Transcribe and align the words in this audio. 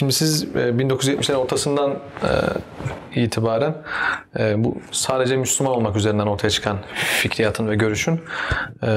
Şimdi 0.00 0.12
siz 0.12 0.42
e, 0.42 0.46
1970'lerin 0.46 1.36
ortasından 1.36 1.90
e, 3.14 3.20
itibaren 3.20 3.74
e, 4.38 4.64
bu 4.64 4.76
sadece 4.90 5.36
Müslüman 5.36 5.72
olmak 5.72 5.96
üzerinden 5.96 6.26
ortaya 6.26 6.50
çıkan 6.50 6.78
fikriyatın 6.94 7.68
ve 7.68 7.76
görüşün 7.76 8.20
e, 8.82 8.88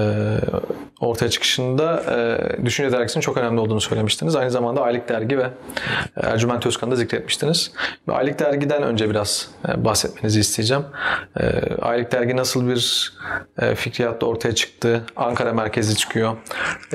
ortaya 1.00 1.30
çıkışında 1.30 2.04
e, 2.12 2.66
Düşünce 2.66 2.98
Dergisi'nin 2.98 3.22
çok 3.22 3.38
önemli 3.38 3.60
olduğunu 3.60 3.82
söylemiştiniz. 3.82 4.36
Aynı 4.36 4.52
zamanda 4.52 4.82
Aylık 4.82 5.10
Dergi 5.10 5.38
ve 5.38 5.44
e, 5.44 5.50
Ercüment 6.22 6.66
Özkan'ı 6.66 6.92
da 6.92 6.96
zikretmiştiniz. 6.96 7.72
Aylık 8.08 8.40
Dergi'den 8.40 8.84
önce 8.84 9.10
biraz 9.10 9.50
e, 9.70 9.86
bahsetmenizi 9.86 10.40
isteyeceğim. 10.40 10.84
E, 11.40 11.76
Aylık 11.82 12.12
Dergi 12.12 12.38
nasıl 12.38 12.68
bir 12.68 13.14
e, 13.62 13.76
fikriyatla 13.76 14.28
ortaya 14.28 14.56
çıktı? 14.56 15.04
Ankara 15.16 15.54
merkezi 15.54 15.96
çıkıyor. 15.96 16.38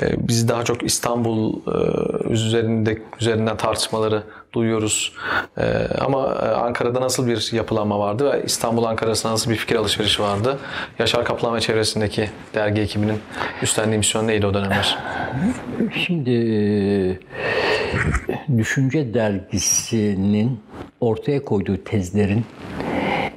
E, 0.01 0.27
biz 0.27 0.49
daha 0.49 0.63
çok 0.63 0.83
İstanbul 0.83 1.53
e, 1.53 2.29
üzerinde 2.29 3.01
üzerinden 3.21 3.57
tartışmaları 3.57 4.23
duyuyoruz. 4.53 5.13
Ee, 5.57 5.63
ama 5.99 6.25
e, 6.25 6.47
Ankara'da 6.47 7.01
nasıl 7.01 7.27
bir 7.27 7.49
yapılanma 7.53 7.99
vardı 7.99 8.31
ve 8.31 8.43
İstanbul 8.45 8.83
Ankara 8.83 9.09
nasıl 9.09 9.51
bir 9.51 9.55
fikir 9.55 9.75
alışverişi 9.75 10.23
vardı? 10.23 10.57
Yaşar 10.99 11.25
Kaplan 11.25 11.55
ve 11.55 11.61
çevresindeki 11.61 12.29
dergi 12.53 12.81
ekibinin 12.81 13.19
üstlendiği 13.61 13.97
misyon 13.97 14.27
neydi 14.27 14.45
o 14.45 14.53
dönemler? 14.53 14.97
Şimdi 16.05 16.31
e, 16.31 17.19
Düşünce 18.57 19.13
Dergisi'nin 19.13 20.59
ortaya 20.99 21.45
koyduğu 21.45 21.83
tezlerin 21.83 22.45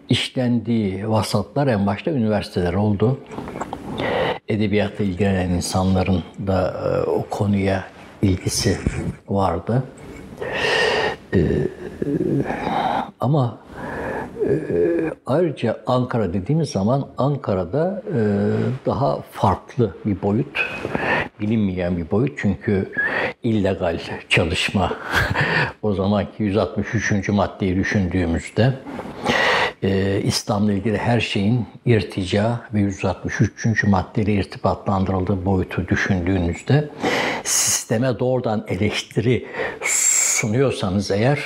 işlendiği 0.09 1.09
vasatlar 1.09 1.67
en 1.67 1.87
başta 1.87 2.11
üniversiteler 2.11 2.75
oldu. 2.75 3.21
Edebiyatla 4.49 5.05
ilgilenen 5.05 5.51
insanların 5.51 6.23
da 6.47 6.75
e, 6.85 7.11
o 7.11 7.27
konuya 7.31 7.85
ilgisi 8.23 8.79
vardı. 9.29 9.83
Ama 13.21 13.59
ayrıca 15.27 15.81
Ankara 15.87 16.33
dediğimiz 16.33 16.71
zaman 16.71 17.09
Ankara'da 17.19 18.03
daha 18.87 19.21
farklı 19.21 19.97
bir 20.05 20.23
boyut, 20.23 20.67
bilinmeyen 21.41 21.97
bir 21.97 22.11
boyut 22.11 22.39
çünkü 22.39 22.93
illegal 23.43 23.99
çalışma 24.29 24.93
o 25.83 25.95
zamanki 25.95 26.43
163. 26.43 27.29
maddeyi 27.29 27.77
düşündüğümüzde 27.77 28.73
İslam'la 30.25 30.73
ilgili 30.73 30.99
her 30.99 31.21
şeyin 31.21 31.67
irtica 31.87 32.61
ve 32.75 32.81
163. 32.81 33.85
maddeyle 33.85 34.35
irtibatlandırıldığı 34.35 35.45
boyutu 35.45 35.89
düşündüğünüzde 35.89 36.89
sisteme 37.45 38.19
doğrudan 38.19 38.65
eleştiri 38.69 39.47
sunuyorsanız 40.43 41.11
eğer 41.11 41.39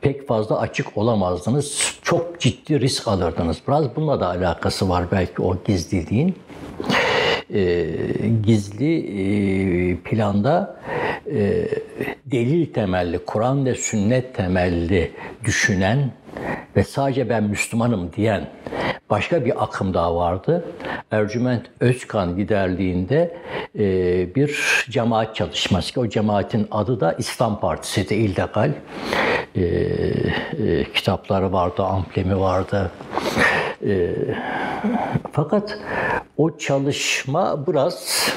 pek 0.00 0.28
fazla 0.28 0.60
açık 0.60 0.98
olamazdınız. 0.98 1.98
Çok 2.02 2.40
ciddi 2.40 2.80
risk 2.80 3.08
alırdınız. 3.08 3.58
Biraz 3.68 3.96
bununla 3.96 4.20
da 4.20 4.26
alakası 4.26 4.88
var 4.88 5.04
belki 5.12 5.42
o 5.42 5.56
gizliliğin. 5.66 6.34
E, 7.54 7.86
gizli 8.42 8.92
e, 8.98 9.96
planda 9.96 10.80
e, 11.26 11.68
delil 12.26 12.66
temelli, 12.72 13.18
Kur'an 13.18 13.66
ve 13.66 13.74
sünnet 13.74 14.34
temelli 14.34 15.12
düşünen 15.44 16.10
ve 16.76 16.84
sadece 16.84 17.28
ben 17.28 17.44
Müslümanım 17.44 18.12
diyen 18.12 18.48
başka 19.10 19.44
bir 19.44 19.64
akım 19.64 19.94
daha 19.94 20.16
vardı. 20.16 20.64
Ercüment 21.10 21.66
Özkan 21.80 22.36
liderliğinde 22.36 23.36
e, 23.78 24.34
bir 24.34 24.84
cemaat 24.90 25.36
çalışması. 25.36 26.00
O 26.00 26.08
cemaatin 26.08 26.68
adı 26.70 27.00
da 27.00 27.12
İslam 27.12 27.60
Partisi 27.60 28.08
de 28.08 28.16
illegal. 28.16 28.72
E, 29.54 29.62
e, 29.62 30.92
kitapları 30.94 31.52
vardı, 31.52 31.84
amblemi 31.84 32.40
vardı. 32.40 32.90
Fakat 35.32 35.78
o 36.36 36.58
çalışma 36.58 37.66
biraz 37.66 38.28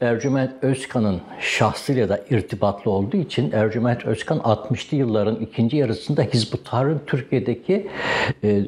Ercüment 0.00 0.52
Özkan'ın 0.62 1.20
şahsıyla 1.40 2.08
da 2.08 2.20
irtibatlı 2.30 2.90
olduğu 2.90 3.16
için 3.16 3.52
Ercüment 3.52 4.06
Özkan 4.06 4.38
60'lı 4.38 4.96
yılların 4.96 5.36
ikinci 5.36 5.76
yarısında 5.76 6.22
Hizb-ut 6.22 6.64
Tahrir'in 6.64 7.00
Türkiye'deki 7.06 7.74
e, 8.42 8.48
e, 8.48 8.60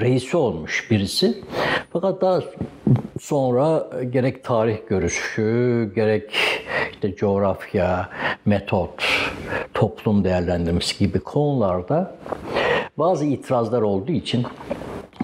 reisi 0.00 0.36
olmuş 0.36 0.90
birisi. 0.90 1.38
Fakat 1.92 2.20
daha 2.20 2.40
sonra 3.20 3.90
gerek 4.10 4.44
tarih 4.44 4.76
görüşü, 4.88 5.92
gerek 5.94 6.32
işte 6.92 7.16
coğrafya, 7.16 8.08
metot, 8.46 9.04
toplum 9.74 10.24
değerlendirmesi 10.24 10.98
gibi 10.98 11.20
konularda 11.20 12.14
bazı 12.98 13.24
itirazlar 13.24 13.82
olduğu 13.82 14.12
için 14.12 14.46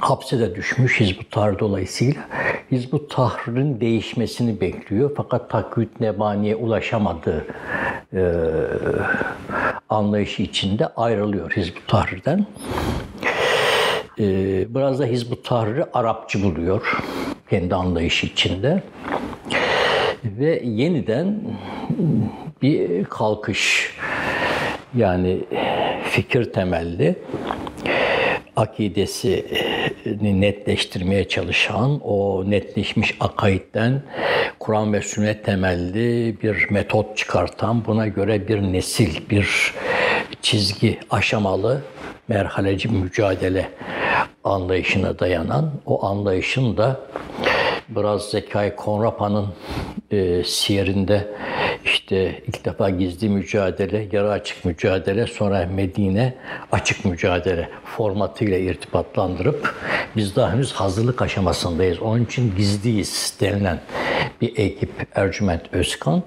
hapse 0.00 0.38
de 0.38 0.54
düşmüş 0.54 1.00
Hizb-ut 1.00 1.30
Tahrir 1.30 1.58
dolayısıyla. 1.58 2.22
Hizb-ut 2.70 3.10
Tahrir'in 3.10 3.80
değişmesini 3.80 4.60
bekliyor 4.60 5.10
fakat 5.16 5.50
Takyüt 5.50 6.00
Nebani'ye 6.00 6.56
ulaşamadığı 6.56 7.46
e, 8.14 8.22
anlayışı 9.88 10.42
içinde 10.42 10.86
ayrılıyor 10.86 11.50
Hizb-ut 11.50 11.88
Tahrir'den. 11.88 12.46
E, 14.18 14.24
biraz 14.74 14.98
da 14.98 15.04
Hizb-ut 15.04 15.44
Tahrir'i 15.44 15.84
Arapçı 15.92 16.42
buluyor 16.42 16.98
kendi 17.50 17.74
anlayışı 17.74 18.26
içinde. 18.26 18.82
Ve 20.24 20.62
yeniden 20.64 21.40
bir 22.62 23.04
kalkış 23.04 23.92
yani 24.94 25.40
fikir 26.02 26.52
temelli 26.52 27.16
akidesini 28.58 30.40
netleştirmeye 30.40 31.28
çalışan, 31.28 32.00
o 32.00 32.44
netleşmiş 32.50 33.16
akaitten 33.20 34.02
Kur'an 34.58 34.92
ve 34.92 35.02
sünnet 35.02 35.44
temelli 35.44 36.36
bir 36.42 36.70
metot 36.70 37.16
çıkartan, 37.16 37.84
buna 37.84 38.06
göre 38.06 38.48
bir 38.48 38.62
nesil, 38.62 39.30
bir 39.30 39.74
çizgi, 40.42 40.98
aşamalı, 41.10 41.82
merhaleci 42.28 42.88
mücadele 42.88 43.68
anlayışına 44.44 45.18
dayanan, 45.18 45.72
o 45.86 46.06
anlayışın 46.06 46.76
da 46.76 47.00
biraz 47.88 48.30
Zekai 48.30 48.76
Konrapa'nın 48.76 49.46
e, 50.10 50.44
siyerinde 50.44 51.28
işte 52.08 52.42
ilk 52.46 52.64
defa 52.64 52.90
gizli 52.90 53.28
mücadele, 53.28 54.08
yarı 54.12 54.30
açık 54.30 54.64
mücadele, 54.64 55.26
sonra 55.26 55.66
Medine 55.74 56.34
açık 56.72 57.04
mücadele 57.04 57.68
formatıyla 57.84 58.58
irtibatlandırıp 58.58 59.74
biz 60.16 60.36
daha 60.36 60.52
henüz 60.52 60.72
hazırlık 60.72 61.22
aşamasındayız. 61.22 61.98
Onun 61.98 62.24
için 62.24 62.56
gizliyiz 62.56 63.36
denilen 63.40 63.80
bir 64.40 64.58
ekip 64.58 64.90
Ercüment 65.14 65.74
Özkan. 65.74 66.22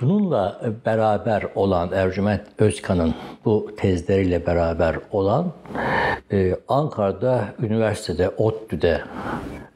Bununla 0.00 0.60
beraber 0.86 1.46
olan 1.54 1.92
Ercüment 1.92 2.40
Özkan'ın 2.58 3.14
bu 3.44 3.70
tezleriyle 3.76 4.46
beraber 4.46 4.96
olan 5.12 5.52
e, 6.32 6.56
Ankara'da 6.68 7.44
üniversitede, 7.62 8.28
ODTÜ'de 8.28 9.00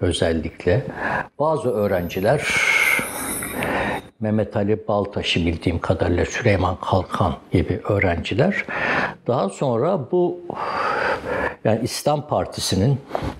özellikle 0.00 0.82
bazı 1.38 1.70
öğrenciler 1.70 2.47
Mehmet 4.20 4.56
Ali 4.56 4.88
Baltaş'ı 4.88 5.46
bildiğim 5.46 5.78
kadarıyla 5.78 6.24
Süleyman 6.24 6.76
Kalkan 6.80 7.36
gibi 7.52 7.80
öğrenciler 7.88 8.64
daha 9.26 9.48
sonra 9.48 10.10
bu 10.10 10.40
yani 11.64 11.80
İslam 11.82 12.28
Partisi'nin 12.28 12.98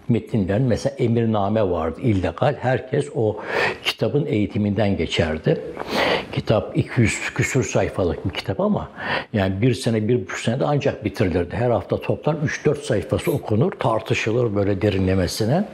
metinlerin 0.09 0.63
mesela 0.63 0.97
emirname 0.97 1.71
vardı 1.71 2.01
illegal. 2.01 2.55
Herkes 2.61 3.07
o 3.15 3.41
kitabın 3.85 4.27
eğitiminden 4.27 4.97
geçerdi. 4.97 5.61
Kitap 6.33 6.77
200 6.77 7.35
küsur 7.35 7.65
sayfalık 7.65 8.25
bir 8.25 8.31
kitap 8.31 8.61
ama 8.61 8.89
yani 9.33 9.63
bir 9.63 9.75
sene, 9.75 10.09
bir 10.09 10.23
buçuk 10.23 10.39
senede 10.39 10.65
ancak 10.65 11.05
bitirilirdi. 11.05 11.57
Her 11.57 11.71
hafta 11.71 12.01
toplam 12.01 12.37
3-4 12.65 12.83
sayfası 12.83 13.33
okunur, 13.33 13.73
tartışılır 13.73 14.55
böyle 14.55 14.83
derinlemesine. 14.83 15.65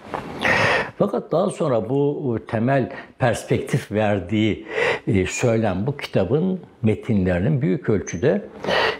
Fakat 0.99 1.33
daha 1.33 1.51
sonra 1.51 1.89
bu 1.89 2.39
temel 2.49 2.93
perspektif 3.19 3.93
verdiği 3.93 4.67
e, 5.07 5.27
söylem 5.27 5.87
bu 5.87 5.97
kitabın 5.97 6.61
metinlerinin 6.83 7.63
büyük 7.63 7.89
ölçüde 7.89 8.45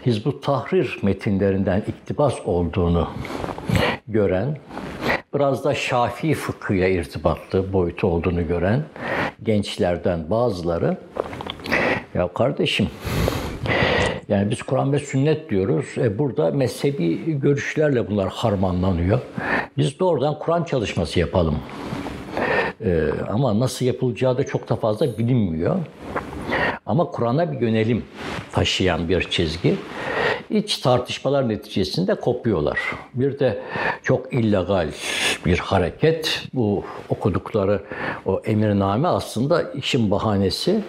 Hizbut 0.05 0.43
Tahrir 0.43 0.99
metinlerinden 1.01 1.83
iktibas 1.87 2.35
olduğunu 2.45 3.09
gören, 4.07 4.57
biraz 5.33 5.63
da 5.63 5.75
Şafii 5.75 6.33
fıkhıyla 6.33 6.87
irtibatlı 6.87 7.73
boyutu 7.73 8.07
olduğunu 8.07 8.47
gören 8.47 8.83
gençlerden 9.43 10.29
bazıları 10.29 10.97
ya 12.13 12.27
kardeşim 12.27 12.87
yani 14.29 14.51
biz 14.51 14.63
Kur'an 14.63 14.93
ve 14.93 14.99
sünnet 14.99 15.49
diyoruz. 15.49 15.85
E 15.97 16.19
burada 16.19 16.51
mezhebi 16.51 17.39
görüşlerle 17.39 18.09
bunlar 18.09 18.29
harmanlanıyor. 18.29 19.19
Biz 19.77 19.99
doğrudan 19.99 20.39
Kur'an 20.39 20.63
çalışması 20.63 21.19
yapalım. 21.19 21.55
E, 22.85 23.09
ama 23.29 23.59
nasıl 23.59 23.85
yapılacağı 23.85 24.37
da 24.37 24.45
çok 24.45 24.69
da 24.69 24.75
fazla 24.75 25.17
bilinmiyor. 25.17 25.75
Ama 26.85 27.05
Kur'an'a 27.05 27.51
bir 27.51 27.61
yönelim 27.61 28.05
taşıyan 28.51 29.09
bir 29.09 29.21
çizgi. 29.21 29.75
İç 30.49 30.77
tartışmalar 30.77 31.49
neticesinde 31.49 32.15
kopuyorlar. 32.15 32.79
Bir 33.13 33.39
de 33.39 33.61
çok 34.03 34.33
illegal 34.33 34.87
bir 35.45 35.57
hareket. 35.59 36.43
Bu 36.53 36.83
okudukları 37.09 37.81
o 38.25 38.41
emirname 38.45 39.07
aslında 39.07 39.71
işin 39.71 40.11
bahanesi 40.11 40.81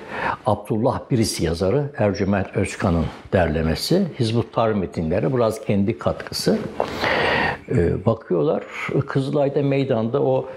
Abdullah 0.47 1.01
Birisi 1.11 1.45
yazarı 1.45 1.91
Ercüment 1.99 2.57
Özkan'ın 2.57 3.05
derlemesi. 3.33 4.07
Hizbut 4.21 4.53
Tahrir 4.53 4.75
metinleri 4.75 5.35
biraz 5.35 5.65
kendi 5.65 5.99
katkısı. 5.99 6.59
Ee, 7.71 8.07
bakıyorlar 8.07 8.65
Kızılay'da 9.07 9.63
meydanda 9.63 10.23
o 10.23 10.49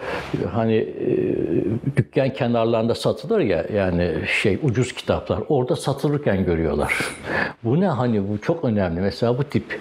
hani 0.51 0.75
e, 0.75 1.97
dükkan 1.97 2.33
kenarlarında 2.33 2.95
satılır 2.95 3.39
ya 3.39 3.65
yani 3.73 4.11
şey 4.41 4.59
ucuz 4.63 4.93
kitaplar 4.93 5.39
orada 5.49 5.75
satılırken 5.75 6.45
görüyorlar. 6.45 6.93
Bu 7.63 7.79
ne 7.79 7.87
hani 7.87 8.29
bu 8.29 8.41
çok 8.41 8.65
önemli. 8.65 9.01
Mesela 9.01 9.37
bu 9.37 9.43
tip 9.43 9.79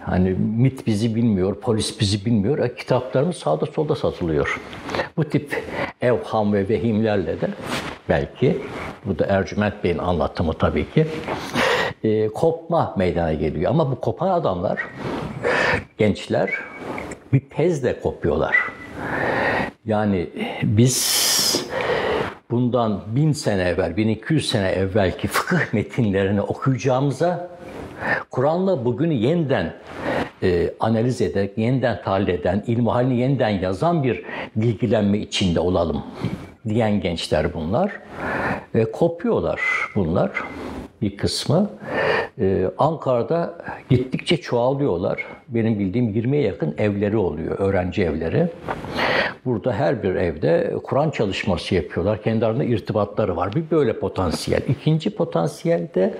hani 0.00 0.30
MIT 0.58 0.86
bizi 0.86 1.14
bilmiyor, 1.14 1.54
polis 1.54 2.00
bizi 2.00 2.24
bilmiyor. 2.24 2.58
E, 2.58 2.74
kitaplarımız 2.74 3.36
sağda 3.36 3.66
solda 3.66 3.94
satılıyor. 3.94 4.60
Bu 5.16 5.24
tip 5.24 5.62
evham 6.00 6.52
ve 6.52 6.68
vehimlerle 6.68 7.40
de 7.40 7.48
belki 8.08 8.58
bu 9.06 9.18
da 9.18 9.26
Ercüment 9.26 9.84
Bey'in 9.84 9.98
anlatımı 9.98 10.52
tabii 10.52 10.90
ki 10.90 11.06
e, 12.04 12.28
kopma 12.28 12.94
meydana 12.98 13.32
geliyor. 13.32 13.70
Ama 13.70 13.90
bu 13.90 14.00
kopan 14.00 14.28
adamlar 14.28 14.78
gençler 16.00 16.50
bir 17.32 17.40
tezle 17.40 18.00
kopuyorlar. 18.00 18.56
Yani 19.86 20.30
biz 20.62 21.66
bundan 22.50 23.02
bin 23.06 23.32
sene 23.32 23.62
evvel, 23.62 23.96
1200 23.96 24.48
sene 24.48 24.68
evvelki 24.68 25.28
fıkıh 25.28 25.74
metinlerini 25.74 26.40
okuyacağımıza 26.40 27.48
Kur'an'la 28.30 28.84
bugünü 28.84 29.12
yeniden 29.12 29.74
e, 30.42 30.74
analiz 30.80 31.20
ederek, 31.20 31.58
yeniden 31.58 32.02
tahlil 32.02 32.28
eden, 32.28 32.64
ilmihalini 32.66 33.20
yeniden 33.20 33.48
yazan 33.48 34.02
bir 34.04 34.22
bilgilenme 34.56 35.18
içinde 35.18 35.60
olalım 35.60 36.02
diyen 36.68 37.00
gençler 37.00 37.54
bunlar. 37.54 37.92
E, 38.74 38.84
kopuyorlar 38.84 39.60
bunlar 39.94 40.30
bir 41.02 41.16
kısmı. 41.16 41.70
Ee, 42.40 42.70
Ankara'da 42.78 43.54
gittikçe 43.90 44.36
çoğalıyorlar. 44.36 45.26
Benim 45.50 45.78
bildiğim 45.78 46.08
20'ye 46.08 46.42
yakın 46.42 46.74
evleri 46.78 47.16
oluyor, 47.16 47.58
öğrenci 47.58 48.02
evleri. 48.02 48.48
Burada 49.44 49.72
her 49.72 50.02
bir 50.02 50.14
evde 50.14 50.74
Kur'an 50.82 51.10
çalışması 51.10 51.74
yapıyorlar. 51.74 52.22
Kendi 52.22 52.46
aralarında 52.46 52.64
irtibatları 52.64 53.36
var. 53.36 53.52
Bir 53.54 53.70
böyle 53.70 53.98
potansiyel. 53.98 54.60
İkinci 54.68 55.10
potansiyel 55.10 55.88
de 55.94 56.14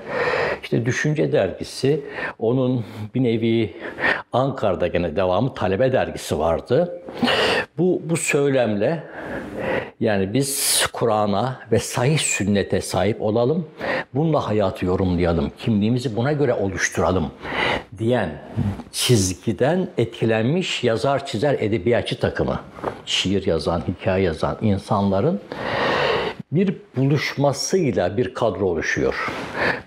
işte 0.63 0.87
Düşünce 0.87 1.33
Dergisi. 1.33 2.01
Onun 2.39 2.85
bir 3.15 3.23
nevi 3.23 3.77
Ankara'da 4.33 4.87
gene 4.87 5.17
devamı 5.17 5.55
Talebe 5.55 5.93
Dergisi 5.93 6.39
vardı. 6.39 7.03
Bu, 7.79 8.03
bu 8.05 8.17
söylemle 8.17 9.03
yani 10.01 10.35
biz 10.35 10.87
Kur'an'a 10.93 11.61
ve 11.73 11.79
sahih 11.79 12.19
sünnete 12.19 12.81
sahip 12.81 13.23
olalım. 13.23 13.67
Bununla 14.15 14.49
hayatı 14.49 14.87
yorumlayalım. 14.87 15.53
Kimliğimizi 15.59 16.17
buna 16.17 16.33
göre 16.33 16.55
oluşturalım 16.55 17.31
diyen 17.99 18.31
çizgiden 19.21 19.89
etkilenmiş 19.99 20.85
yazar 20.85 21.27
çizer 21.27 21.57
edebiyatçı 21.61 22.21
takımı. 22.21 22.61
Şiir 23.07 23.47
yazan, 23.47 23.83
hikaye 23.89 24.25
yazan 24.25 24.57
insanların 24.61 25.41
bir 26.53 26.77
buluşmasıyla 26.97 28.17
bir 28.17 28.35
kadro 28.35 28.67
oluşuyor. 28.67 29.33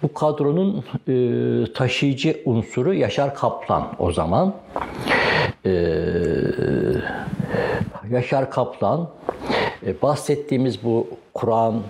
Bu 0.04 0.14
kadronun 0.14 0.86
e, 1.08 1.74
taşıyıcı 1.74 2.42
unsuru 2.46 2.94
Yaşar 2.94 3.36
Kaplan 3.36 3.96
o 4.00 4.12
zaman. 4.12 4.54
E, 5.66 5.72
Yaşar 8.10 8.52
Kaplan 8.52 9.10
bahsettiğimiz 10.02 10.84
bu 10.84 11.08
Kur'an 11.34 11.82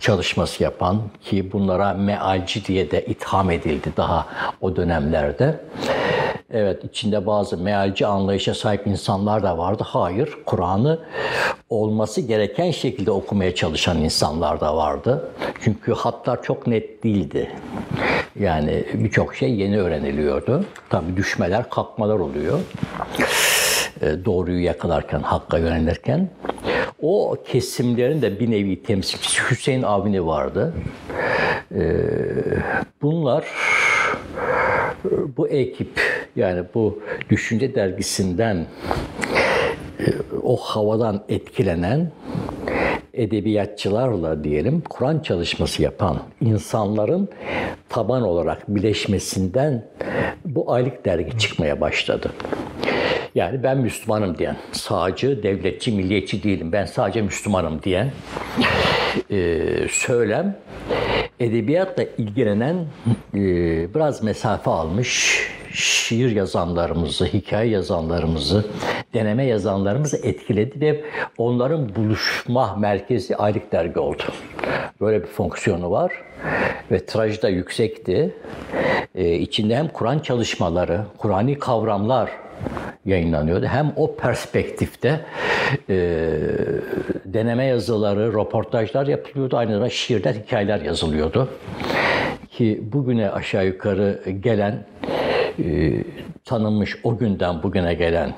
çalışması 0.00 0.62
yapan 0.62 1.02
ki 1.22 1.52
bunlara 1.52 1.94
mealci 1.94 2.64
diye 2.64 2.90
de 2.90 3.04
itham 3.04 3.50
edildi 3.50 3.92
daha 3.96 4.26
o 4.60 4.76
dönemlerde. 4.76 5.60
Evet 6.52 6.84
içinde 6.84 7.26
bazı 7.26 7.56
mealci 7.56 8.06
anlayışa 8.06 8.54
sahip 8.54 8.86
insanlar 8.86 9.42
da 9.42 9.58
vardı. 9.58 9.82
Hayır, 9.86 10.38
Kur'an'ı 10.46 10.98
olması 11.70 12.20
gereken 12.20 12.70
şekilde 12.70 13.10
okumaya 13.10 13.54
çalışan 13.54 13.98
insanlar 13.98 14.60
da 14.60 14.76
vardı. 14.76 15.30
Çünkü 15.60 15.92
hatlar 15.92 16.42
çok 16.42 16.66
net 16.66 17.04
değildi. 17.04 17.50
Yani 18.38 18.84
birçok 18.94 19.34
şey 19.34 19.54
yeni 19.54 19.80
öğreniliyordu. 19.80 20.64
Tabii 20.90 21.16
düşmeler, 21.16 21.70
kalkmalar 21.70 22.18
oluyor. 22.18 22.60
E, 24.00 24.24
doğruyu 24.24 24.64
yakalarken, 24.64 25.20
hakka 25.20 25.58
yönelirken. 25.58 26.30
O 27.02 27.36
kesimlerin 27.44 28.22
de 28.22 28.40
bir 28.40 28.50
nevi 28.50 28.82
temsilcisi 28.82 29.42
Hüseyin 29.50 29.82
Avni 29.82 30.26
vardı. 30.26 30.74
E, 31.74 31.82
bunlar 33.02 33.44
bu 35.36 35.48
ekip 35.48 36.00
yani 36.36 36.64
bu 36.74 37.02
düşünce 37.30 37.74
dergisinden 37.74 38.66
e, 40.00 40.04
o 40.42 40.56
havadan 40.56 41.24
etkilenen 41.28 42.10
edebiyatçılarla 43.14 44.44
diyelim 44.44 44.82
Kur'an 44.90 45.18
çalışması 45.18 45.82
yapan 45.82 46.18
insanların 46.40 47.28
taban 47.88 48.22
olarak 48.22 48.68
bileşmesinden 48.68 49.84
bu 50.44 50.72
aylık 50.72 51.04
dergi 51.04 51.38
çıkmaya 51.38 51.80
başladı. 51.80 52.32
Yani 53.34 53.62
ben 53.62 53.78
Müslümanım 53.78 54.38
diyen, 54.38 54.56
sağcı, 54.72 55.42
devletçi, 55.42 55.92
milliyetçi 55.92 56.42
değilim, 56.42 56.72
ben 56.72 56.84
sadece 56.84 57.22
Müslümanım 57.22 57.82
diyen 57.82 58.10
e, 59.30 59.66
söylem 59.90 60.56
edebiyatla 61.40 62.04
ilgilenen 62.18 62.76
e, 63.34 63.40
biraz 63.94 64.22
mesafe 64.22 64.70
almış 64.70 65.46
şiir 65.72 66.30
yazanlarımızı, 66.36 67.24
hikaye 67.24 67.70
yazanlarımızı, 67.70 68.64
deneme 69.14 69.44
yazanlarımızı 69.44 70.16
etkiledi 70.16 70.80
ve 70.80 71.04
onların 71.38 71.94
buluşma 71.94 72.76
merkezi 72.76 73.36
aylık 73.36 73.72
dergi 73.72 73.98
oldu. 73.98 74.22
Böyle 75.00 75.22
bir 75.22 75.26
fonksiyonu 75.26 75.90
var 75.90 76.12
ve 76.90 76.98
tirajı 77.06 77.42
da 77.42 77.48
yüksekti. 77.48 78.34
Ee, 79.14 79.34
içinde 79.34 79.76
hem 79.76 79.88
Kur'an 79.88 80.18
çalışmaları, 80.18 81.00
Kur'ani 81.18 81.58
kavramlar 81.58 82.30
yayınlanıyordu. 83.04 83.66
Hem 83.66 83.92
o 83.96 84.16
perspektifte 84.16 85.20
e, 85.88 85.96
deneme 87.24 87.64
yazıları, 87.64 88.32
röportajlar 88.32 89.06
yapılıyordu. 89.06 89.56
Aynı 89.56 89.70
zamanda 89.70 89.90
şiirler, 89.90 90.34
hikayeler 90.34 90.80
yazılıyordu. 90.80 91.48
Ki 92.50 92.80
bugüne 92.92 93.30
aşağı 93.30 93.66
yukarı 93.66 94.22
gelen, 94.40 94.84
e, 95.58 95.92
tanınmış 96.44 96.96
o 97.04 97.18
günden 97.18 97.62
bugüne 97.62 97.94
gelen 97.94 98.34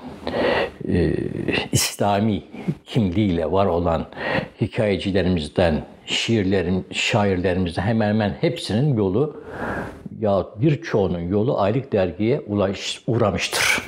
e, 0.89 1.15
İslami 1.73 2.43
kimliğiyle 2.85 3.53
var 3.53 3.67
olan 3.67 4.07
hikayecilerimizden, 4.61 5.85
şiirlerin, 6.07 6.87
şairlerimizden 6.93 7.83
hemen 7.83 8.09
hemen 8.09 8.37
hepsinin 8.41 8.97
yolu 8.97 9.43
ya 10.21 10.47
birçoğunun 10.57 11.21
yolu 11.21 11.61
aylık 11.61 11.93
dergiye 11.93 12.41
ulaş, 12.47 13.03
uğramıştır. 13.07 13.83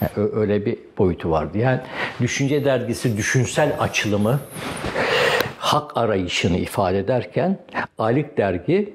Yani 0.00 0.28
öyle 0.32 0.66
bir 0.66 0.78
boyutu 0.98 1.30
vardı. 1.30 1.58
Yani 1.58 1.80
Düşünce 2.20 2.64
Dergisi 2.64 3.16
düşünsel 3.16 3.76
açılımı, 3.80 4.40
hak 5.58 5.96
arayışını 5.96 6.56
ifade 6.56 6.98
ederken 6.98 7.58
Aylık 7.98 8.36
Dergi 8.36 8.94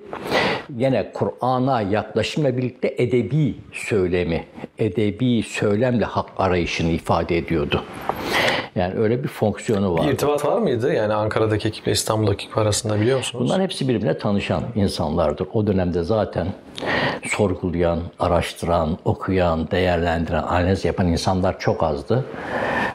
yine 0.77 1.11
Kur'an'a 1.13 1.81
yaklaşımla 1.81 2.57
birlikte 2.57 2.95
edebi 2.97 3.55
söylemi, 3.73 4.45
edebi 4.77 5.43
söylemle 5.43 6.05
hak 6.05 6.29
arayışını 6.37 6.91
ifade 6.91 7.37
ediyordu. 7.37 7.83
Yani 8.75 8.93
öyle 8.99 9.23
bir 9.23 9.27
fonksiyonu 9.27 9.93
var. 9.93 10.07
Bir 10.07 10.11
irtibat 10.13 10.45
var 10.45 10.57
mıydı? 10.57 10.93
Yani 10.93 11.13
Ankara'daki 11.13 11.67
ekiple 11.67 11.91
İstanbul'daki 11.91 12.45
ekip 12.45 12.57
arasında 12.57 13.01
biliyor 13.01 13.17
musunuz? 13.17 13.45
Bunlar 13.45 13.61
hepsi 13.61 13.87
birbirine 13.87 14.17
tanışan 14.17 14.63
insanlardır. 14.75 15.47
O 15.53 15.67
dönemde 15.67 16.03
zaten 16.03 16.47
sorgulayan, 17.25 17.99
araştıran, 18.19 18.97
okuyan, 19.05 19.71
değerlendiren, 19.71 20.43
analiz 20.43 20.85
yapan 20.85 21.07
insanlar 21.07 21.59
çok 21.59 21.83
azdı. 21.83 22.25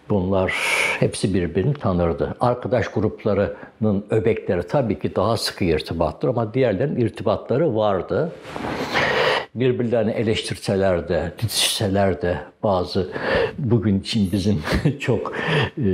Bunlar 0.08 0.54
hepsi 1.00 1.34
birbirini 1.34 1.74
tanırdı. 1.74 2.36
Arkadaş 2.40 2.88
gruplarının 2.88 4.04
öbekleri 4.10 4.66
tabii 4.66 4.98
ki 4.98 5.16
daha 5.16 5.36
sıkı 5.36 5.64
irtibattır 5.64 6.28
ama 6.28 6.54
diğerlerinin 6.54 7.00
irtibatları 7.00 7.76
vardı. 7.76 8.32
Birbirlerini 9.60 10.10
eleştirseler 10.10 11.08
de, 11.08 11.32
didişseler 11.38 12.22
de 12.22 12.38
bazı 12.62 13.10
bugün 13.58 14.00
için 14.00 14.32
bizim 14.32 14.62
çok 15.00 15.32
e, 15.78 15.88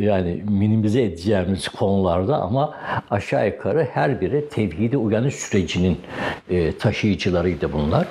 yani 0.00 0.44
minimize 0.48 1.02
edeceğimiz 1.02 1.68
konularda 1.68 2.36
ama 2.36 2.74
aşağı 3.10 3.46
yukarı 3.46 3.88
her 3.92 4.20
biri 4.20 4.48
tevhidi 4.48 4.96
uyanış 4.96 5.34
sürecinin 5.34 5.98
e, 6.50 6.72
taşıyıcılarıydı 6.78 7.72
bunlar. 7.72 8.06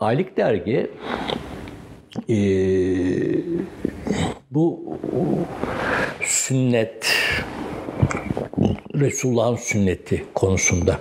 Aylık 0.00 0.36
dergi 0.36 0.90
e, 2.28 2.36
bu 4.50 4.96
sünnet, 6.22 7.16
Resulullah'ın 8.94 9.56
sünneti 9.56 10.24
konusunda 10.34 10.98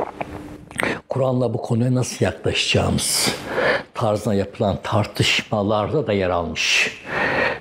Kur'an'la 1.10 1.54
bu 1.54 1.62
konuya 1.62 1.96
nasıl 1.96 2.26
yaklaşacağımız 2.26 3.36
tarzına 3.94 4.34
yapılan 4.34 4.78
tartışmalarda 4.84 6.08
da 6.08 6.14
yer 6.14 6.30
almış 6.30 6.98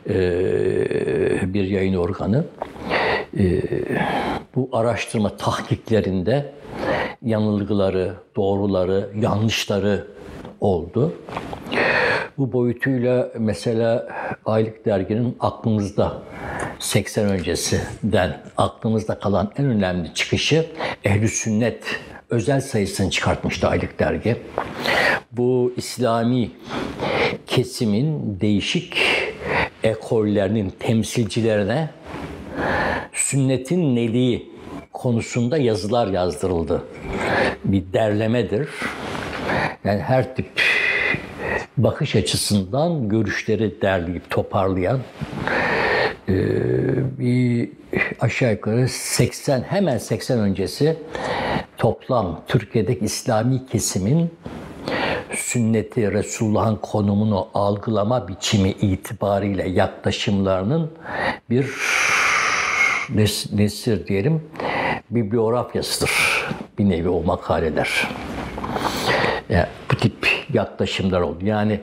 e, 0.09 0.15
bir 1.55 1.65
yayın 1.65 1.95
organı. 1.95 2.45
E, 3.39 3.63
bu 4.55 4.69
araştırma 4.73 5.37
tahkiklerinde 5.37 6.53
yanılgıları, 7.23 8.15
doğruları, 8.37 9.09
yanlışları 9.21 10.07
oldu. 10.61 11.13
Bu 12.39 12.53
boyutuyla 12.53 13.33
mesela 13.39 14.09
Aylık 14.47 14.87
Dergi'nin 14.87 15.37
aklımızda 15.41 16.23
80 16.79 17.27
öncesinden 17.27 18.41
aklımızda 18.57 19.19
kalan 19.19 19.53
en 19.59 19.67
önemli 19.67 20.15
çıkışı 20.15 20.67
Ehl-i 21.05 21.29
Sünnet 21.29 21.83
özel 22.31 22.61
sayısını 22.61 23.11
çıkartmıştı 23.11 23.69
Aylık 23.69 23.99
Dergi. 23.99 24.37
Bu 25.33 25.73
İslami 25.77 26.51
kesimin 27.47 28.39
değişik 28.41 28.99
ekollerinin 29.83 30.71
temsilcilerine 30.79 31.91
sünnetin 33.13 33.97
neliği 33.97 34.51
konusunda 34.93 35.59
yazılar 35.59 36.07
yazdırıldı. 36.07 36.83
Bir 37.65 37.93
derlemedir. 37.93 38.69
Yani 39.85 40.01
her 40.01 40.37
tip 40.37 40.68
bakış 41.79 42.17
açısından 42.17 43.09
görüşleri 43.09 43.83
derleyip 43.83 44.31
toparlayan 44.31 45.01
e, 46.29 46.35
bir 47.19 47.71
aşağı 48.21 48.53
yukarı 48.53 48.89
80 48.89 49.63
hemen 49.63 49.99
80 49.99 50.39
öncesi 50.39 50.97
toplam 51.79 52.41
Türkiye'deki 52.49 53.05
İslami 53.05 53.67
kesimin 53.67 54.31
sünneti, 55.35 56.13
Resulullah'ın 56.13 56.77
konumunu 56.77 57.49
algılama 57.55 58.29
biçimi 58.29 58.71
itibariyle 58.71 59.69
yaklaşımlarının 59.69 60.91
bir 61.51 61.67
nes- 63.15 63.57
nesir 63.57 64.07
diyelim 64.07 64.43
bibliografyasıdır. 65.11 66.11
Bir 66.79 66.89
nevi 66.89 67.09
o 67.09 67.23
makaleler. 67.23 68.09
Yani 69.49 69.67
yaklaşımlar 70.53 71.21
oldu. 71.21 71.39
Yani 71.45 71.81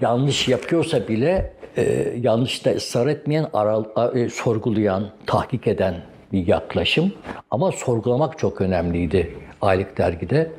yanlış 0.00 0.48
yapıyorsa 0.48 1.08
bile 1.08 1.52
e, 1.76 2.14
yanlışta 2.20 2.70
ısrar 2.70 3.06
etmeyen, 3.06 3.46
aral, 3.52 3.84
e, 4.14 4.28
sorgulayan, 4.28 5.10
tahkik 5.26 5.66
eden 5.66 5.94
bir 6.32 6.46
yaklaşım. 6.46 7.12
Ama 7.50 7.72
sorgulamak 7.72 8.38
çok 8.38 8.60
önemliydi 8.60 9.34
aylık 9.62 9.98
dergide. 9.98 10.50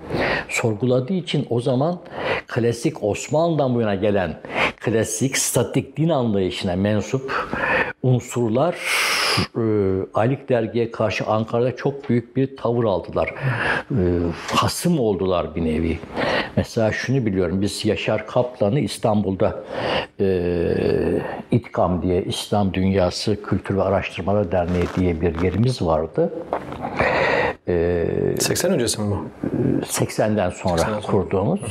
Sorguladığı 0.50 1.14
için 1.14 1.48
o 1.50 1.62
zaman 1.62 2.00
klasik 2.48 3.04
Osmanlı'dan 3.04 3.76
bu 3.76 3.82
yana 3.82 3.96
gelen 3.96 4.40
klasik 4.80 5.38
statik 5.38 5.98
din 5.98 6.10
anlayışına 6.10 6.76
mensup 6.76 7.32
unsurlar 8.04 8.76
e, 9.58 9.64
aylık 10.14 10.50
dergiye 10.50 10.92
karşı 10.92 11.26
Ankara'da 11.26 11.76
çok 11.76 12.10
büyük 12.10 12.36
bir 12.36 12.58
tavır 12.58 12.84
aldılar. 12.84 13.34
E, 13.92 14.00
hasım 14.54 15.00
oldular 15.00 15.56
bir 15.56 15.66
nevi. 15.66 16.00
Mesela 16.56 16.92
şunu 16.92 17.26
biliyorum, 17.26 17.62
biz 17.62 17.86
Yaşar 17.86 18.28
Kaplan'ı 18.28 18.80
İstanbul'da 18.80 19.64
e, 20.20 20.46
İtkam 21.52 22.02
diye 22.02 22.24
İslam 22.24 22.74
Dünyası 22.74 23.44
Kültür 23.44 23.78
ve 23.78 23.84
Araştırmalar 23.84 24.52
Derneği 24.52 24.86
diye 25.00 25.22
bir 25.22 25.42
yerimiz 25.44 25.82
vardı. 25.82 26.34
80 28.40 28.72
öncesi 28.72 29.02
mi 29.02 29.12
bu? 29.12 29.26
80'den 29.86 30.50
sonra 30.50 31.00
kurduğumuz 31.08 31.62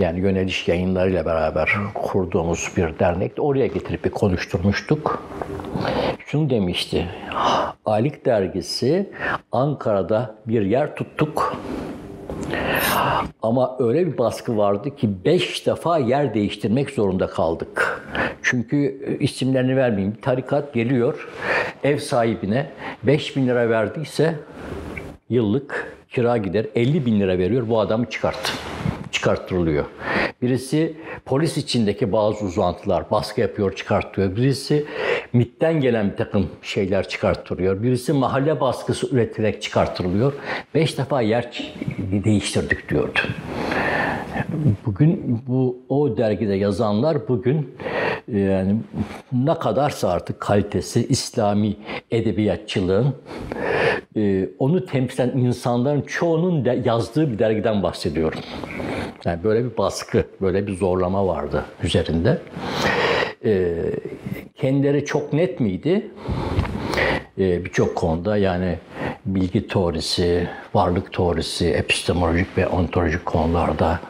yani 0.00 0.20
yöneliş 0.20 0.68
yayınlarıyla 0.68 1.26
beraber 1.26 1.70
kurduğumuz 1.94 2.72
bir 2.76 2.98
dernekti. 2.98 3.42
Oraya 3.42 3.66
getirip 3.66 4.04
bir 4.04 4.10
konuşturmuştuk. 4.10 5.22
Şunu 6.26 6.50
demişti. 6.50 7.08
Aylık 7.84 8.26
dergisi 8.26 9.10
Ankara'da 9.52 10.34
bir 10.46 10.62
yer 10.62 10.96
tuttuk. 10.96 11.56
Ama 13.42 13.76
öyle 13.78 14.06
bir 14.06 14.18
baskı 14.18 14.56
vardı 14.56 14.96
ki 14.96 15.24
beş 15.24 15.66
defa 15.66 15.98
yer 15.98 16.34
değiştirmek 16.34 16.90
zorunda 16.90 17.26
kaldık. 17.26 18.02
Çünkü 18.42 18.76
isimlerini 19.20 19.76
vermeyeyim. 19.76 20.16
Tarikat 20.22 20.74
geliyor 20.74 21.28
ev 21.84 21.98
sahibine 21.98 22.70
5 23.02 23.36
bin 23.36 23.46
lira 23.46 23.70
verdiyse 23.70 24.34
yıllık 25.30 25.99
kira 26.10 26.36
gider 26.36 26.66
50 26.74 27.06
bin 27.06 27.20
lira 27.20 27.38
veriyor 27.38 27.68
bu 27.68 27.80
adamı 27.80 28.10
çıkart. 28.10 28.52
Çıkarttırılıyor. 29.12 29.84
Birisi 30.42 30.96
polis 31.24 31.56
içindeki 31.56 32.12
bazı 32.12 32.44
uzantılar 32.44 33.10
baskı 33.10 33.40
yapıyor 33.40 33.76
çıkartıyor. 33.76 34.36
Birisi 34.36 34.84
MIT'ten 35.32 35.80
gelen 35.80 36.10
bir 36.10 36.16
takım 36.16 36.46
şeyler 36.62 37.08
çıkarttırıyor. 37.08 37.82
Birisi 37.82 38.12
mahalle 38.12 38.60
baskısı 38.60 39.06
üreterek 39.14 39.62
çıkarttırılıyor. 39.62 40.32
Beş 40.74 40.98
defa 40.98 41.20
yer 41.22 41.74
değiştirdik 42.24 42.88
diyordu. 42.88 43.18
Bugün 44.86 45.42
bu 45.48 45.78
o 45.88 46.16
dergide 46.16 46.54
yazanlar 46.54 47.28
bugün 47.28 47.76
yani 48.28 48.76
ne 49.32 49.54
kadarsa 49.54 50.08
artık 50.08 50.40
kalitesi 50.40 51.06
İslami 51.06 51.76
edebiyatçılığın 52.10 53.14
e, 54.16 54.48
onu 54.58 54.86
temsil 54.86 55.22
eden 55.22 55.38
insanların 55.38 56.02
çoğunun 56.02 56.64
de 56.64 56.82
yazdığı 56.84 57.32
bir 57.32 57.38
dergiden 57.38 57.82
bahsediyorum. 57.82 58.40
Yani 59.24 59.44
böyle 59.44 59.64
bir 59.64 59.76
baskı, 59.76 60.24
böyle 60.40 60.66
bir 60.66 60.76
zorlama 60.76 61.26
vardı 61.26 61.64
üzerinde. 61.82 62.38
E, 63.44 63.74
kendileri 64.54 65.04
çok 65.04 65.32
net 65.32 65.60
miydi? 65.60 66.10
E, 67.38 67.64
Birçok 67.64 67.96
konuda 67.96 68.36
yani 68.36 68.78
bilgi 69.26 69.68
teorisi, 69.68 70.48
varlık 70.74 71.12
teorisi, 71.12 71.66
epistemolojik 71.68 72.58
ve 72.58 72.66
ontolojik 72.68 73.26
konularda 73.26 74.00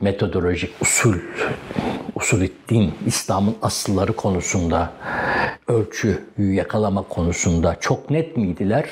metodolojik 0.00 0.70
usul, 0.80 1.14
usul 2.14 2.46
din, 2.68 2.94
İslam'ın 3.06 3.54
asılları 3.62 4.12
konusunda, 4.12 4.92
ölçüyü 5.68 6.18
yakalama 6.38 7.02
konusunda 7.02 7.76
çok 7.80 8.10
net 8.10 8.36
miydiler? 8.36 8.84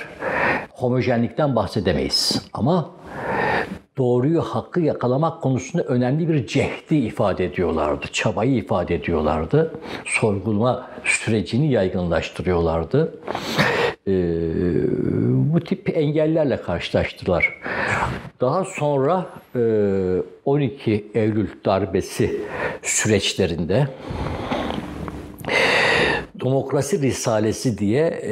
Homojenlikten 0.71 1.57
bahsedemeyiz. 1.57 2.43
Ama 2.52 2.90
doğruyu, 4.00 4.42
hakkı 4.42 4.80
yakalamak 4.80 5.42
konusunda 5.42 5.85
önemli 5.85 6.28
bir 6.28 6.47
cehdi 6.47 6.97
ifade 6.97 7.45
ediyorlardı. 7.45 8.07
Çabayı 8.12 8.54
ifade 8.54 8.95
ediyorlardı. 8.95 9.75
Sorgulama 10.04 10.90
sürecini 11.04 11.73
yaygınlaştırıyorlardı. 11.73 13.14
Ee, 14.09 14.12
bu 15.54 15.61
tip 15.61 15.97
engellerle 15.97 16.62
karşılaştılar. 16.62 17.61
Daha 18.40 18.64
sonra 18.64 19.26
12 20.45 21.07
Eylül 21.14 21.49
darbesi 21.64 22.40
süreçlerinde 22.83 23.88
Demokrasi 26.45 27.02
Risalesi 27.02 27.78
diye 27.78 28.23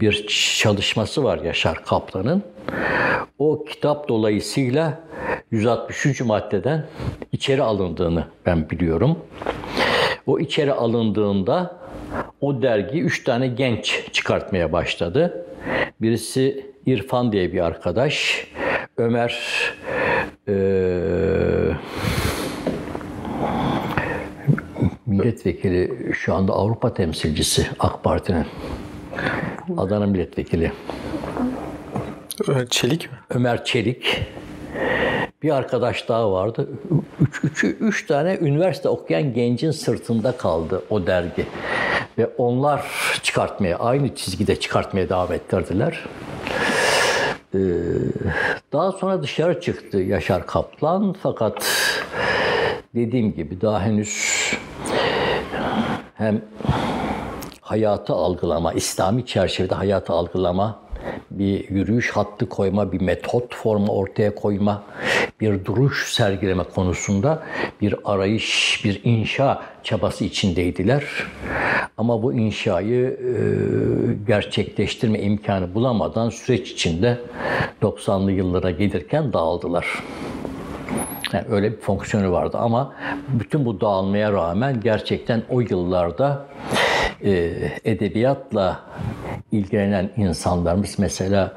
bir 0.00 0.26
çalışması 0.58 1.24
var 1.24 1.38
Yaşar 1.38 1.84
Kaplan'ın. 1.84 2.53
O 3.38 3.64
kitap 3.64 4.08
dolayısıyla 4.08 5.00
163. 5.50 6.20
maddeden 6.20 6.86
içeri 7.32 7.62
alındığını 7.62 8.24
ben 8.46 8.70
biliyorum. 8.70 9.18
O 10.26 10.38
içeri 10.38 10.72
alındığında 10.72 11.76
o 12.40 12.62
dergi 12.62 13.02
üç 13.02 13.24
tane 13.24 13.46
genç 13.48 14.02
çıkartmaya 14.12 14.72
başladı. 14.72 15.46
Birisi 16.00 16.66
İrfan 16.86 17.32
diye 17.32 17.52
bir 17.52 17.60
arkadaş, 17.60 18.46
Ömer 18.96 19.40
e, 20.48 20.54
milletvekili 25.06 26.12
şu 26.12 26.34
anda 26.34 26.52
Avrupa 26.52 26.94
temsilcisi 26.94 27.66
AK 27.78 28.04
Parti'nin. 28.04 28.46
Adana 29.76 30.06
milletvekili. 30.06 30.72
Çelik 32.70 33.12
mi? 33.12 33.18
Ömer 33.30 33.64
Çelik. 33.64 34.22
bir 35.42 35.50
arkadaş 35.50 36.08
daha 36.08 36.32
vardı. 36.32 36.68
Üç, 37.20 37.44
üç, 37.44 37.64
üç 37.80 38.06
tane 38.06 38.38
üniversite 38.40 38.88
okuyan 38.88 39.34
gencin 39.34 39.70
sırtında 39.70 40.36
kaldı 40.36 40.82
o 40.90 41.06
dergi. 41.06 41.46
Ve 42.18 42.26
onlar 42.38 42.84
çıkartmaya, 43.22 43.78
aynı 43.78 44.14
çizgide 44.14 44.60
çıkartmaya 44.60 45.08
devam 45.08 45.32
ettirdiler. 45.32 46.04
Ee, 47.54 47.58
daha 48.72 48.92
sonra 48.92 49.22
dışarı 49.22 49.60
çıktı 49.60 49.98
Yaşar 49.98 50.46
Kaplan 50.46 51.14
fakat 51.22 51.66
dediğim 52.94 53.34
gibi 53.34 53.60
daha 53.60 53.82
henüz 53.82 54.52
hem 56.14 56.42
hayatı 57.60 58.12
algılama, 58.12 58.72
İslami 58.72 59.26
çerçevede 59.26 59.74
hayatı 59.74 60.12
algılama, 60.12 60.83
bir 61.30 61.70
yürüyüş 61.70 62.10
hattı 62.10 62.48
koyma, 62.48 62.92
bir 62.92 63.00
metot 63.00 63.54
formu 63.54 63.92
ortaya 63.92 64.34
koyma, 64.34 64.82
bir 65.40 65.64
duruş 65.64 66.12
sergileme 66.12 66.64
konusunda 66.64 67.42
bir 67.80 67.94
arayış, 68.04 68.80
bir 68.84 69.00
inşa 69.04 69.62
çabası 69.82 70.24
içindeydiler. 70.24 71.04
Ama 71.96 72.22
bu 72.22 72.32
inşayı 72.32 73.04
e, 73.04 73.34
gerçekleştirme 74.26 75.18
imkanı 75.20 75.74
bulamadan 75.74 76.30
süreç 76.30 76.70
içinde 76.70 77.18
90'lı 77.82 78.32
yıllara 78.32 78.70
gelirken 78.70 79.32
dağıldılar. 79.32 79.86
Yani 81.32 81.44
öyle 81.50 81.72
bir 81.72 81.80
fonksiyonu 81.80 82.32
vardı 82.32 82.58
ama 82.58 82.94
bütün 83.28 83.64
bu 83.64 83.80
dağılmaya 83.80 84.32
rağmen 84.32 84.80
gerçekten 84.80 85.42
o 85.50 85.60
yıllarda 85.60 86.46
e, 87.24 87.52
edebiyatla 87.84 88.80
ilgilenen 89.52 90.10
insanlarımız 90.16 90.98
mesela 90.98 91.52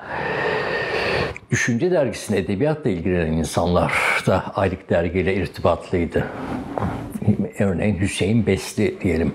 Düşünce 1.52 1.92
dergisinde 1.92 2.40
edebiyatla 2.40 2.90
ilgilenen 2.90 3.32
insanlar 3.32 3.94
da 4.28 4.44
aylık 4.56 4.90
dergiyle 4.90 5.36
irtibatlıydı. 5.36 6.28
Örneğin 7.60 8.00
Hüseyin 8.00 8.46
Besli 8.46 9.02
diyelim. 9.02 9.34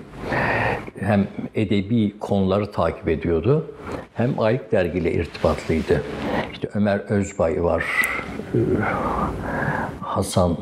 Hem 0.99 1.27
edebi 1.55 2.19
konuları 2.19 2.71
takip 2.71 3.09
ediyordu 3.09 3.75
hem 4.13 4.39
aylık 4.39 4.71
dergiyle 4.71 5.13
irtibatlıydı. 5.13 6.03
İşte 6.53 6.69
Ömer 6.73 6.99
Özbay 6.99 7.63
var, 7.63 7.83
Hasan 10.01 10.57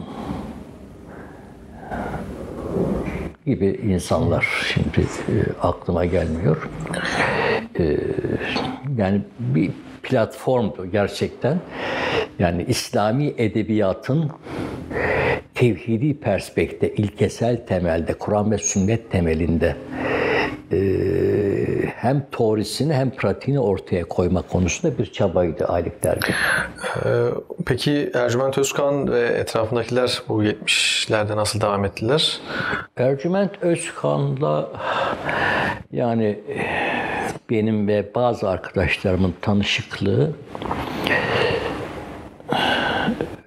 gibi 3.45 3.79
insanlar 3.83 4.47
şimdi 4.73 5.01
e, 5.01 5.35
aklıma 5.61 6.05
gelmiyor. 6.05 6.69
E, 7.79 7.97
yani 8.97 9.21
bir 9.39 9.71
platformdu 10.03 10.91
gerçekten. 10.91 11.59
Yani 12.39 12.65
İslami 12.67 13.33
edebiyatın 13.37 14.31
tevhidi 15.55 16.19
perspekte, 16.19 16.93
ilkesel 16.93 17.65
temelde, 17.65 18.13
Kur'an 18.13 18.51
ve 18.51 18.57
sünnet 18.57 19.11
temelinde 19.11 19.75
e, 20.71 20.77
hem 21.95 22.25
teorisini 22.31 22.93
hem 22.93 23.11
pratiğini 23.11 23.59
ortaya 23.59 24.03
koyma 24.03 24.41
konusunda 24.41 24.97
bir 24.97 25.05
çabaydı 25.05 25.65
aylık 25.65 26.03
dergi. 26.03 26.31
Ee, 27.05 27.09
peki 27.65 28.11
Ercüment 28.13 28.57
Özkan 28.57 29.11
ve 29.11 29.19
etrafındakiler 29.19 30.21
bu 30.27 30.43
70'lerde 30.43 31.35
nasıl 31.35 31.61
devam 31.61 31.85
ettiler? 31.85 32.39
Ercüment 32.97 33.51
Özkan'la 33.63 34.69
yani 35.91 36.39
benim 37.51 37.87
ve 37.87 38.15
bazı 38.15 38.49
arkadaşlarımın 38.49 39.33
tanışıklığı 39.41 40.31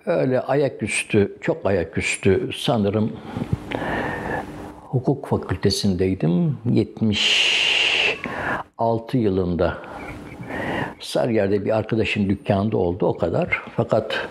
öyle 0.07 0.41
ayaküstü, 0.41 1.37
çok 1.41 1.67
ayaküstü 1.67 2.51
sanırım 2.57 3.13
hukuk 4.81 5.27
fakültesindeydim. 5.27 6.59
76 6.65 9.19
yılında 9.19 9.79
Sarıyer'de 11.01 11.65
bir 11.65 11.77
arkadaşın 11.77 12.29
dükkanında 12.29 12.77
oldu 12.77 13.07
o 13.07 13.17
kadar. 13.17 13.63
Fakat 13.77 14.29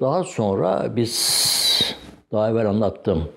daha 0.00 0.24
sonra 0.24 0.96
biz 0.96 1.42
daha 2.32 2.50
evvel 2.50 2.66
anlattım. 2.66 3.28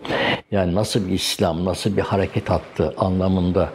Yani 0.51 0.75
nasıl 0.75 1.07
bir 1.07 1.13
İslam, 1.13 1.65
nasıl 1.65 1.97
bir 1.97 2.01
hareket 2.01 2.51
attı 2.51 2.93
anlamında 2.97 3.69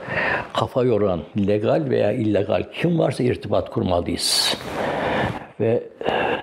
kafa 0.54 0.84
yoran 0.84 1.20
legal 1.46 1.90
veya 1.90 2.12
illegal 2.12 2.64
kim 2.72 2.98
varsa 2.98 3.22
irtibat 3.22 3.70
kurmalıyız. 3.70 4.56
Ve 5.60 5.82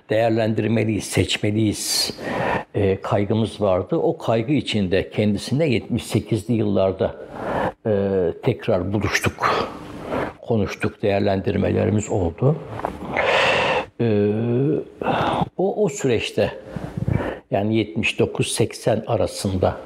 değerlendirmeliyiz, 0.09 1.03
seçmeliyiz 1.03 2.13
e, 2.75 3.01
kaygımız 3.01 3.61
vardı. 3.61 3.95
O 3.95 4.17
kaygı 4.17 4.53
içinde 4.53 5.09
kendisine 5.09 5.67
78'li 5.67 6.53
yıllarda 6.53 7.15
e, 7.85 7.91
tekrar 8.43 8.93
buluştuk, 8.93 9.69
konuştuk, 10.41 11.01
değerlendirmelerimiz 11.01 12.09
oldu. 12.09 12.55
E, 14.01 14.31
o, 15.57 15.83
o 15.83 15.89
süreçte 15.89 16.51
yani 17.51 17.93
79-80 17.95 19.05
arasında 19.05 19.77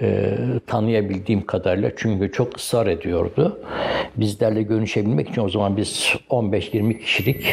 e, 0.00 0.36
tanıyabildiğim 0.66 1.46
kadarıyla 1.46 1.90
çünkü 1.96 2.32
çok 2.32 2.56
ısrar 2.56 2.86
ediyordu. 2.86 3.60
Bizlerle 4.16 4.62
görüşebilmek 4.62 5.28
için 5.30 5.42
o 5.42 5.48
zaman 5.48 5.76
biz 5.76 6.14
15-20 6.30 6.98
kişilik 6.98 7.46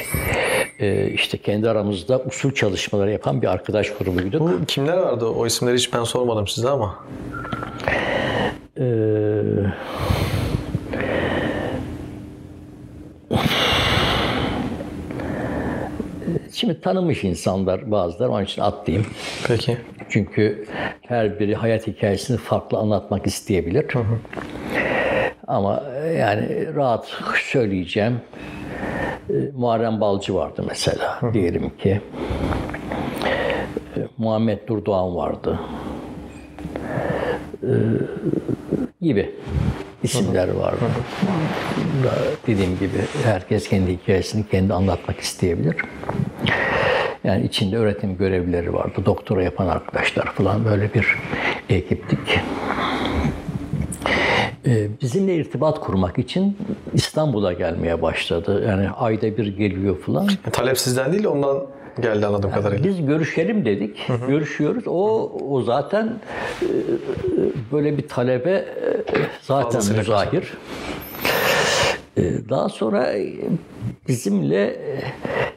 e, 0.79 1.07
işte 1.07 1.37
kendi 1.37 1.69
aramızda 1.69 2.19
usul 2.19 2.51
çalışmaları 2.51 3.11
yapan 3.11 3.41
bir 3.41 3.47
arkadaş 3.47 3.91
grubuyduk. 3.93 4.41
Bu 4.41 4.65
kimler 4.65 4.97
vardı? 4.97 5.25
O 5.25 5.45
isimleri 5.45 5.75
hiç 5.75 5.93
ben 5.93 6.03
sormadım 6.03 6.47
size 6.47 6.69
ama. 6.69 7.05
Ee, 8.79 8.85
Şimdi 16.55 16.81
tanımış 16.81 17.23
insanlar 17.23 17.91
bazıları 17.91 18.31
onun 18.31 18.43
için 18.43 18.61
atlayayım. 18.61 19.07
Peki. 19.47 19.77
Çünkü 20.09 20.65
her 21.01 21.39
biri 21.39 21.55
hayat 21.55 21.87
hikayesini 21.87 22.37
farklı 22.37 22.77
anlatmak 22.77 23.27
isteyebilir. 23.27 23.85
Ama 25.47 25.83
yani 26.19 26.75
rahat 26.75 27.07
söyleyeceğim. 27.35 28.21
Ee, 29.29 29.33
Muharrem 29.53 30.01
Balcı 30.01 30.35
vardı 30.35 30.63
mesela 30.67 31.19
diyelim 31.33 31.69
ki. 31.77 32.01
Ee, 33.97 34.07
Muhammed 34.17 34.59
Nurdoğan 34.69 35.15
vardı. 35.15 35.59
Ee, 37.63 37.67
gibi 39.01 39.35
isimler 40.05 40.47
vardı. 40.47 40.79
Da 42.03 42.13
Dediğim 42.47 42.79
gibi 42.79 42.97
herkes 43.23 43.69
kendi 43.69 43.91
hikayesini 43.91 44.47
kendi 44.51 44.73
anlatmak 44.73 45.19
isteyebilir. 45.19 45.75
Yani 47.23 47.45
içinde 47.45 47.77
öğretim 47.77 48.17
görevlileri 48.17 48.73
vardı. 48.73 49.01
Doktora 49.05 49.43
yapan 49.43 49.67
arkadaşlar 49.67 50.25
falan 50.33 50.65
böyle 50.65 50.93
bir 50.93 51.17
ekiptik. 51.69 52.39
Ee, 54.67 54.87
Bizimle 55.01 55.35
irtibat 55.35 55.79
kurmak 55.79 56.19
için 56.19 56.57
İstanbul'a 56.93 57.53
gelmeye 57.53 58.01
başladı. 58.01 58.63
Yani 58.67 58.89
ayda 58.89 59.37
bir 59.37 59.57
geliyor 59.57 59.99
falan. 59.99 60.29
Talep 60.51 60.77
sizden 60.77 61.13
değil 61.13 61.25
ondan 61.25 61.65
geldi 62.01 62.25
anladığım 62.25 62.51
kadarıyla. 62.51 62.83
Biz 62.83 63.05
görüşelim 63.05 63.65
dedik. 63.65 64.07
Görüşüyoruz. 64.27 64.83
O 64.87 65.31
o 65.49 65.61
zaten 65.61 66.13
e, 66.61 66.67
böyle 67.71 67.97
bir 67.97 68.07
talebe 68.07 68.51
e, 68.51 68.65
zaten 69.41 69.95
müzahir. 69.97 70.53
E, 72.17 72.49
Daha 72.49 72.69
sonra 72.69 73.13
e, 73.13 73.33
bizimle 74.07 74.63
e, 74.65 75.01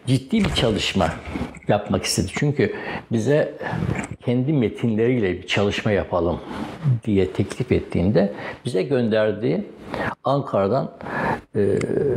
ciddi 0.06 0.44
bir 0.44 0.50
çalışma 0.54 1.08
yapmak 1.68 2.04
istedi. 2.04 2.26
Çünkü 2.34 2.74
bize 3.12 3.54
kendi 4.24 4.52
metinleriyle 4.52 5.32
bir 5.32 5.46
çalışma 5.46 5.90
yapalım 5.90 6.40
diye 7.04 7.32
teklif 7.32 7.72
ettiğinde 7.72 8.32
bize 8.64 8.82
gönderdiği 8.82 9.62
Ankara'dan 10.24 10.92
e, 11.56 11.60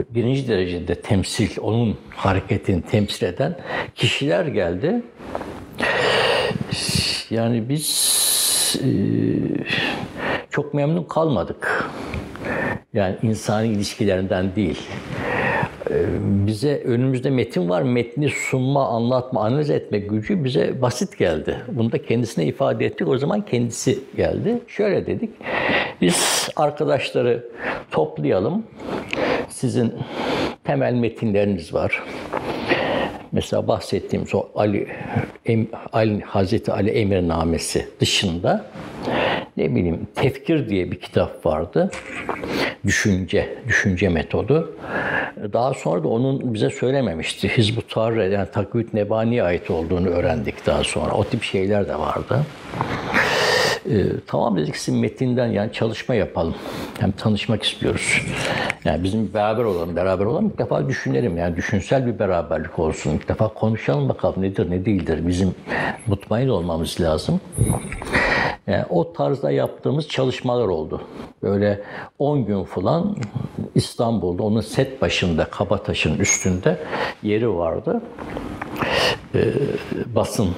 birinci 0.09 0.47
derecede 0.47 0.95
temsil, 0.95 1.49
onun 1.61 1.97
hareketini 2.15 2.81
temsil 2.81 3.25
eden 3.25 3.57
kişiler 3.95 4.45
geldi. 4.45 5.01
Yani 7.29 7.69
biz 7.69 8.75
e, 8.83 8.87
çok 10.49 10.73
memnun 10.73 11.03
kalmadık. 11.03 11.89
Yani 12.93 13.15
insani 13.23 13.67
ilişkilerinden 13.67 14.55
değil. 14.55 14.79
Ee, 15.89 16.05
Bize 16.47 16.81
önümüzde 16.85 17.29
metin 17.29 17.69
var, 17.69 17.81
metni 17.81 18.29
sunma, 18.29 18.87
anlatma, 18.87 19.45
analiz 19.45 19.69
etme 19.69 19.99
gücü 19.99 20.43
bize 20.43 20.81
basit 20.81 21.17
geldi. 21.17 21.57
Bunu 21.71 21.91
da 21.91 22.01
kendisine 22.01 22.45
ifade 22.45 22.85
ettik. 22.85 23.07
O 23.07 23.17
zaman 23.17 23.45
kendisi 23.45 23.99
geldi. 24.17 24.59
Şöyle 24.67 25.05
dedik, 25.05 25.29
biz 26.01 26.49
arkadaşları 26.55 27.43
toplayalım. 27.91 28.63
Sizin 29.49 29.93
temel 30.63 30.93
metinleriniz 30.93 31.73
var. 31.73 32.03
Mesela 33.31 33.67
bahsettiğimiz 33.67 34.35
o 34.35 34.49
Ali 34.55 34.87
Ali, 35.93 36.21
Hazreti 36.21 36.71
Ali 36.71 36.89
Emirnamesi 36.89 37.87
dışında 37.99 38.65
ne 39.57 39.75
bileyim 39.75 40.07
tefkir 40.15 40.69
diye 40.69 40.91
bir 40.91 40.99
kitap 40.99 41.45
vardı. 41.45 41.91
Düşünce, 42.85 43.57
düşünce 43.67 44.09
metodu. 44.09 44.75
Daha 45.53 45.73
sonra 45.73 46.03
da 46.03 46.07
onun 46.07 46.53
bize 46.53 46.69
söylememişti. 46.69 47.49
Hizb-ut 47.57 47.89
Tahrir 47.89 48.31
yani 48.31 48.47
Takvit 48.51 48.93
Nebani'ye 48.93 49.43
ait 49.43 49.71
olduğunu 49.71 50.07
öğrendik 50.07 50.65
daha 50.65 50.83
sonra. 50.83 51.11
O 51.11 51.23
tip 51.23 51.43
şeyler 51.43 51.87
de 51.87 51.95
vardı. 51.95 52.45
Ee, 53.89 54.03
tamam 54.27 54.57
dedik 54.57 54.77
sizin 54.77 54.99
metinden 54.99 55.47
yani 55.47 55.73
çalışma 55.73 56.15
yapalım. 56.15 56.55
Hem 56.99 57.11
tanışmak 57.11 57.63
istiyoruz. 57.63 58.21
Yani 58.85 59.03
bizim 59.03 59.33
beraber 59.33 59.63
olalım, 59.63 59.95
beraber 59.95 60.25
olalım. 60.25 60.47
İlk 60.47 60.57
defa 60.57 60.87
düşünelim. 60.87 61.37
Yani 61.37 61.55
düşünsel 61.55 62.05
bir 62.05 62.19
beraberlik 62.19 62.79
olsun. 62.79 63.11
İlk 63.11 63.29
defa 63.29 63.47
konuşalım 63.47 64.09
bakalım 64.09 64.41
nedir, 64.41 64.71
ne 64.71 64.85
değildir. 64.85 65.27
Bizim 65.27 65.55
mutmain 66.07 66.47
olmamız 66.47 67.01
lazım. 67.01 67.41
Yani 68.67 68.85
o 68.89 69.13
tarzda 69.13 69.51
yaptığımız 69.51 70.07
çalışmalar 70.07 70.67
oldu. 70.67 71.01
Böyle 71.43 71.81
10 72.19 72.45
gün 72.45 72.63
falan 72.63 73.15
İstanbul'da 73.75 74.43
onun 74.43 74.61
set 74.61 75.01
başında 75.01 75.45
Kabataş'ın 75.45 76.19
üstünde 76.19 76.77
yeri 77.23 77.55
vardı. 77.55 78.01
Ee, 79.35 79.53
basın 80.15 80.47
e, 80.47 80.51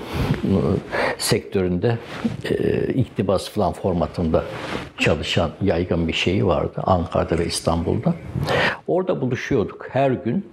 sektöründe 1.18 1.98
e, 2.44 2.84
iktibas 2.94 3.50
falan 3.50 3.74
formatında 3.74 4.44
çalışan 4.98 5.52
yaygın 5.62 6.08
bir 6.08 6.14
şeyi 6.14 6.46
vardı 6.46 6.82
Ankara'da 6.84 7.38
ve 7.38 7.46
İstanbul'da. 7.46 8.14
Orada 8.88 9.22
buluşuyorduk 9.22 9.88
her 9.92 10.12
gün 10.12 10.46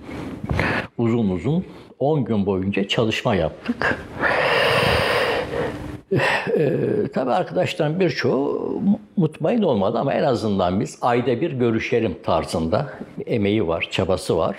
uzun 0.98 1.28
uzun 1.30 1.64
10 1.98 2.24
gün 2.24 2.46
boyunca 2.46 2.88
çalışma 2.88 3.34
yaptık. 3.34 3.98
Ee, 6.12 6.70
tabii 7.14 7.30
arkadaşların 7.30 8.00
birçoğu 8.00 8.80
mutmain 9.16 9.62
olmadı 9.62 9.98
ama 9.98 10.14
en 10.14 10.22
azından 10.22 10.80
biz 10.80 10.98
ayda 11.02 11.40
bir 11.40 11.52
görüşelim 11.52 12.16
tarzında 12.22 12.86
emeği 13.26 13.68
var, 13.68 13.88
çabası 13.90 14.36
var. 14.36 14.56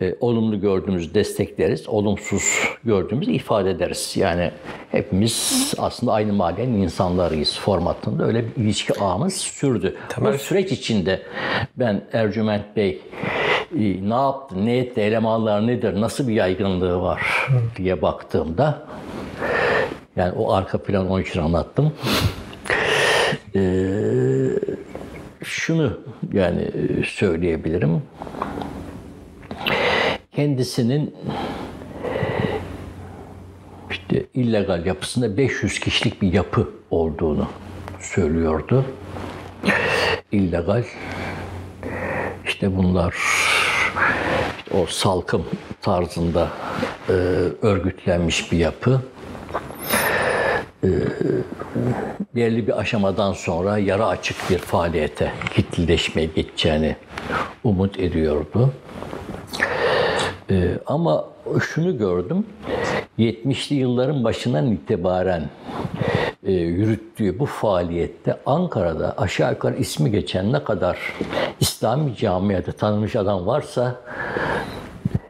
Ee, 0.00 0.14
olumlu 0.20 0.60
gördüğümüz 0.60 1.14
destekleriz, 1.14 1.88
olumsuz 1.88 2.42
gördüğümüz 2.84 3.28
ifade 3.28 3.70
ederiz. 3.70 4.12
Yani 4.16 4.50
hepimiz 4.90 5.72
aslında 5.78 6.12
aynı 6.12 6.32
mahallenin 6.32 6.82
insanlarıyız 6.82 7.58
formatında 7.58 8.26
öyle 8.26 8.44
bir 8.46 8.62
ilişki 8.62 9.00
ağımız 9.00 9.34
sürdü. 9.36 9.96
Temel- 10.08 10.34
Bu 10.34 10.38
süreç 10.38 10.72
içinde 10.72 11.22
ben 11.76 12.04
Ercüment 12.12 12.76
Bey 12.76 13.00
e, 13.78 14.08
ne 14.10 14.14
yaptı, 14.14 14.66
ne 14.66 14.76
etti, 14.78 15.00
elemanlar 15.00 15.66
nedir, 15.66 16.00
nasıl 16.00 16.28
bir 16.28 16.34
yaygınlığı 16.34 17.00
var 17.02 17.48
diye 17.76 18.02
baktığımda 18.02 18.82
yani 20.16 20.32
o 20.32 20.52
arka 20.52 20.78
plan 20.82 21.10
onun 21.10 21.22
için 21.22 21.40
anlattım. 21.40 21.92
Ee, 23.56 23.60
şunu 25.44 26.00
yani 26.32 26.62
e, 26.62 27.04
söyleyebilirim. 27.04 28.02
Kendisinin 30.32 31.14
işte 33.90 34.26
illegal 34.34 34.86
yapısında 34.86 35.36
500 35.36 35.80
kişilik 35.80 36.22
bir 36.22 36.32
yapı 36.32 36.68
olduğunu 36.90 37.48
söylüyordu. 38.00 38.84
İllegal. 40.32 40.84
İşte 42.46 42.76
bunlar 42.76 43.14
o 44.70 44.86
salkım 44.86 45.44
tarzında 45.82 46.48
e, 47.08 47.12
örgütlenmiş 47.62 48.52
bir 48.52 48.58
yapı 48.58 49.00
belirli 52.34 52.66
bir 52.66 52.78
aşamadan 52.78 53.32
sonra 53.32 53.78
yara 53.78 54.06
açık 54.06 54.50
bir 54.50 54.58
faaliyete, 54.58 55.32
kitleşmeye 55.54 56.26
geçeceğini 56.26 56.96
umut 57.64 57.98
ediyordu. 57.98 58.70
Ee, 60.50 60.78
ama 60.86 61.24
şunu 61.60 61.98
gördüm, 61.98 62.46
70'li 63.18 63.74
yılların 63.74 64.24
başından 64.24 64.72
itibaren 64.72 65.50
e, 66.42 66.52
yürüttüğü 66.52 67.38
bu 67.38 67.46
faaliyette 67.46 68.36
Ankara'da 68.46 69.14
aşağı 69.18 69.52
yukarı 69.52 69.76
ismi 69.76 70.10
geçen 70.10 70.52
ne 70.52 70.64
kadar 70.64 70.98
İslami 71.60 72.16
camiada 72.16 72.72
tanınmış 72.72 73.16
adam 73.16 73.46
varsa 73.46 74.00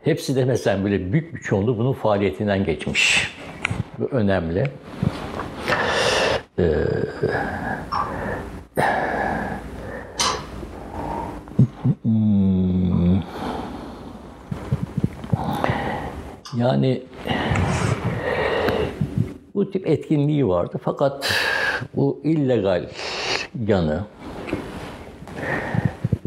hepsi 0.05 0.37
demesem 0.37 0.87
bile 0.87 1.13
büyük 1.13 1.35
bir 1.35 1.41
çoğunluğu 1.41 1.79
bunun 1.79 1.93
faaliyetinden 1.93 2.65
geçmiş. 2.65 3.35
Bu 3.99 4.05
önemli. 4.05 4.65
Yani 16.57 17.03
bu 19.55 19.71
tip 19.71 19.87
etkinliği 19.87 20.49
vardı 20.49 20.81
fakat 20.85 21.33
bu 21.97 22.21
illegal 22.25 22.89
yanı 23.67 24.05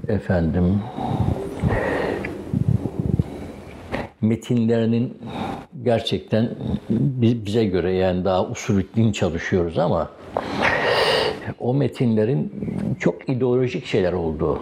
efendim 0.08 0.82
metinlerinin 4.21 5.17
gerçekten 5.88 6.50
bi- 6.89 7.45
bize 7.45 7.65
göre 7.65 7.91
yani 7.91 8.26
daha 8.26 8.45
usulü 8.45 8.86
din 8.95 9.12
çalışıyoruz 9.12 9.78
ama 9.80 10.10
o 11.60 11.73
metinlerin 11.73 12.52
çok 13.00 13.30
ideolojik 13.30 13.86
şeyler 13.86 14.13
olduğu 14.13 14.60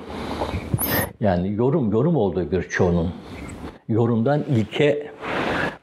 yani 1.20 1.54
yorum 1.54 1.92
yorum 1.92 2.16
olduğu 2.16 2.52
bir 2.52 2.64
çoğunun 2.64 3.10
yorumdan 3.90 4.44
ilke 4.56 5.12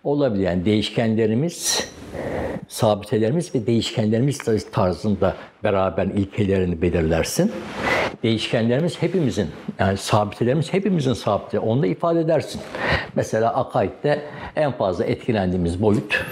olabilir. 0.04 0.42
Yani 0.44 0.64
değişkenlerimiz, 0.64 1.88
sabitelerimiz 2.68 3.54
ve 3.54 3.66
değişkenlerimiz 3.66 4.38
tarzında 4.72 5.34
beraber 5.64 6.06
ilkelerini 6.06 6.82
belirlersin. 6.82 7.52
Değişkenlerimiz 8.22 9.02
hepimizin, 9.02 9.50
yani 9.78 9.96
sabitelerimiz 9.96 10.72
hepimizin 10.72 11.12
sabite. 11.12 11.58
Onu 11.58 11.82
da 11.82 11.86
ifade 11.86 12.20
edersin. 12.20 12.60
Mesela 13.16 13.54
akaidde 13.54 14.22
en 14.56 14.72
fazla 14.72 15.04
etkilendiğimiz 15.04 15.82
boyut 15.82 16.24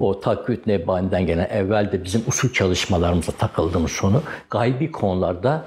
o 0.00 0.20
takvit 0.20 0.66
nebbani'den 0.66 1.26
gelen 1.26 1.48
evvelde 1.50 2.04
bizim 2.04 2.22
usul 2.26 2.52
çalışmalarımıza 2.52 3.32
takıldığımız 3.32 4.00
konu 4.00 4.22
gaybi 4.50 4.92
konularda 4.92 5.64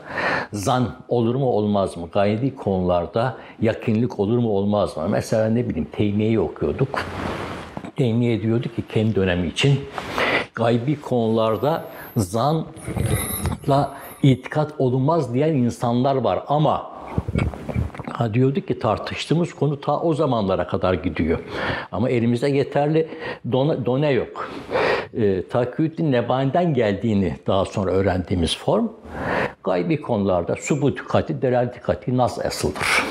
zan 0.54 0.96
olur 1.08 1.36
mu 1.36 1.46
olmaz 1.46 1.98
mı? 1.98 2.08
Gaybi 2.12 2.56
konularda 2.56 3.38
yakınlık 3.62 4.20
olur 4.20 4.38
mu 4.38 4.50
olmaz 4.50 4.98
mı? 4.98 5.10
Mesela 5.10 5.50
ne 5.50 5.70
bileyim 5.70 5.88
Teymiye'yi 5.92 6.40
okuyorduk. 6.40 7.00
Teymiye 7.96 8.42
diyordu 8.42 8.68
ki 8.76 8.84
kendi 8.94 9.16
dönemi 9.16 9.48
için 9.48 9.80
gaybi 10.56 11.02
konularda 11.02 11.84
zanla 12.18 13.98
itikat 14.24 14.74
olunmaz 14.80 15.34
diyen 15.34 15.54
insanlar 15.54 16.16
var 16.16 16.44
ama 16.48 16.94
Ha 18.14 18.34
diyorduk 18.34 18.68
ki 18.68 18.80
tartıştığımız 18.80 19.54
konu 19.54 19.82
ta 19.82 20.00
o 20.00 20.14
zamanlara 20.14 20.68
kadar 20.68 20.94
gidiyor. 20.94 21.40
Ama 21.92 22.10
elimizde 22.10 22.48
yeterli 22.48 23.08
done, 23.52 23.86
done 23.86 24.10
yok. 24.10 24.52
E, 25.18 25.48
Takiyüddin 25.48 26.12
Nebani'den 26.12 26.74
geldiğini 26.74 27.36
daha 27.48 27.66
sonra 27.66 27.92
öğrendiğimiz 27.92 28.58
form 28.58 28.88
gaybi 29.64 30.02
konularda 30.02 30.56
subut 30.56 31.08
kati, 31.08 31.42
delal 31.42 31.74
kati 31.84 32.18
nas 32.18 32.40
asıldır. 32.46 33.04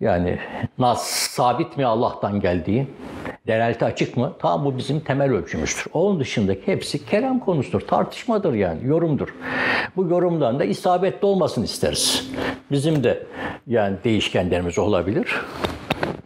Yani 0.00 0.38
nas 0.78 1.02
sabit 1.06 1.76
mi 1.76 1.86
Allah'tan 1.86 2.40
geldiği, 2.40 2.86
delalti 3.46 3.84
açık 3.84 4.16
mı? 4.16 4.32
Tamam 4.38 4.64
bu 4.64 4.78
bizim 4.78 5.00
temel 5.00 5.32
ölçümüzdür. 5.32 5.84
Onun 5.92 6.20
dışındaki 6.20 6.66
hepsi 6.66 7.06
kelam 7.06 7.40
konusudur, 7.40 7.80
tartışmadır 7.80 8.52
yani, 8.52 8.86
yorumdur. 8.86 9.28
Bu 9.96 10.06
yorumdan 10.08 10.58
da 10.58 10.64
isabetli 10.64 11.26
olmasını 11.26 11.64
isteriz. 11.64 12.30
Bizim 12.70 13.04
de 13.04 13.26
yani 13.66 13.96
değişkenlerimiz 14.04 14.78
olabilir. 14.78 15.36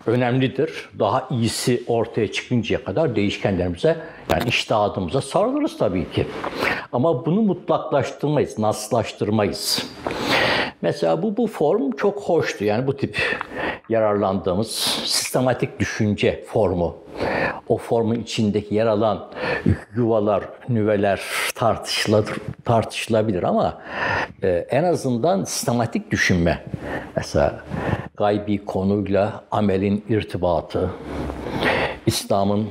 Önemlidir. 0.06 0.88
Daha 0.98 1.28
iyisi 1.30 1.82
ortaya 1.86 2.32
çıkıncaya 2.32 2.84
kadar 2.84 3.16
değişkenlerimize 3.16 3.96
yani 4.30 4.48
iştihadımıza 4.48 5.20
sarılırız 5.20 5.78
tabii 5.78 6.10
ki. 6.10 6.26
Ama 6.92 7.26
bunu 7.26 7.42
mutlaklaştırmayız, 7.42 8.58
naslaştırmayız. 8.58 9.86
Mesela 10.84 11.22
bu 11.22 11.36
bu 11.36 11.46
form 11.46 11.90
çok 11.90 12.20
hoştu. 12.20 12.64
Yani 12.64 12.86
bu 12.86 12.96
tip 12.96 13.18
yararlandığımız 13.88 14.70
sistematik 15.04 15.80
düşünce 15.80 16.44
formu. 16.46 16.96
O 17.68 17.76
formun 17.76 18.14
içindeki 18.14 18.74
yer 18.74 18.86
alan 18.86 19.26
yuvalar, 19.96 20.44
nüveler 20.68 21.22
tartışılır, 21.54 22.26
tartışılabilir 22.64 23.42
ama 23.42 23.82
e, 24.42 24.48
en 24.48 24.84
azından 24.84 25.44
sistematik 25.44 26.10
düşünme. 26.10 26.64
Mesela 27.16 27.60
gaybi 28.16 28.64
konuyla 28.64 29.44
amelin 29.50 30.04
irtibatı, 30.08 30.90
İslam'ın 32.06 32.68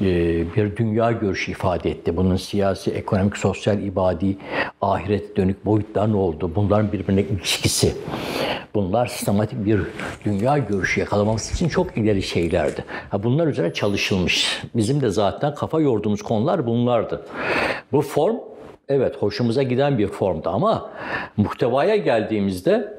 bir 0.00 0.76
dünya 0.76 1.12
görüşü 1.12 1.50
ifade 1.50 1.90
etti. 1.90 2.16
Bunun 2.16 2.36
siyasi, 2.36 2.90
ekonomik, 2.90 3.36
sosyal, 3.36 3.82
ibadi, 3.82 4.36
ahiret 4.80 5.36
dönük 5.36 5.64
boyutlar 5.66 6.12
ne 6.12 6.16
oldu? 6.16 6.52
Bunların 6.56 6.92
birbirine 6.92 7.22
ilişkisi. 7.22 7.94
Bunlar 8.74 9.06
sistematik 9.06 9.66
bir 9.66 9.80
dünya 10.24 10.58
görüşü 10.58 11.00
yakalamamız 11.00 11.52
için 11.52 11.68
çok 11.68 11.96
ileri 11.96 12.22
şeylerdi. 12.22 12.84
Bunlar 13.22 13.46
üzerine 13.46 13.72
çalışılmış. 13.72 14.62
Bizim 14.74 15.00
de 15.00 15.10
zaten 15.10 15.54
kafa 15.54 15.80
yorduğumuz 15.80 16.22
konular 16.22 16.66
bunlardı. 16.66 17.26
Bu 17.92 18.02
form 18.02 18.36
Evet 18.88 19.16
hoşumuza 19.16 19.62
giden 19.62 19.98
bir 19.98 20.06
formdu 20.06 20.48
ama 20.48 20.90
muhtevaya 21.36 21.96
geldiğimizde 21.96 22.98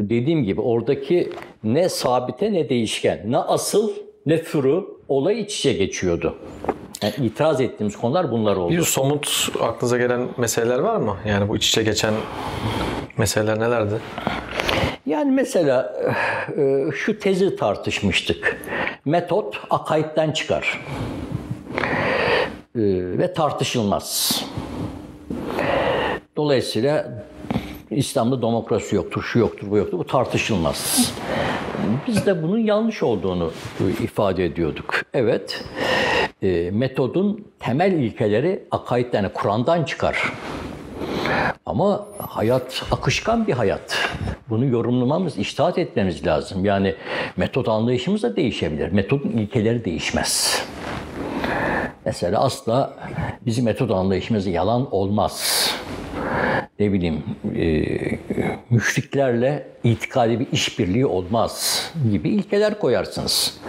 dediğim 0.00 0.44
gibi 0.44 0.60
oradaki 0.60 1.32
ne 1.64 1.88
sabite 1.88 2.52
ne 2.52 2.68
değişken, 2.68 3.22
ne 3.26 3.38
asıl 3.38 3.90
ne 4.26 4.42
türü 4.44 4.84
olay 5.08 5.40
iç 5.40 5.58
içe 5.58 5.72
geçiyordu. 5.72 6.36
Yani 7.02 7.14
itiraz 7.18 7.60
ettiğimiz 7.60 7.96
konular 7.96 8.30
bunlar 8.30 8.56
oldu. 8.56 8.72
Bir 8.72 8.82
somut 8.82 9.48
aklınıza 9.60 9.98
gelen 9.98 10.28
meseleler 10.36 10.78
var 10.78 10.96
mı? 10.96 11.16
Yani 11.26 11.48
bu 11.48 11.56
iç 11.56 11.68
içe 11.68 11.82
geçen 11.82 12.14
meseleler 13.18 13.60
nelerdi? 13.60 13.94
Yani 15.06 15.30
mesela 15.30 15.94
e, 16.58 16.84
şu 16.94 17.18
tezi 17.18 17.56
tartışmıştık. 17.56 18.60
Metot 19.04 19.60
akaitten 19.70 20.32
çıkar. 20.32 20.84
E, 22.76 22.82
ve 23.18 23.32
tartışılmaz. 23.32 24.40
Dolayısıyla 26.36 27.24
İslam'da 27.90 28.42
demokrasi 28.42 28.96
yoktur, 28.96 29.22
şu 29.22 29.38
yoktur, 29.38 29.70
bu 29.70 29.76
yoktur. 29.76 29.98
Bu 29.98 30.06
tartışılmaz. 30.06 31.12
Biz 32.06 32.26
de 32.26 32.42
bunun 32.42 32.58
yanlış 32.58 33.02
olduğunu 33.02 33.52
ifade 34.02 34.44
ediyorduk. 34.44 34.94
Evet, 35.14 35.64
e, 36.42 36.70
metodun 36.70 37.44
temel 37.58 37.92
ilkeleri 37.92 38.64
akaidden, 38.70 39.22
yani 39.22 39.32
Kur'an'dan 39.32 39.84
çıkar. 39.84 40.32
Ama 41.66 42.06
hayat 42.18 42.82
akışkan 42.90 43.46
bir 43.46 43.52
hayat. 43.52 43.98
Bunu 44.48 44.64
yorumlamamız, 44.64 45.38
iştahat 45.38 45.78
etmemiz 45.78 46.26
lazım. 46.26 46.64
Yani 46.64 46.94
metot 47.36 47.68
anlayışımız 47.68 48.22
da 48.22 48.36
değişebilir. 48.36 48.92
Metodun 48.92 49.28
ilkeleri 49.28 49.84
değişmez. 49.84 50.62
Mesela 52.04 52.40
asla 52.40 52.94
bizim 53.46 53.64
metot 53.64 53.90
anlayışımız 53.90 54.46
yalan 54.46 54.94
olmaz 54.94 55.66
ne 56.80 56.92
bileyim 56.92 57.22
e, 57.56 57.86
müşriklerle 58.70 59.66
itikadi 59.84 60.40
bir 60.40 60.46
işbirliği 60.52 61.06
olmaz 61.06 61.84
gibi 62.10 62.28
ilkeler 62.28 62.78
koyarsınız. 62.78 63.60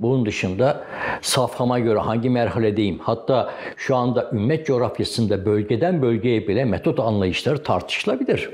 Bunun 0.00 0.26
dışında 0.26 0.84
safhama 1.20 1.78
göre 1.78 1.98
hangi 1.98 2.30
merhaledeyim 2.30 2.98
hatta 2.98 3.50
şu 3.76 3.96
anda 3.96 4.30
ümmet 4.32 4.66
coğrafyasında 4.66 5.46
bölgeden 5.46 6.02
bölgeye 6.02 6.48
bile 6.48 6.64
metot 6.64 7.00
anlayışları 7.00 7.62
tartışılabilir 7.62 8.50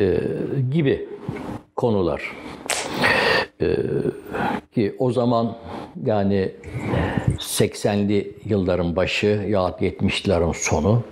e, 0.00 0.20
gibi 0.72 1.08
konular. 1.76 2.22
E, 3.60 3.76
ki 4.74 4.94
o 4.98 5.12
zaman 5.12 5.56
yani 6.04 6.50
80'li 7.38 8.36
yılların 8.44 8.96
başı 8.96 9.26
ya 9.26 9.60
70'lerin 9.60 10.54
sonu 10.54 11.02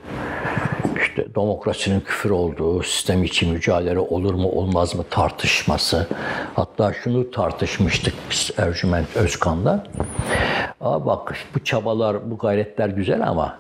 işte 1.17 1.35
demokrasinin 1.35 2.01
küfür 2.01 2.31
olduğu, 2.31 2.83
sistem 2.83 3.25
içi 3.25 3.47
mücadele 3.47 3.99
olur 3.99 4.35
mu 4.35 4.49
olmaz 4.49 4.95
mı 4.95 5.05
tartışması. 5.11 6.07
Hatta 6.55 6.93
şunu 6.93 7.31
tartışmıştık 7.31 8.15
biz 8.31 8.51
Ercüment 8.57 9.17
Özkan'la. 9.17 9.87
Aa 10.81 11.07
bak 11.07 11.35
bu 11.55 11.65
çabalar, 11.65 12.31
bu 12.31 12.39
gayretler 12.39 12.89
güzel 12.89 13.29
ama 13.29 13.59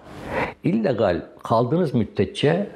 illegal 0.64 1.22
kaldığınız 1.42 1.94
müddetçe 1.94 2.66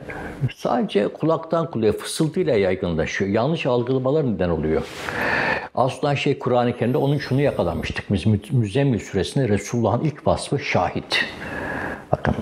sadece 0.56 1.08
kulaktan 1.08 1.70
kulağa 1.70 1.92
fısıltıyla 1.92 2.56
yaygınlaşıyor. 2.56 3.30
Yanlış 3.30 3.66
algılamalar 3.66 4.34
neden 4.34 4.48
oluyor. 4.48 4.82
Aslan 5.74 6.14
şey 6.14 6.38
Kur'an-ı 6.38 6.78
Kerim'de 6.78 6.98
onun 6.98 7.18
şunu 7.18 7.40
yakalamıştık. 7.40 8.12
Biz 8.12 8.26
Müzzemmil 8.52 9.00
suresinde 9.00 9.48
Resulullah'ın 9.48 10.04
ilk 10.04 10.26
vasfı 10.26 10.58
şahit. 10.58 11.24
Bakın 12.12 12.34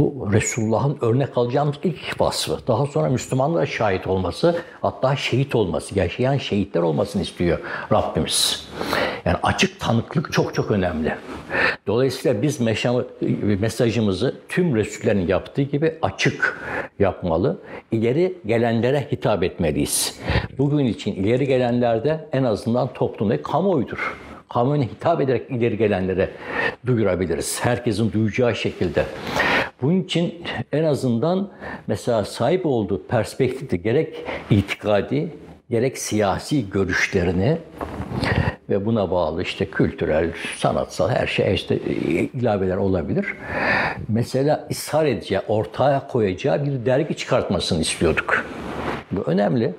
bu 0.00 0.28
Resulullah'ın 0.32 0.98
örnek 1.00 1.38
alacağımız 1.38 1.76
ilk 1.84 2.20
vasfı. 2.20 2.58
Daha 2.66 2.86
sonra 2.86 3.08
Müslümanlara 3.08 3.66
şahit 3.66 4.06
olması, 4.06 4.62
hatta 4.80 5.16
şehit 5.16 5.54
olması, 5.54 5.98
yaşayan 5.98 6.36
şehitler 6.36 6.80
olmasını 6.80 7.22
istiyor 7.22 7.58
Rabbimiz. 7.92 8.68
Yani 9.24 9.36
açık 9.42 9.80
tanıklık 9.80 10.32
çok 10.32 10.54
çok 10.54 10.70
önemli. 10.70 11.14
Dolayısıyla 11.86 12.42
biz 12.42 12.60
mesajımızı 13.60 14.36
tüm 14.48 14.76
Resullerin 14.76 15.26
yaptığı 15.26 15.62
gibi 15.62 15.98
açık 16.02 16.60
yapmalı. 16.98 17.58
İleri 17.90 18.38
gelenlere 18.46 19.08
hitap 19.12 19.42
etmeliyiz. 19.42 20.20
Bugün 20.58 20.84
için 20.84 21.12
ileri 21.12 21.46
gelenlerde 21.46 22.28
en 22.32 22.44
azından 22.44 22.92
toplumda 22.92 23.42
kamuoyudur 23.42 24.16
kamuoyuna 24.50 24.84
hitap 24.84 25.20
ederek 25.20 25.50
ileri 25.50 25.76
gelenlere 25.76 26.30
duyurabiliriz. 26.86 27.60
Herkesin 27.62 28.12
duyacağı 28.12 28.56
şekilde. 28.56 29.04
Bunun 29.82 30.02
için 30.02 30.44
en 30.72 30.84
azından 30.84 31.50
mesela 31.86 32.24
sahip 32.24 32.66
olduğu 32.66 33.06
perspektifte 33.06 33.76
gerek 33.76 34.24
itikadi 34.50 35.28
gerek 35.70 35.98
siyasi 35.98 36.70
görüşlerini 36.70 37.58
ve 38.70 38.86
buna 38.86 39.10
bağlı 39.10 39.42
işte 39.42 39.66
kültürel, 39.70 40.30
sanatsal 40.56 41.08
her 41.08 41.26
şey 41.26 41.54
işte 41.54 41.76
ilaveler 42.34 42.76
olabilir. 42.76 43.26
Mesela 44.08 44.68
ısrar 44.70 45.06
edeceği, 45.06 45.40
ortaya 45.48 46.06
koyacağı 46.06 46.64
bir 46.64 46.86
dergi 46.86 47.16
çıkartmasını 47.16 47.80
istiyorduk. 47.80 48.46
Bu 49.12 49.22
önemli. 49.26 49.74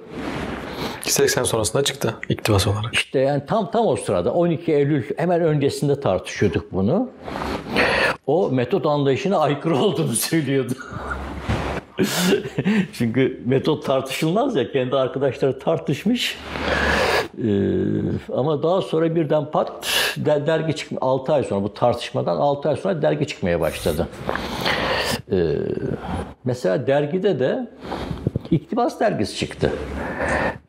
80 1.02 1.44
sonrasında 1.44 1.84
çıktı 1.84 2.16
iktibas 2.30 2.68
olarak. 2.68 2.94
İşte 2.94 3.20
yani 3.20 3.44
tam 3.48 3.72
tam 3.72 3.88
o 3.88 3.96
sırada 3.96 4.34
12 4.34 4.74
Eylül 4.74 5.04
hemen 5.18 5.42
öncesinde 5.42 6.00
tartışıyorduk 6.00 6.72
bunu. 6.74 7.10
O 8.28 8.50
metot 8.50 8.86
anlayışına 8.86 9.38
aykırı 9.38 9.76
olduğunu 9.76 10.14
söylüyordu. 10.14 10.74
Çünkü 12.94 13.42
metot 13.46 13.86
tartışılmaz 13.86 14.56
ya 14.56 14.72
kendi 14.72 14.96
arkadaşları 14.96 15.60
tartışmış. 15.60 16.38
Ee, 17.38 17.50
ama 18.36 18.64
daha 18.64 18.82
sonra 18.82 19.16
birden 19.16 19.52
pat 19.52 19.88
dergi 20.18 20.76
çıkma 20.76 20.98
6 21.02 21.34
ay 21.34 21.44
sonra 21.44 21.64
bu 21.64 21.74
tartışmadan 21.74 22.38
6 22.38 22.70
ay 22.70 22.76
sonra 22.76 23.02
dergi 23.02 23.28
çıkmaya 23.28 23.60
başladı. 23.60 24.08
Ee, 25.32 25.56
mesela 26.46 26.88
dergide 26.88 27.40
de 27.40 27.70
İktibas 28.52 29.00
dergisi 29.00 29.38
çıktı. 29.38 29.72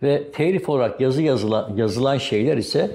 Ve 0.02 0.30
telif 0.32 0.68
olarak 0.68 1.00
yazı 1.00 1.22
yazılan, 1.22 1.76
yazılan 1.76 2.18
şeyler 2.18 2.56
ise 2.56 2.90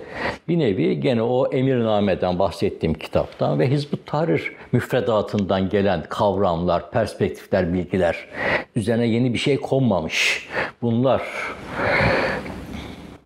bir 0.47 0.59
nevi 0.59 0.99
gene 0.99 1.21
o 1.21 1.51
Emirname'den 1.51 2.39
bahsettiğim 2.39 2.93
kitaptan 2.93 3.59
ve 3.59 3.69
Hizbut 3.69 4.05
Tahrir 4.05 4.55
müfredatından 4.71 5.69
gelen 5.69 6.03
kavramlar, 6.09 6.91
perspektifler, 6.91 7.73
bilgiler 7.73 8.27
üzerine 8.75 9.07
yeni 9.07 9.33
bir 9.33 9.37
şey 9.37 9.57
konmamış. 9.57 10.49
Bunlar 10.81 11.21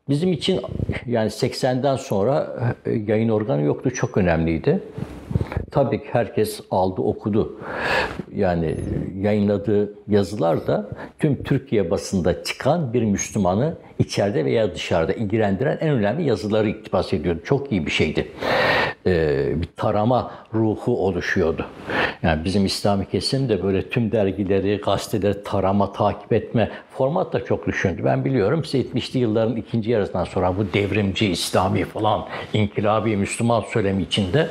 bizim 0.09 0.33
için 0.33 0.61
yani 1.05 1.29
80'den 1.29 1.95
sonra 1.95 2.55
e, 2.85 2.91
yayın 2.91 3.29
organı 3.29 3.61
yoktu, 3.61 3.91
çok 3.93 4.17
önemliydi. 4.17 4.79
Tabii 5.71 5.99
ki 5.99 6.07
herkes 6.11 6.61
aldı, 6.71 7.01
okudu. 7.01 7.59
Yani 8.35 8.75
yayınladığı 9.21 9.93
yazılar 10.07 10.67
da 10.67 10.89
tüm 11.19 11.43
Türkiye 11.43 11.91
basında 11.91 12.43
çıkan 12.43 12.93
bir 12.93 13.03
Müslümanı 13.03 13.77
içeride 13.99 14.45
veya 14.45 14.75
dışarıda 14.75 15.13
ilgilendiren 15.13 15.77
en 15.81 15.89
önemli 15.89 16.27
yazıları 16.27 16.69
iktibas 16.69 17.13
ediyordu. 17.13 17.41
Çok 17.43 17.71
iyi 17.71 17.85
bir 17.85 17.91
şeydi. 17.91 18.27
Ee, 19.07 19.61
bir 19.61 19.67
tarama 19.77 20.31
ruhu 20.53 21.05
oluşuyordu. 21.05 21.65
Yani 22.23 22.45
bizim 22.45 22.65
İslami 22.65 23.05
kesim 23.05 23.49
de 23.49 23.63
böyle 23.63 23.89
tüm 23.89 24.11
dergileri, 24.11 24.81
gazeteleri 24.85 25.43
tarama, 25.43 25.91
takip 25.91 26.33
etme 26.33 26.71
format 26.91 27.33
da 27.33 27.45
çok 27.45 27.67
düşündü. 27.67 28.01
Ben 28.05 28.25
biliyorum 28.25 28.61
70'li 28.61 29.19
yılların 29.19 29.55
ikinci 29.55 29.91
yarısından 29.91 30.23
sonra 30.23 30.57
bu 30.57 30.73
devrimci, 30.73 31.27
İslami 31.27 31.85
falan, 31.85 32.25
inkılabi, 32.53 33.17
Müslüman 33.17 33.61
söylemi 33.61 34.03
içinde 34.03 34.49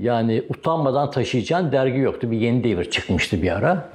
yani 0.00 0.42
utanmadan 0.48 1.10
taşıyacağın 1.10 1.72
dergi 1.72 1.98
yoktu. 1.98 2.30
Bir 2.30 2.36
yeni 2.36 2.64
devir 2.64 2.90
çıkmıştı 2.90 3.42
bir 3.42 3.50
ara. 3.50 3.88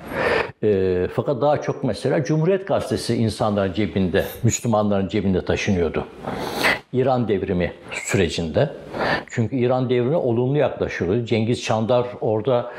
E, 0.63 1.07
fakat 1.13 1.41
daha 1.41 1.61
çok 1.61 1.83
mesela 1.83 2.23
Cumhuriyet 2.23 2.67
Gazetesi 2.67 3.15
insanların 3.15 3.73
cebinde, 3.73 4.25
Müslümanların 4.43 5.07
cebinde 5.07 5.45
taşınıyordu. 5.45 6.05
İran 6.93 7.27
devrimi 7.27 7.73
sürecinde. 7.91 8.69
Çünkü 9.29 9.55
İran 9.55 9.89
devrimi 9.89 10.15
olumlu 10.15 10.57
yaklaşıyordu. 10.57 11.25
Cengiz 11.25 11.63
Çandar 11.63 12.05
orada 12.21 12.71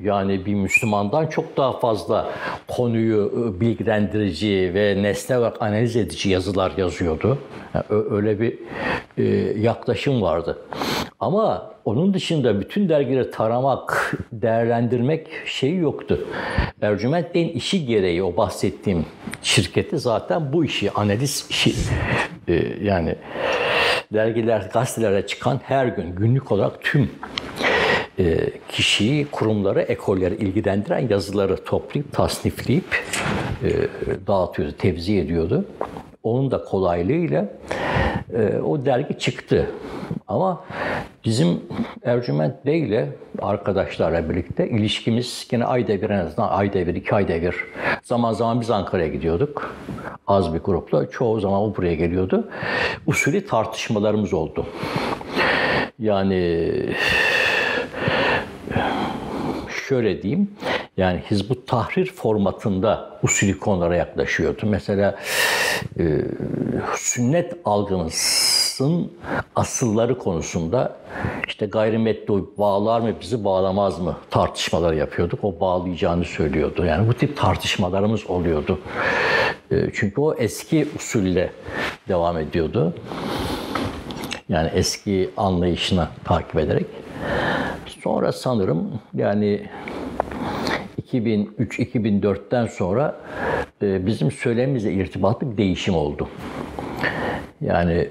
yani 0.00 0.46
bir 0.46 0.54
Müslümandan 0.54 1.26
çok 1.26 1.56
daha 1.56 1.72
fazla 1.78 2.30
konuyu 2.68 3.32
ıı, 3.36 3.60
bilgilendirici 3.60 4.70
ve 4.74 5.02
nesne 5.02 5.38
olarak 5.38 5.62
analiz 5.62 5.96
edici 5.96 6.30
yazılar 6.30 6.72
yazıyordu. 6.76 7.38
Yani 7.74 7.84
öyle 8.10 8.40
bir 8.40 8.58
e, 9.18 9.24
yaklaşım 9.60 10.22
vardı. 10.22 10.58
Ama 11.24 11.70
onun 11.84 12.14
dışında 12.14 12.60
bütün 12.60 12.88
dergileri 12.88 13.30
taramak, 13.30 14.14
değerlendirmek 14.32 15.26
şeyi 15.46 15.76
yoktu. 15.76 16.28
Ercüment 16.82 17.34
Bey'in 17.34 17.48
işi 17.48 17.86
gereği 17.86 18.22
o 18.22 18.36
bahsettiğim 18.36 19.06
şirketi 19.42 19.98
zaten 19.98 20.52
bu 20.52 20.64
işi, 20.64 20.90
analiz 20.90 21.46
işi 21.50 21.74
e, 22.48 22.54
yani 22.82 23.14
dergiler, 24.12 24.70
gazetelere 24.72 25.26
çıkan 25.26 25.60
her 25.64 25.86
gün 25.86 26.14
günlük 26.14 26.52
olarak 26.52 26.82
tüm 26.82 27.10
e, 28.18 28.50
kişiyi, 28.68 29.26
kurumları, 29.26 29.82
ekolleri 29.82 30.34
ilgilendiren 30.34 31.08
yazıları 31.08 31.64
toplayıp, 31.64 32.12
tasnifleyip 32.12 33.04
e, 33.62 33.70
dağıtıyordu, 34.26 34.72
tevzi 34.78 35.18
ediyordu. 35.18 35.64
Onun 36.24 36.50
da 36.50 36.64
kolaylığıyla 36.64 37.48
e, 38.34 38.58
o 38.58 38.84
dergi 38.84 39.18
çıktı. 39.18 39.70
Ama 40.28 40.64
bizim 41.24 41.60
Ercüment 42.04 42.66
Bey 42.66 42.80
ile 42.80 43.08
arkadaşlarla 43.42 44.30
birlikte 44.30 44.68
ilişkimiz 44.68 45.46
yine 45.52 45.64
ayda 45.64 46.02
bir 46.02 46.10
en 46.10 46.18
azından 46.18 46.48
ayda 46.48 46.86
bir, 46.86 46.94
iki 46.94 47.14
ayda 47.14 47.42
bir. 47.42 47.54
Zaman 48.02 48.32
zaman 48.32 48.60
biz 48.60 48.70
Ankara'ya 48.70 49.08
gidiyorduk. 49.08 49.74
Az 50.26 50.54
bir 50.54 50.58
grupla. 50.58 51.10
Çoğu 51.10 51.40
zaman 51.40 51.60
o 51.60 51.76
buraya 51.76 51.94
geliyordu. 51.94 52.48
Usulü 53.06 53.46
tartışmalarımız 53.46 54.34
oldu. 54.34 54.66
Yani 55.98 56.70
şöyle 59.88 60.22
diyeyim. 60.22 60.50
Yani 60.96 61.22
Hizbut 61.30 61.66
Tahrir 61.66 62.06
formatında 62.06 63.18
usulü 63.22 63.58
konulara 63.58 63.96
yaklaşıyordu. 63.96 64.60
Mesela 64.66 65.18
e, 65.98 66.20
sünnet 66.96 67.52
algımızın 67.64 69.12
asılları 69.56 70.18
konusunda 70.18 70.96
işte 71.48 71.66
gayrimetru 71.66 72.54
bağlar 72.58 73.00
mı 73.00 73.12
bizi 73.20 73.44
bağlamaz 73.44 74.00
mı 74.00 74.16
tartışmalar 74.30 74.92
yapıyorduk. 74.92 75.44
O 75.44 75.60
bağlayacağını 75.60 76.24
söylüyordu. 76.24 76.84
Yani 76.84 77.08
bu 77.08 77.14
tip 77.14 77.36
tartışmalarımız 77.36 78.30
oluyordu. 78.30 78.80
E, 79.70 79.76
çünkü 79.94 80.20
o 80.20 80.34
eski 80.34 80.88
usulle 80.96 81.52
devam 82.08 82.38
ediyordu. 82.38 82.94
Yani 84.48 84.70
eski 84.74 85.30
anlayışına 85.36 86.10
takip 86.24 86.56
ederek. 86.56 86.86
Sonra 88.02 88.32
sanırım 88.32 89.00
yani 89.14 89.68
2003-2004'ten 91.14 92.66
sonra 92.66 93.16
e, 93.82 94.06
bizim 94.06 94.30
söylemimizle 94.30 94.92
irtibatlı 94.92 95.52
bir 95.52 95.56
değişim 95.56 95.94
oldu. 95.94 96.28
Yani 97.60 98.08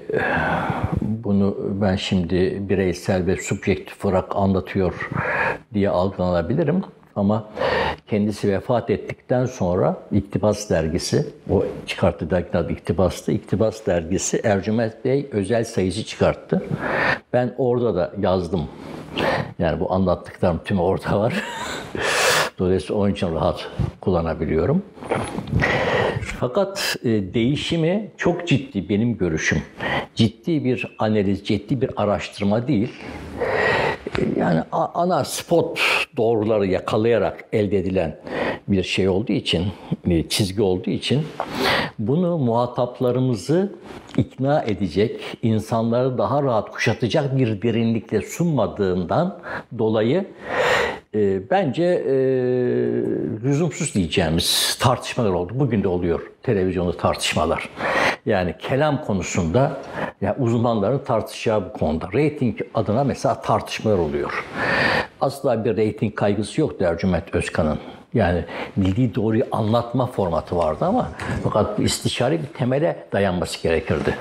bunu 1.00 1.56
ben 1.82 1.96
şimdi 1.96 2.68
bireysel 2.68 3.26
ve 3.26 3.36
subjektif 3.36 4.04
olarak 4.04 4.36
anlatıyor 4.36 5.10
diye 5.74 5.88
algılanabilirim. 5.88 6.82
Ama 7.16 7.48
kendisi 8.06 8.52
vefat 8.52 8.90
ettikten 8.90 9.46
sonra 9.46 9.96
İktibas 10.12 10.70
Dergisi, 10.70 11.26
o 11.50 11.64
çıkarttığı 11.86 12.30
derginin 12.30 12.56
adı 12.56 12.72
İktibas'tı. 12.72 13.32
İktibas 13.32 13.86
Dergisi 13.86 14.40
Ercüment 14.44 15.04
Bey 15.04 15.28
özel 15.32 15.64
sayıcı 15.64 16.04
çıkarttı. 16.04 16.62
Ben 17.32 17.54
orada 17.58 17.94
da 17.94 18.12
yazdım. 18.20 18.68
Yani 19.58 19.80
bu 19.80 19.92
anlattıklarım 19.92 20.60
tüm 20.64 20.80
orada 20.80 21.20
var. 21.20 21.34
Dolayısıyla 22.58 23.00
onun 23.00 23.12
için 23.12 23.34
rahat 23.34 23.68
kullanabiliyorum. 24.00 24.82
Fakat 26.40 26.96
e, 27.04 27.08
değişimi 27.08 28.10
çok 28.16 28.48
ciddi 28.48 28.88
benim 28.88 29.16
görüşüm. 29.18 29.62
Ciddi 30.14 30.64
bir 30.64 30.96
analiz, 30.98 31.44
ciddi 31.44 31.80
bir 31.80 31.90
araştırma 31.96 32.68
değil. 32.68 32.92
E, 34.18 34.40
yani 34.40 34.60
ana 34.72 35.24
spot 35.24 35.80
doğruları 36.16 36.66
yakalayarak 36.66 37.44
elde 37.52 37.78
edilen 37.78 38.20
bir 38.68 38.82
şey 38.82 39.08
olduğu 39.08 39.32
için, 39.32 39.66
bir 40.06 40.28
çizgi 40.28 40.62
olduğu 40.62 40.90
için 40.90 41.22
bunu 41.98 42.38
muhataplarımızı 42.38 43.72
ikna 44.16 44.62
edecek, 44.62 45.20
insanları 45.42 46.18
daha 46.18 46.42
rahat 46.42 46.70
kuşatacak 46.70 47.38
bir 47.38 47.62
derinlikle 47.62 48.20
sunmadığından 48.20 49.38
dolayı 49.78 50.26
e, 51.14 51.50
bence 51.50 51.84
e, 51.84 52.14
lüzumsuz 53.44 53.94
diyeceğimiz 53.94 54.78
tartışmalar 54.80 55.30
oldu. 55.30 55.52
Bugün 55.56 55.82
de 55.82 55.88
oluyor 55.88 56.20
televizyonda 56.42 56.96
tartışmalar. 56.96 57.68
Yani 58.26 58.54
kelam 58.58 59.04
konusunda 59.04 59.80
yani 60.20 60.34
uzmanların 60.38 60.98
tartışacağı 60.98 61.64
bu 61.64 61.72
konuda. 61.72 62.06
Rating 62.06 62.60
adına 62.74 63.04
mesela 63.04 63.40
tartışmalar 63.40 63.98
oluyor. 63.98 64.44
Asla 65.20 65.64
bir 65.64 65.70
rating 65.70 66.14
kaygısı 66.14 66.60
yok 66.60 66.80
Ercüment 66.80 67.34
Özkan'ın. 67.34 67.78
Yani 68.14 68.44
bildiği 68.76 69.14
doğruyu 69.14 69.44
anlatma 69.52 70.06
formatı 70.06 70.56
vardı 70.56 70.84
ama 70.84 71.10
fakat 71.44 71.78
istişare 71.78 72.42
bir 72.42 72.46
temele 72.46 73.06
dayanması 73.12 73.62
gerekirdi. 73.62 74.14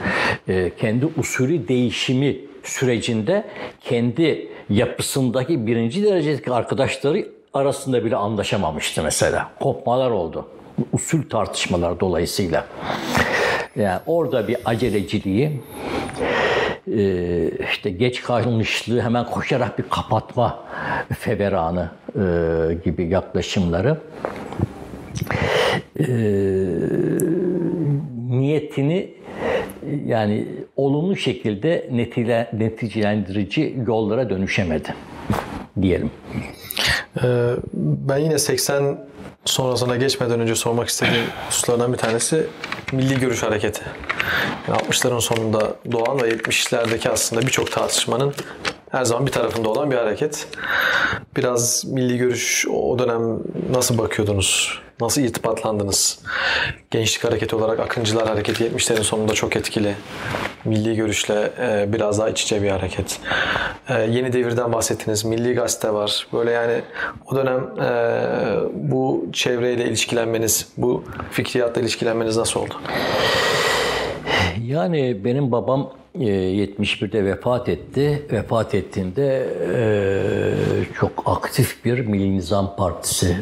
E, 0.47 0.71
kendi 0.77 1.05
usulü 1.17 1.67
değişimi 1.67 2.37
sürecinde 2.63 3.43
kendi 3.81 4.52
yapısındaki 4.73 5.67
birinci 5.67 6.03
derecedeki 6.03 6.51
arkadaşları 6.51 7.27
arasında 7.53 8.05
bile 8.05 8.15
anlaşamamıştı 8.15 9.03
mesela. 9.03 9.51
Kopmalar 9.59 10.11
oldu. 10.11 10.47
Usul 10.93 11.29
tartışmalar 11.29 11.99
dolayısıyla. 11.99 12.65
Yani 13.75 13.99
orada 14.05 14.47
bir 14.47 14.57
aceleciliği, 14.65 15.61
e, 16.87 17.49
işte 17.71 17.89
geç 17.89 18.21
kalmışlığı 18.21 19.01
hemen 19.01 19.25
koşarak 19.25 19.79
bir 19.79 19.83
kapatma 19.89 20.59
feveranı 21.19 21.89
e, 22.15 22.73
gibi 22.85 23.07
yaklaşımları 23.07 23.97
e, 25.99 26.05
niyetini 28.29 29.13
yani 30.05 30.47
olumlu 30.75 31.15
şekilde 31.15 31.89
netile, 31.91 32.49
neticelendirici 32.53 33.75
yollara 33.87 34.29
dönüşemedi 34.29 34.95
diyelim. 35.81 36.11
Ee, 37.23 37.55
ben 37.73 38.17
yine 38.17 38.39
80 38.39 38.97
sonrasına 39.45 39.95
geçmeden 39.95 40.39
önce 40.39 40.55
sormak 40.55 40.87
istediğim 40.87 41.25
hususlardan 41.47 41.93
bir 41.93 41.97
tanesi 41.97 42.47
Milli 42.91 43.19
Görüş 43.19 43.43
Hareketi. 43.43 43.81
60'ların 44.67 45.21
sonunda 45.21 45.75
doğan 45.91 46.21
ve 46.21 46.29
70'lerdeki 46.29 47.09
aslında 47.09 47.41
birçok 47.41 47.71
tartışmanın 47.71 48.33
her 48.89 49.05
zaman 49.05 49.25
bir 49.25 49.31
tarafında 49.31 49.69
olan 49.69 49.91
bir 49.91 49.95
hareket. 49.95 50.47
Biraz 51.37 51.85
milli 51.85 52.17
görüş 52.17 52.65
o 52.73 52.99
dönem 52.99 53.39
nasıl 53.71 53.97
bakıyordunuz? 53.97 54.79
Nasıl 55.03 55.21
irtibatlandınız? 55.21 56.19
Gençlik 56.91 57.23
hareketi 57.23 57.55
olarak 57.55 57.79
Akıncılar 57.79 58.27
Hareketi 58.27 58.63
70'lerin 58.63 59.03
sonunda 59.03 59.33
çok 59.33 59.55
etkili. 59.55 59.95
Milli 60.65 60.95
görüşle 60.95 61.51
e, 61.59 61.93
biraz 61.93 62.19
daha 62.19 62.29
iç 62.29 62.43
içe 62.43 62.63
bir 62.63 62.69
hareket. 62.69 63.19
E, 63.89 64.01
yeni 64.01 64.33
devirden 64.33 64.73
bahsettiniz. 64.73 65.25
Milli 65.25 65.53
Gazete 65.53 65.93
var. 65.93 66.27
Böyle 66.33 66.51
yani 66.51 66.81
o 67.31 67.35
dönem 67.35 67.59
e, 67.81 67.89
bu 68.73 69.25
çevreyle 69.33 69.85
ilişkilenmeniz, 69.85 70.67
bu 70.77 71.03
fikriyatla 71.31 71.81
ilişkilenmeniz 71.81 72.37
nasıl 72.37 72.59
oldu? 72.59 72.73
Yani 74.65 75.25
benim 75.25 75.51
babam 75.51 75.93
71'de 76.19 77.25
vefat 77.25 77.69
etti. 77.69 78.27
Vefat 78.31 78.75
ettiğinde 78.75 79.47
çok 80.99 81.23
aktif 81.25 81.85
bir 81.85 81.99
Milli 81.99 82.35
Nizam 82.35 82.75
Partisi 82.75 83.37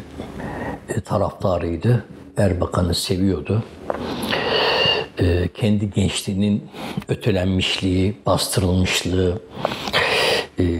taraftarıydı. 1.04 2.04
Erbakan'ı 2.36 2.94
seviyordu. 2.94 3.62
Kendi 5.54 5.90
gençliğinin 5.90 6.68
ötelenmişliği, 7.08 8.16
bastırılmışlığı, 8.26 9.38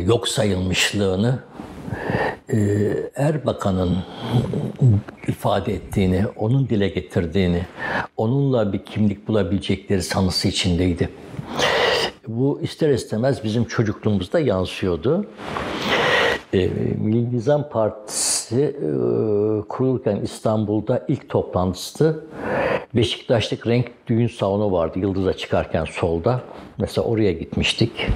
yok 0.05 0.29
sayılmışlığını 0.29 1.39
Erbakan'ın 3.17 3.97
ifade 5.29 5.73
ettiğini, 5.75 6.25
onun 6.37 6.69
dile 6.69 6.89
getirdiğini, 6.89 7.67
onunla 8.17 8.73
bir 8.73 8.85
kimlik 8.85 9.29
bulabilecekleri 9.29 10.03
sanısı 10.03 10.49
içindeydi. 10.49 11.09
Bu 12.29 12.61
ister 12.63 12.91
istemez 12.91 13.45
bizim 13.45 13.65
çocukluğumuzda 13.65 14.41
yansıyordu. 14.41 15.27
E, 16.53 16.69
Milli 16.99 17.37
Nizam 17.37 17.69
Partisi 17.69 18.63
e, 18.63 18.89
kurulurken 19.69 20.17
İstanbul'da 20.17 21.05
ilk 21.09 21.29
toplantısı 21.29 22.25
Beşiktaş'lık 22.95 23.67
renk 23.67 23.87
düğün 24.07 24.27
salonu 24.27 24.73
vardı 24.73 24.99
Yıldız'a 24.99 25.33
çıkarken 25.33 25.85
solda. 25.85 26.41
Mesela 26.79 27.05
oraya 27.05 27.33
gitmiştik. 27.33 28.07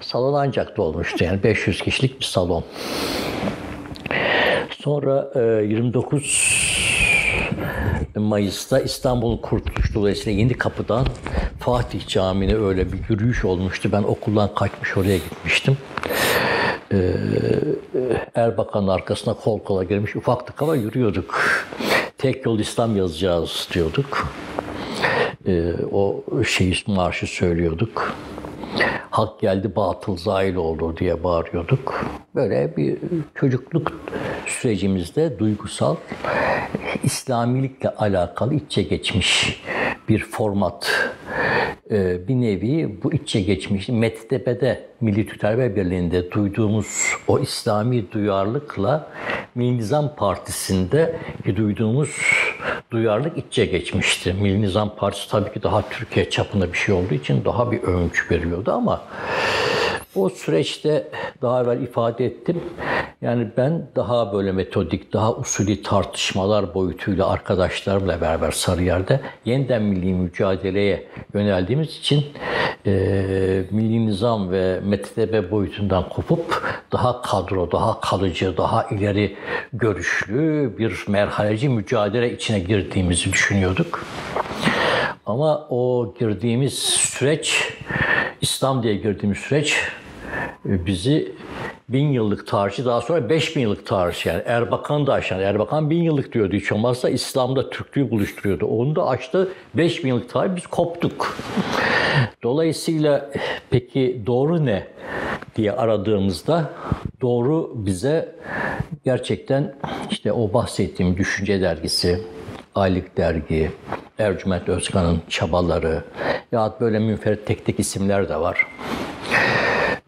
Salon 0.00 0.34
ancak 0.34 0.76
dolmuştu 0.76 1.24
yani 1.24 1.42
500 1.42 1.82
kişilik 1.82 2.20
bir 2.20 2.24
salon. 2.24 2.64
Sonra 4.70 5.30
e, 5.34 5.40
29 5.64 6.58
Mayıs'ta 8.16 8.80
İstanbul 8.80 9.40
Kurtuluş 9.40 9.94
dolayısıyla 9.94 10.40
Yeni 10.40 10.54
Kapı'dan 10.54 11.06
Fatih 11.60 12.06
Camii'ne 12.06 12.56
öyle 12.56 12.92
bir 12.92 12.98
yürüyüş 13.08 13.44
olmuştu. 13.44 13.88
Ben 13.92 14.02
okuldan 14.02 14.54
kaçmış 14.54 14.96
oraya 14.96 15.16
gitmiştim. 15.16 15.76
Ee, 16.92 17.12
Erbakan'ın 18.34 18.88
arkasına 18.88 19.34
kol 19.34 19.58
kola 19.58 19.84
girmiş 19.84 20.16
ufaktık 20.16 20.62
ama 20.62 20.76
yürüyorduk. 20.76 21.40
Tek 22.18 22.46
yol 22.46 22.58
İslam 22.58 22.96
yazacağız 22.96 23.68
diyorduk. 23.74 24.28
Ee, 25.46 25.72
o 25.92 26.24
şeyi 26.44 26.74
marşı 26.86 27.26
söylüyorduk. 27.26 28.14
Hak 29.10 29.40
geldi 29.40 29.76
batıl 29.76 30.16
zail 30.16 30.54
oldu 30.54 30.96
diye 30.96 31.24
bağırıyorduk. 31.24 32.04
Böyle 32.34 32.76
bir 32.76 32.98
çocukluk 33.34 33.92
sürecimizde 34.46 35.38
duygusal 35.38 35.96
İslamilikle 37.02 37.88
alakalı 37.90 38.54
içe 38.54 38.82
geçmiş 38.82 39.62
bir 40.08 40.24
format 40.24 41.10
e, 41.90 42.28
bir 42.28 42.34
nevi 42.34 43.02
bu 43.02 43.12
içe 43.12 43.40
geçmiş 43.40 43.88
Mettebe'de 43.88 44.88
Milli 45.00 45.26
Tüterbe 45.26 45.76
Birliği'nde 45.76 46.30
duyduğumuz 46.30 47.12
o 47.28 47.38
İslami 47.38 48.12
duyarlılıkla 48.12 49.10
Milli 49.54 49.78
Nizam 49.78 50.14
Partisi'nde 50.16 51.16
duyduğumuz 51.56 52.16
duyarlılık 52.90 53.38
içe 53.38 53.66
geçmişti. 53.66 54.36
Milli 54.42 54.62
Nizam 54.62 54.96
Partisi 54.96 55.30
tabii 55.30 55.52
ki 55.52 55.62
daha 55.62 55.88
Türkiye 55.88 56.30
çapında 56.30 56.72
bir 56.72 56.78
şey 56.78 56.94
olduğu 56.94 57.14
için 57.14 57.44
daha 57.44 57.72
bir 57.72 57.82
öncü 57.82 58.22
veriyordu 58.30 58.72
ama 58.72 59.02
o 60.14 60.28
süreçte 60.28 61.08
daha 61.42 61.62
evvel 61.62 61.82
ifade 61.82 62.26
ettim. 62.26 62.60
Yani 63.22 63.48
ben 63.56 63.86
daha 63.96 64.32
böyle 64.32 64.52
metodik, 64.52 65.12
daha 65.12 65.34
usulü 65.34 65.82
tartışmalar 65.82 66.74
boyutuyla 66.74 67.28
arkadaşlarımla 67.28 68.20
beraber 68.20 68.50
Sarıyer'de 68.50 69.20
yeniden 69.44 69.82
milli 69.82 70.12
mücadeleye 70.12 71.06
yöneldiğimiz 71.34 71.96
için 71.96 72.26
e, 72.86 72.92
milli 73.70 74.06
nizam 74.06 74.50
ve 74.50 74.80
mektebe 74.80 75.50
boyutundan 75.50 76.08
kopup 76.08 76.62
daha 76.92 77.22
kadro, 77.22 77.72
daha 77.72 78.00
kalıcı, 78.00 78.56
daha 78.56 78.82
ileri 78.82 79.36
görüşlü 79.72 80.74
bir 80.78 81.04
merhaleci 81.08 81.68
mücadele 81.68 82.32
içine 82.34 82.58
girdiğimizi 82.58 83.32
düşünüyorduk. 83.32 84.04
Ama 85.26 85.66
o 85.70 86.14
girdiğimiz 86.18 86.78
süreç, 86.78 87.72
İslam 88.40 88.82
diye 88.82 88.94
girdiğimiz 88.94 89.38
süreç 89.38 89.76
e, 90.68 90.86
bizi 90.86 91.32
bin 91.88 92.12
yıllık 92.12 92.46
tarihçi 92.46 92.84
daha 92.84 93.00
sonra 93.00 93.28
beş 93.28 93.56
bin 93.56 93.60
yıllık 93.60 93.86
tarihçi 93.86 94.28
yani 94.28 94.42
Erbakan 94.46 95.06
da 95.06 95.12
aşan. 95.12 95.40
Erbakan 95.40 95.90
bin 95.90 96.02
yıllık 96.02 96.32
diyordu 96.32 96.56
hiç 96.56 96.72
olmazsa 96.72 97.08
İslam'da 97.08 97.70
Türklüğü 97.70 98.10
buluşturuyordu. 98.10 98.66
Onu 98.66 98.96
da 98.96 99.06
açtı 99.06 99.48
beş 99.74 100.04
bin 100.04 100.08
yıllık 100.08 100.30
tarih 100.30 100.56
biz 100.56 100.66
koptuk. 100.66 101.38
Dolayısıyla 102.42 103.30
peki 103.70 104.22
doğru 104.26 104.66
ne 104.66 104.86
diye 105.56 105.72
aradığımızda 105.72 106.72
doğru 107.20 107.72
bize 107.74 108.34
gerçekten 109.04 109.74
işte 110.10 110.32
o 110.32 110.52
bahsettiğim 110.52 111.16
Düşünce 111.16 111.60
Dergisi, 111.60 112.20
Aylık 112.78 113.16
Dergi, 113.16 113.72
Ercüment 114.18 114.68
Özkan'ın 114.68 115.20
çabaları 115.28 116.02
ya 116.52 116.74
böyle 116.80 116.98
münferit 116.98 117.46
tek 117.46 117.66
tek 117.66 117.80
isimler 117.80 118.28
de 118.28 118.36
var. 118.36 118.66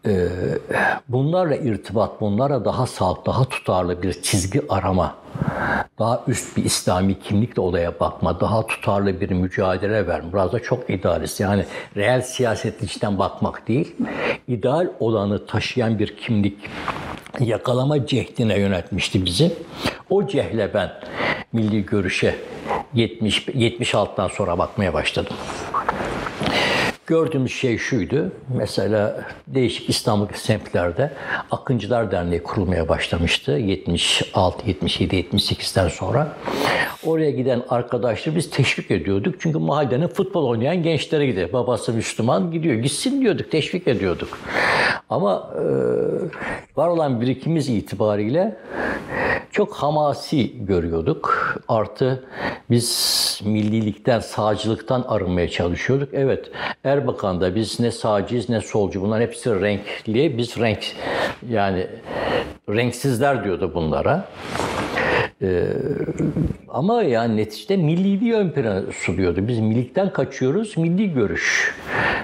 Ee, 0.07 0.27
bunlarla 1.09 1.55
irtibat, 1.55 2.21
bunlara 2.21 2.65
daha 2.65 2.87
sağlıklı, 2.87 3.25
daha 3.25 3.45
tutarlı 3.45 4.03
bir 4.03 4.21
çizgi 4.21 4.61
arama, 4.69 5.15
daha 5.99 6.23
üst 6.27 6.57
bir 6.57 6.63
İslami 6.63 7.19
kimlikle 7.19 7.61
olaya 7.61 7.99
bakma, 7.99 8.39
daha 8.39 8.67
tutarlı 8.67 9.21
bir 9.21 9.31
mücadele 9.31 10.07
verme. 10.07 10.33
Biraz 10.33 10.53
da 10.53 10.59
çok 10.59 10.89
idealist. 10.89 11.39
Yani 11.39 11.65
reel 11.95 12.21
siyasetin 12.21 12.85
içten 12.85 13.19
bakmak 13.19 13.67
değil, 13.67 13.95
ideal 14.47 14.87
olanı 14.99 15.45
taşıyan 15.45 15.99
bir 15.99 16.17
kimlik 16.17 16.57
yakalama 17.39 18.05
cehdine 18.05 18.59
yönetmişti 18.59 19.25
bizi. 19.25 19.51
O 20.09 20.27
cehle 20.27 20.73
ben 20.73 20.91
milli 21.53 21.85
görüşe 21.85 22.35
70 22.93 23.47
76'dan 23.47 24.27
sonra 24.27 24.57
bakmaya 24.57 24.93
başladım. 24.93 25.35
Gördüğümüz 27.11 27.51
şey 27.51 27.77
şuydu. 27.77 28.31
Mesela 28.57 29.25
değişik 29.47 29.89
İstanbul 29.89 30.27
semtlerde 30.33 31.11
Akıncılar 31.51 32.11
Derneği 32.11 32.43
kurulmaya 32.43 32.89
başlamıştı. 32.89 33.51
76, 33.51 34.67
77, 34.67 35.15
78'den 35.15 35.87
sonra. 35.87 36.37
Oraya 37.05 37.31
giden 37.31 37.63
arkadaşları 37.69 38.35
biz 38.35 38.49
teşvik 38.49 38.91
ediyorduk. 38.91 39.35
Çünkü 39.39 39.59
mahallenin 39.59 40.07
futbol 40.07 40.47
oynayan 40.47 40.83
gençlere 40.83 41.25
gidiyor. 41.25 41.53
Babası 41.53 41.93
Müslüman 41.93 42.51
gidiyor. 42.51 42.75
Gitsin 42.75 43.21
diyorduk, 43.21 43.51
teşvik 43.51 43.87
ediyorduk. 43.87 44.39
Ama 45.09 45.53
e, 45.55 45.63
var 46.77 46.87
olan 46.87 47.21
birikimimiz 47.21 47.69
itibariyle 47.69 48.57
çok 49.51 49.73
hamasi 49.73 50.65
görüyorduk. 50.65 51.55
Artı 51.67 52.23
biz 52.69 53.41
millilikten, 53.45 54.19
sağcılıktan 54.19 55.05
arınmaya 55.07 55.49
çalışıyorduk. 55.49 56.09
Evet, 56.13 56.51
Erbakan'da 57.01 57.55
biz 57.55 57.79
ne 57.79 57.91
sağcıyız 57.91 58.49
ne 58.49 58.61
solcu. 58.61 59.01
Bunların 59.01 59.21
hepsi 59.21 59.61
renkli. 59.61 60.37
Biz 60.37 60.57
renk 60.57 60.79
yani 61.49 61.87
renksizler 62.69 63.43
diyordu 63.43 63.71
bunlara. 63.75 64.27
Ee, 65.41 65.67
ama 66.69 67.03
yani 67.03 67.37
neticede 67.37 67.77
milliliği 67.77 68.33
ön 68.33 68.49
plana 68.49 68.81
suluyordu. 68.91 69.47
Biz 69.47 69.59
millilikten 69.59 70.13
kaçıyoruz, 70.13 70.77
milli 70.77 71.13
görüş. 71.13 71.75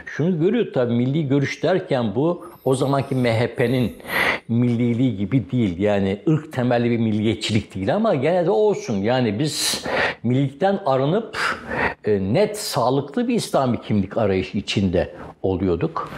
Şunu 0.05 0.39
görüyor 0.39 0.73
tabii 0.73 0.93
milli 0.93 1.27
görüş 1.27 1.63
derken 1.63 2.15
bu 2.15 2.45
o 2.65 2.75
zamanki 2.75 3.15
MHP'nin 3.15 3.95
milliliği 4.47 5.17
gibi 5.17 5.51
değil. 5.51 5.79
Yani 5.79 6.19
ırk 6.29 6.53
temelli 6.53 6.91
bir 6.91 6.97
milliyetçilik 6.97 7.75
değil 7.75 7.95
ama 7.95 8.15
gene 8.15 8.45
de 8.45 8.51
olsun. 8.51 8.97
Yani 8.97 9.39
biz 9.39 9.85
millilikten 10.23 10.79
arınıp 10.85 11.37
e, 12.05 12.33
net, 12.33 12.57
sağlıklı 12.57 13.27
bir 13.27 13.35
İslami 13.35 13.81
kimlik 13.81 14.17
arayışı 14.17 14.57
içinde 14.57 15.13
oluyorduk. 15.41 16.11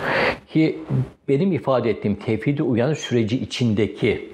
Ki 0.48 0.80
benim 1.28 1.52
ifade 1.52 1.90
ettiğim 1.90 2.16
tevhidi 2.16 2.64
uyanış 2.64 3.00
süreci 3.00 3.40
içindeki 3.40 4.30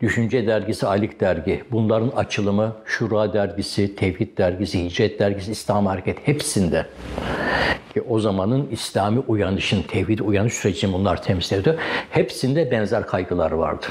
Düşünce 0.00 0.46
Dergisi, 0.46 0.86
Aylık 0.86 1.20
Dergi, 1.20 1.64
bunların 1.70 2.08
açılımı, 2.08 2.76
Şura 2.84 3.32
Dergisi, 3.32 3.96
Tevhid 3.96 4.38
Dergisi, 4.38 4.84
Hicret 4.84 5.18
Dergisi, 5.18 5.52
İslam 5.52 5.86
Hareket 5.86 6.28
hepsinde 6.28 6.86
ki 7.92 8.02
o 8.08 8.18
zamanın 8.18 8.68
İslami 8.70 9.20
uyanışın, 9.28 9.82
tevhid 9.82 10.18
uyanış 10.18 10.54
sürecini 10.54 10.92
bunlar 10.92 11.22
temsil 11.22 11.56
ediyor. 11.56 11.76
Hepsinde 12.10 12.70
benzer 12.70 13.06
kaygılar 13.06 13.50
vardı. 13.50 13.86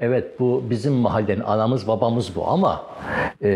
Evet 0.00 0.40
bu 0.40 0.64
bizim 0.70 0.92
mahallenin 0.92 1.40
anamız 1.40 1.88
babamız 1.88 2.36
bu 2.36 2.48
ama 2.48 2.86
e, 3.44 3.48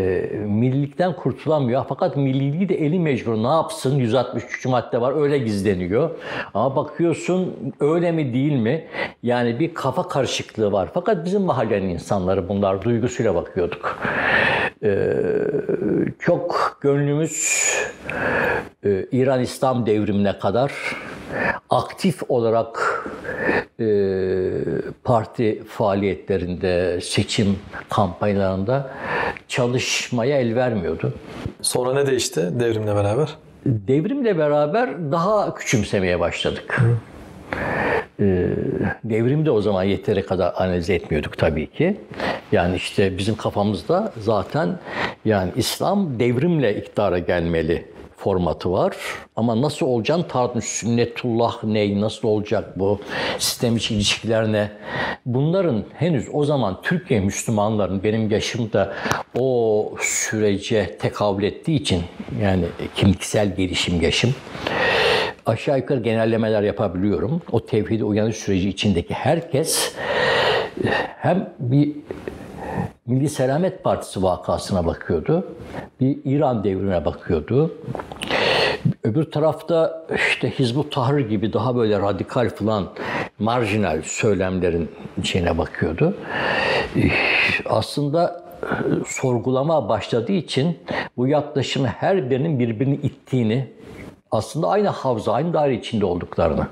millilikten 0.45 1.15
kurtulamıyor. 1.15 1.85
Fakat 1.89 2.17
milliliği 2.17 2.69
de 2.69 2.75
eli 2.85 2.99
mecbur 2.99 3.43
ne 3.43 3.47
yapsın? 3.47 3.95
163 3.95 4.65
madde 4.65 5.01
var 5.01 5.21
öyle 5.21 5.37
gizleniyor. 5.37 6.09
Ama 6.53 6.75
bakıyorsun 6.75 7.55
öyle 7.79 8.11
mi 8.11 8.33
değil 8.33 8.51
mi? 8.53 8.87
Yani 9.23 9.59
bir 9.59 9.73
kafa 9.73 10.07
karışıklığı 10.07 10.71
var. 10.71 10.89
Fakat 10.93 11.25
bizim 11.25 11.41
mahallenin 11.41 11.89
insanları 11.89 12.49
bunlar 12.49 12.81
duygusuyla 12.81 13.35
bakıyorduk. 13.35 13.99
Ee, 14.83 15.13
çok 16.19 16.77
gönlümüz 16.81 17.67
e, 18.85 19.05
İran 19.11 19.41
İslam 19.41 19.76
devrimine 19.85 20.39
kadar 20.39 20.71
aktif 21.69 22.23
olarak 22.29 23.03
e, 23.79 23.85
parti 25.03 25.63
faaliyetlerinde, 25.67 27.01
seçim 27.01 27.59
kampanyalarında 27.89 28.89
çalışmaya 29.47 30.39
el 30.39 30.55
vermiyordu. 30.55 31.13
Sonra 31.61 31.93
ne 31.93 32.07
değişti 32.07 32.49
devrimle 32.59 32.95
beraber? 32.95 33.29
Devrimle 33.65 34.37
beraber 34.37 35.11
daha 35.11 35.55
küçümsemeye 35.55 36.19
başladık. 36.19 36.81
Ee, 38.19 38.47
devrim 39.03 39.45
de 39.45 39.51
o 39.51 39.61
zaman 39.61 39.83
yeteri 39.83 40.25
kadar 40.25 40.53
analiz 40.55 40.89
etmiyorduk 40.89 41.37
tabii 41.37 41.67
ki. 41.67 41.97
Yani 42.51 42.75
işte 42.75 43.17
bizim 43.17 43.35
kafamızda 43.35 44.13
zaten 44.17 44.79
yani 45.25 45.51
İslam 45.55 46.19
devrimle 46.19 46.77
iktidara 46.77 47.19
gelmeli 47.19 47.85
formatı 48.27 48.71
var. 48.71 48.95
Ama 49.35 49.61
nasıl 49.61 49.85
olacağını 49.85 50.27
tartmış. 50.27 50.65
Sünnetullah 50.65 51.63
ne, 51.63 52.01
nasıl 52.01 52.27
olacak 52.27 52.79
bu, 52.79 52.99
sistem 53.39 53.77
içi 53.77 53.95
ilişkiler 53.95 54.51
ne? 54.51 54.71
Bunların 55.25 55.83
henüz 55.93 56.27
o 56.33 56.45
zaman 56.45 56.81
Türkiye 56.81 57.19
Müslümanların 57.19 58.03
benim 58.03 58.31
yaşımda 58.31 58.93
o 59.39 59.93
sürece 59.99 60.97
tekabül 60.97 61.43
ettiği 61.43 61.75
için 61.75 62.03
yani 62.41 62.65
kimliksel 62.95 63.55
gelişim 63.55 64.01
yaşım 64.01 64.35
aşağı 65.45 65.77
yukarı 65.77 65.99
genellemeler 65.99 66.63
yapabiliyorum. 66.63 67.41
O 67.51 67.65
tevhidi 67.65 68.03
uyanış 68.03 68.35
süreci 68.35 68.69
içindeki 68.69 69.13
herkes 69.13 69.93
hem 71.17 71.49
bir 71.59 71.91
Milli 73.07 73.29
Selamet 73.29 73.83
Partisi 73.83 74.23
vakasına 74.23 74.85
bakıyordu. 74.85 75.47
Bir 75.99 76.17
İran 76.25 76.63
devrimine 76.63 77.05
bakıyordu. 77.05 77.75
öbür 79.03 79.31
tarafta 79.31 80.07
işte 80.31 80.49
Hizbut 80.49 80.91
Tahrir 80.91 81.29
gibi 81.29 81.53
daha 81.53 81.75
böyle 81.75 81.99
radikal 81.99 82.49
falan 82.49 82.89
marjinal 83.39 84.01
söylemlerin 84.03 84.89
içine 85.17 85.57
bakıyordu. 85.57 86.17
Aslında 87.65 88.43
sorgulama 89.05 89.89
başladığı 89.89 90.31
için 90.31 90.79
bu 91.17 91.27
yaklaşımı 91.27 91.87
her 91.87 92.29
birinin 92.29 92.59
birbirini 92.59 92.95
ittiğini, 92.95 93.67
aslında 94.31 94.67
aynı 94.67 94.87
havza, 94.87 95.33
aynı 95.33 95.53
daire 95.53 95.75
içinde 95.75 96.05
olduklarını, 96.05 96.67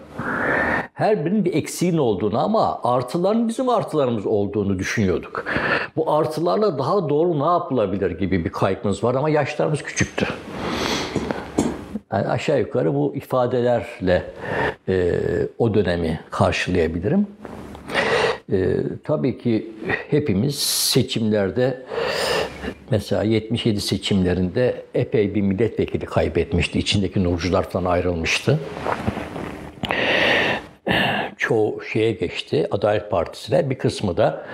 her 0.93 1.25
birinin 1.25 1.45
bir 1.45 1.53
eksiğin 1.53 1.97
olduğunu 1.97 2.39
ama 2.39 2.79
artıların 2.83 3.47
bizim 3.47 3.69
artılarımız 3.69 4.25
olduğunu 4.25 4.79
düşünüyorduk. 4.79 5.45
Bu 5.95 6.11
artılarla 6.11 6.77
daha 6.77 7.09
doğru 7.09 7.39
ne 7.39 7.51
yapılabilir 7.51 8.11
gibi 8.11 8.45
bir 8.45 8.49
kaygımız 8.49 9.03
var 9.03 9.15
ama 9.15 9.29
yaşlarımız 9.29 9.81
küçüktü. 9.81 10.27
Yani 12.11 12.27
aşağı 12.27 12.59
yukarı 12.59 12.95
bu 12.95 13.15
ifadelerle 13.15 14.23
e, 14.89 15.13
o 15.57 15.73
dönemi 15.73 16.19
karşılayabilirim. 16.31 17.27
E, 18.51 18.75
tabii 19.03 19.37
ki 19.37 19.71
hepimiz 20.09 20.59
seçimlerde 20.59 21.83
mesela 22.91 23.23
77 23.23 23.81
seçimlerinde 23.81 24.83
epey 24.93 25.35
bir 25.35 25.41
milletvekili 25.41 26.05
kaybetmişti. 26.05 26.79
İçindeki 26.79 27.23
nurcular 27.23 27.69
falan 27.69 27.85
ayrılmıştı. 27.85 28.59
Çoğu 31.37 31.81
şeye 31.93 32.11
geçti, 32.11 32.67
Adalet 32.71 33.11
Partisi'ne. 33.11 33.69
Bir 33.69 33.75
kısmı 33.75 34.17
da 34.17 34.45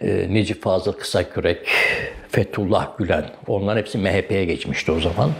e, 0.00 0.26
Necip 0.30 0.62
Fazıl 0.62 0.92
Kısakürek, 0.92 1.68
Fethullah 2.28 2.98
Gülen. 2.98 3.24
Onların 3.46 3.78
hepsi 3.78 3.98
MHP'ye 3.98 4.44
geçmişti 4.44 4.92
o 4.92 5.00
zaman. 5.00 5.30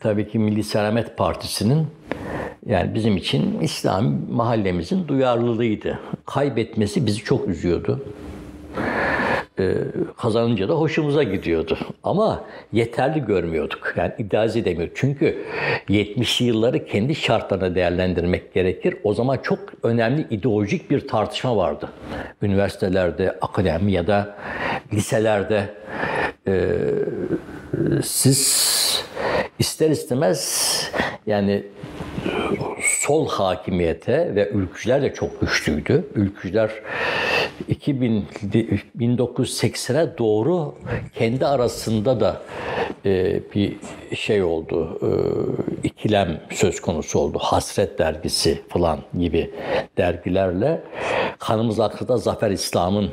Tabii 0.00 0.28
ki 0.28 0.38
Milli 0.38 0.64
Selamet 0.64 1.16
Partisi'nin 1.16 1.86
yani 2.66 2.94
bizim 2.94 3.16
için 3.16 3.60
İslam 3.60 4.14
mahallemizin 4.30 5.08
duyarlılığıydı. 5.08 5.98
Kaybetmesi 6.26 7.06
bizi 7.06 7.24
çok 7.24 7.48
üzüyordu. 7.48 8.04
Ee, 9.58 9.74
kazanınca 10.16 10.68
da 10.68 10.74
hoşumuza 10.74 11.22
gidiyordu. 11.22 11.78
Ama 12.02 12.44
yeterli 12.72 13.24
görmüyorduk. 13.24 13.94
Yani 13.96 14.12
idealize 14.18 14.58
edemiyorduk. 14.58 14.96
Çünkü 14.96 15.44
70'li 15.88 16.46
yılları 16.46 16.86
kendi 16.86 17.14
şartlarına 17.14 17.74
değerlendirmek 17.74 18.54
gerekir. 18.54 18.96
O 19.04 19.14
zaman 19.14 19.38
çok 19.42 19.58
önemli 19.82 20.26
ideolojik 20.30 20.90
bir 20.90 21.08
tartışma 21.08 21.56
vardı. 21.56 21.88
Üniversitelerde, 22.42 23.38
akademi 23.40 23.92
ya 23.92 24.06
liselerde 24.92 25.68
e, 26.46 26.70
siz 28.02 29.05
ister 29.58 29.90
istemez 29.90 30.90
yani 31.26 31.62
sol 32.82 33.28
hakimiyete 33.28 34.34
ve 34.34 34.48
ülkücüler 34.48 35.02
de 35.02 35.14
çok 35.14 35.40
güçlüydü. 35.40 36.06
Ülkücüler 36.14 36.70
2000 37.68 38.24
1980'e 38.98 40.18
doğru 40.18 40.74
kendi 41.14 41.46
arasında 41.46 42.20
da 42.20 42.42
e, 43.06 43.40
bir 43.54 43.76
şey 44.16 44.42
oldu. 44.42 44.98
E, 45.02 45.08
ikilem 45.88 46.40
söz 46.50 46.80
konusu 46.80 47.18
oldu. 47.18 47.38
Hasret 47.40 47.98
dergisi 47.98 48.62
falan 48.68 49.00
gibi 49.18 49.50
dergilerle 49.96 50.82
kanımız 51.38 51.80
aklıda 51.80 52.16
Zafer 52.16 52.50
İslam'ın 52.50 53.10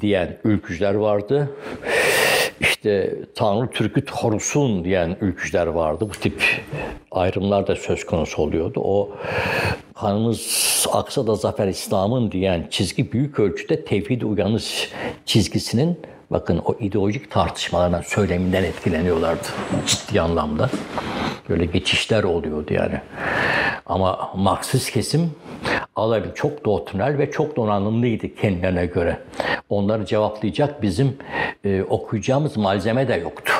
diyen 0.00 0.38
ülkücüler 0.44 0.94
vardı 0.94 1.50
işte 2.60 3.14
Tanrı 3.34 3.70
Türk'ü 3.70 4.04
korusun 4.04 4.84
diyen 4.84 5.16
ülkücüler 5.20 5.66
vardı. 5.66 6.08
Bu 6.14 6.20
tip 6.20 6.42
ayrımlar 7.10 7.66
da 7.66 7.76
söz 7.76 8.06
konusu 8.06 8.42
oluyordu. 8.42 8.80
O 8.84 9.10
kanımız 9.94 10.86
aksa 10.92 11.26
da 11.26 11.34
zafer 11.34 11.68
İslam'ın 11.68 12.30
diyen 12.30 12.66
çizgi 12.70 13.12
büyük 13.12 13.38
ölçüde 13.38 13.84
tevhid 13.84 14.22
uyanış 14.22 14.90
çizgisinin 15.24 15.98
bakın 16.30 16.62
o 16.64 16.74
ideolojik 16.80 17.30
tartışmalardan, 17.30 18.02
söyleminden 18.02 18.64
etkileniyorlardı 18.64 19.48
ciddi 19.86 20.20
anlamda. 20.20 20.70
Böyle 21.48 21.64
geçişler 21.64 22.24
oluyordu 22.24 22.74
yani. 22.74 23.00
Ama 23.86 24.30
Marksist 24.36 24.90
kesim 24.90 25.30
Alavi 25.96 26.28
çok 26.34 26.64
doktrinal 26.64 27.18
ve 27.18 27.30
çok 27.30 27.56
donanımlıydı 27.56 28.34
kendilerine 28.34 28.86
göre. 28.86 29.18
Onları 29.68 30.06
cevaplayacak 30.06 30.82
bizim 30.82 31.16
e, 31.64 31.82
okuyacağımız 31.82 32.56
malzeme 32.56 33.08
de 33.08 33.14
yoktu. 33.14 33.52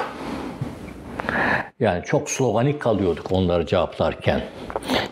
Yani 1.80 2.04
çok 2.04 2.30
sloganik 2.30 2.80
kalıyorduk 2.80 3.32
onları 3.32 3.66
cevaplarken. 3.66 4.40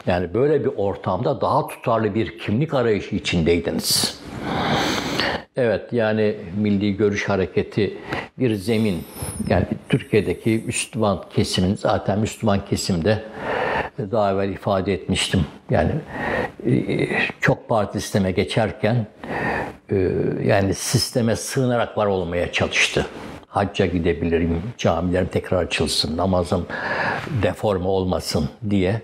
Yani 0.06 0.34
böyle 0.34 0.64
bir 0.64 0.70
ortamda 0.76 1.40
daha 1.40 1.66
tutarlı 1.66 2.14
bir 2.14 2.38
kimlik 2.38 2.74
arayışı 2.74 3.16
içindeydiniz. 3.16 4.18
Evet 5.56 5.92
yani 5.92 6.34
Milli 6.56 6.96
Görüş 6.96 7.28
Hareketi 7.28 7.98
bir 8.38 8.54
zemin. 8.54 9.04
Yani 9.48 9.66
Türkiye'deki 9.88 10.62
Müslüman 10.66 11.24
kesimin 11.34 11.74
zaten 11.74 12.18
Müslüman 12.18 12.64
kesimde 12.64 13.22
daha 13.98 14.32
evvel 14.32 14.48
ifade 14.48 14.92
etmiştim. 14.92 15.40
Yani 15.70 15.92
e, 16.66 17.08
çok 17.40 17.68
parti 17.68 18.00
sisteme 18.00 18.30
geçerken 18.30 19.06
e, 19.90 20.08
yani 20.44 20.74
sisteme 20.74 21.36
sığınarak 21.36 21.98
var 21.98 22.06
olmaya 22.06 22.52
çalıştı. 22.52 23.06
Hacca 23.46 23.86
gidebilirim, 23.86 24.62
camilerim 24.78 25.26
tekrar 25.26 25.62
açılsın, 25.62 26.16
namazım 26.16 26.66
deforme 27.42 27.86
olmasın 27.86 28.48
diye. 28.70 29.02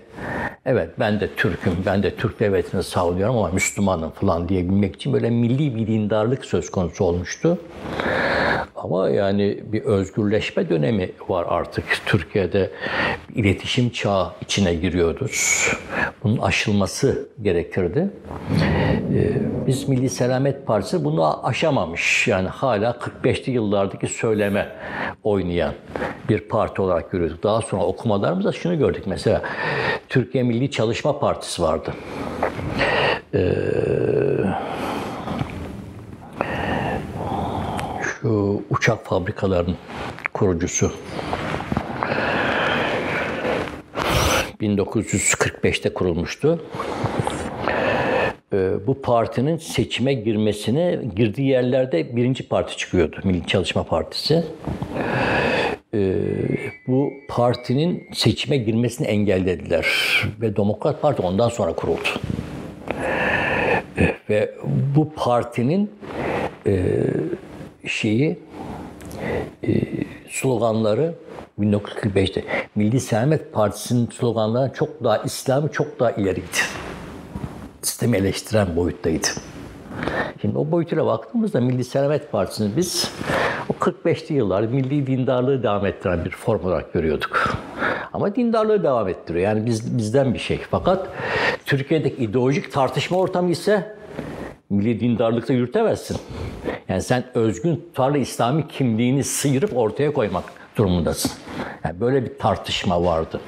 Evet 0.65 0.89
ben 0.99 1.19
de 1.19 1.29
Türk'üm, 1.35 1.73
ben 1.85 2.03
de 2.03 2.15
Türk 2.15 2.39
devletini 2.39 2.83
savunuyorum 2.83 3.37
ama 3.37 3.49
Müslümanım 3.49 4.11
falan 4.11 4.49
diyebilmek 4.49 4.95
için 4.95 5.13
böyle 5.13 5.29
milli 5.29 5.75
bir 5.75 5.87
dindarlık 5.87 6.45
söz 6.45 6.71
konusu 6.71 7.03
olmuştu. 7.03 7.57
Ama 8.75 9.09
yani 9.09 9.59
bir 9.63 9.81
özgürleşme 9.81 10.69
dönemi 10.69 11.11
var 11.27 11.45
artık. 11.49 11.83
Türkiye'de 12.05 12.71
iletişim 13.35 13.89
çağı 13.89 14.31
içine 14.41 14.73
giriyoruz. 14.73 15.71
Bunun 16.23 16.37
aşılması 16.37 17.29
gerekirdi. 17.41 18.09
Ee, 19.13 19.31
biz 19.67 19.89
Milli 19.89 20.09
Selamet 20.09 20.67
Partisi 20.67 21.05
bunu 21.05 21.45
aşamamış. 21.47 22.27
Yani 22.27 22.47
hala 22.47 22.91
45'li 23.23 23.51
yıllardaki 23.51 24.07
söyleme 24.07 24.67
oynayan 25.23 25.73
bir 26.29 26.39
parti 26.39 26.81
olarak 26.81 27.11
görüyorduk. 27.11 27.43
Daha 27.43 27.61
sonra 27.61 27.83
okumalarımızda 27.83 28.51
şunu 28.51 28.77
gördük. 28.77 29.03
Mesela 29.05 29.41
Türkiye 30.09 30.43
Milli 30.43 30.71
Çalışma 30.71 31.19
Partisi 31.19 31.61
vardı. 31.61 31.93
Ee, 33.33 33.41
şu 38.03 38.63
uçak 38.69 39.05
fabrikalarının 39.05 39.77
kurucusu. 40.33 40.91
1945'te 44.61 45.93
kurulmuştu. 45.93 46.65
Ee, 48.53 48.87
bu 48.87 49.01
partinin 49.01 49.57
seçime 49.57 50.13
girmesine 50.13 50.99
girdiği 51.15 51.47
yerlerde 51.47 52.15
birinci 52.15 52.47
parti 52.47 52.77
çıkıyordu. 52.77 53.19
Milli 53.23 53.47
Çalışma 53.47 53.83
Partisi. 53.83 54.43
Ee, 55.93 56.17
bu 56.87 57.11
partinin 57.29 58.07
seçime 58.13 58.57
girmesini 58.57 59.07
engellediler 59.07 59.87
ve 60.41 60.55
Demokrat 60.55 61.01
Parti 61.01 61.21
ondan 61.21 61.49
sonra 61.49 61.73
kuruldu. 61.73 62.09
Ee, 63.97 64.15
ve 64.29 64.55
bu 64.95 65.13
partinin 65.15 65.91
e, 66.67 66.93
şeyi 67.87 68.37
e, 69.63 69.73
sloganları 70.29 71.13
1945'te 71.59 72.43
Milli 72.75 72.99
Selamet 72.99 73.53
Partisi'nin 73.53 74.07
sloganları 74.07 74.73
çok 74.73 75.03
daha 75.03 75.17
İslam'ı 75.17 75.71
çok 75.71 75.99
daha 75.99 76.11
ileriydi. 76.11 76.88
Sistemi 77.81 78.17
eleştiren 78.17 78.75
boyuttaydı. 78.75 79.27
Şimdi 80.41 80.57
o 80.57 80.71
boyutuyla 80.71 81.05
baktığımızda 81.05 81.61
Milli 81.61 81.83
Selamet 81.83 82.31
Partisi'ni 82.31 82.77
biz 82.77 83.11
o 83.69 83.73
45'li 83.73 84.35
yıllar 84.35 84.61
milli 84.61 85.07
dindarlığı 85.07 85.63
devam 85.63 85.85
ettiren 85.85 86.25
bir 86.25 86.31
form 86.31 86.65
olarak 86.65 86.93
görüyorduk. 86.93 87.57
Ama 88.13 88.35
dindarlığı 88.35 88.83
devam 88.83 89.07
ettiriyor. 89.07 89.43
Yani 89.45 89.65
biz, 89.65 89.97
bizden 89.97 90.33
bir 90.33 90.39
şey. 90.39 90.61
Fakat 90.71 91.07
Türkiye'deki 91.65 92.23
ideolojik 92.23 92.71
tartışma 92.71 93.17
ortamı 93.17 93.51
ise 93.51 93.95
milli 94.69 94.99
dindarlıkta 94.99 95.53
yürütemezsin. 95.53 96.17
Yani 96.89 97.01
sen 97.01 97.23
özgün 97.33 97.75
tutarlı 97.75 98.17
İslami 98.17 98.67
kimliğini 98.67 99.23
sıyırıp 99.23 99.77
ortaya 99.77 100.13
koymak 100.13 100.43
durumundasın. 100.79 101.31
Yani 101.83 101.99
böyle 101.99 102.25
bir 102.25 102.39
tartışma 102.39 103.03
vardı. 103.03 103.41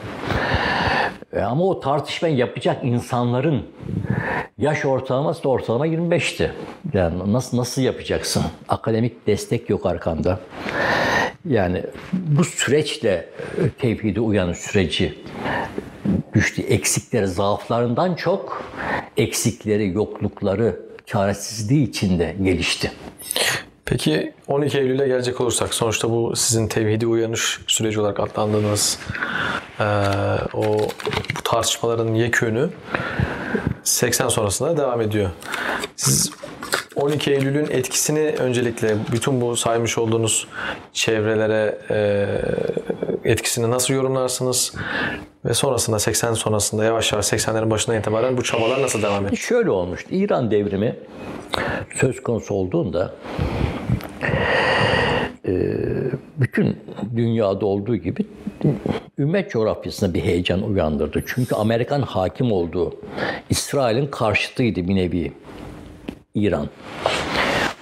E 1.34 1.40
ama 1.40 1.64
o 1.64 1.80
tartışmayı 1.80 2.36
yapacak 2.36 2.84
insanların 2.84 3.64
yaş 4.58 4.86
ortalaması 4.86 5.44
da 5.44 5.50
ortalama 5.50 5.88
25'ti. 5.88 6.52
Yani 6.94 7.34
nasıl 7.34 7.58
nasıl 7.58 7.82
yapacaksın? 7.82 8.44
Akademik 8.70 9.28
destek 9.28 9.70
yok 9.70 9.86
arkanda. 9.86 10.40
Yani 11.46 11.84
bu 12.14 12.44
süreçle 12.44 13.30
e, 13.58 13.70
tevhide 13.70 14.20
uyanış 14.20 14.58
süreci 14.58 15.20
düştü 16.34 16.62
eksikleri, 16.62 17.28
zaaflarından 17.28 18.16
çok 18.16 18.64
eksikleri, 19.18 19.88
yoklukları, 19.88 20.80
çaresizliği 21.06 21.90
içinde 21.90 22.36
gelişti. 22.44 22.92
Peki 23.92 24.34
12 24.48 24.78
Eylül'e 24.80 25.08
gelecek 25.08 25.42
olursak 25.42 25.74
sonuçta 25.74 26.10
bu 26.10 26.36
sizin 26.36 26.68
tevhidi 26.68 27.08
uyanış 27.08 27.60
süreci 27.68 28.02
olarak 28.02 28.20
adlandırdığınız 28.20 29.00
eee, 29.80 29.86
o 30.54 30.78
bu 31.38 31.42
tartışmaların 31.44 32.14
yekünü 32.14 32.70
80 33.84 34.28
sonrasında 34.28 34.78
devam 34.78 35.02
ediyor. 35.02 35.30
Siz 35.96 36.32
12 36.96 37.32
Eylül'ün 37.32 37.68
etkisini 37.70 38.20
öncelikle 38.20 38.96
bütün 39.12 39.42
bu 39.42 39.56
saymış 39.56 39.98
olduğunuz 39.98 40.48
çevrelere 40.94 41.78
eee, 41.90 43.32
etkisini 43.32 43.72
nasıl 43.72 43.94
yorumlarsınız? 43.94 44.74
Ve 45.46 45.54
sonrasında 45.54 46.00
80 46.00 46.34
sonrasında 46.34 46.84
yavaş 46.84 47.12
yavaş 47.12 47.34
80'lerin 47.34 47.70
başından 47.70 48.00
itibaren 48.00 48.38
bu 48.38 48.44
çabalar 48.44 48.82
nasıl 48.82 49.02
devam 49.02 49.26
ediyor? 49.26 49.38
Şöyle 49.38 49.70
olmuştu. 49.70 50.10
İran 50.12 50.52
devrimi 50.52 50.96
söz 51.96 52.24
konusu 52.24 52.54
olduğunda 52.54 53.14
e, 55.48 55.54
bütün 56.38 56.78
dünyada 57.16 57.66
olduğu 57.66 57.96
gibi 57.96 58.26
ümmet 59.18 59.52
coğrafyasında 59.52 60.14
bir 60.14 60.22
heyecan 60.22 60.62
uyandırdı. 60.64 61.24
Çünkü 61.28 61.56
Amerikan 61.56 62.02
hakim 62.02 62.52
olduğu 62.52 62.96
İsrail'in 63.50 64.08
karşıtıydı 64.08 64.88
bir 64.88 64.96
nevi 64.96 65.32
İran. 66.36 66.68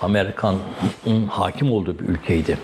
Amerikan'ın 0.02 1.28
hakim 1.28 1.72
olduğu 1.72 2.00
bir 2.00 2.06
ülkeydi. 2.06 2.58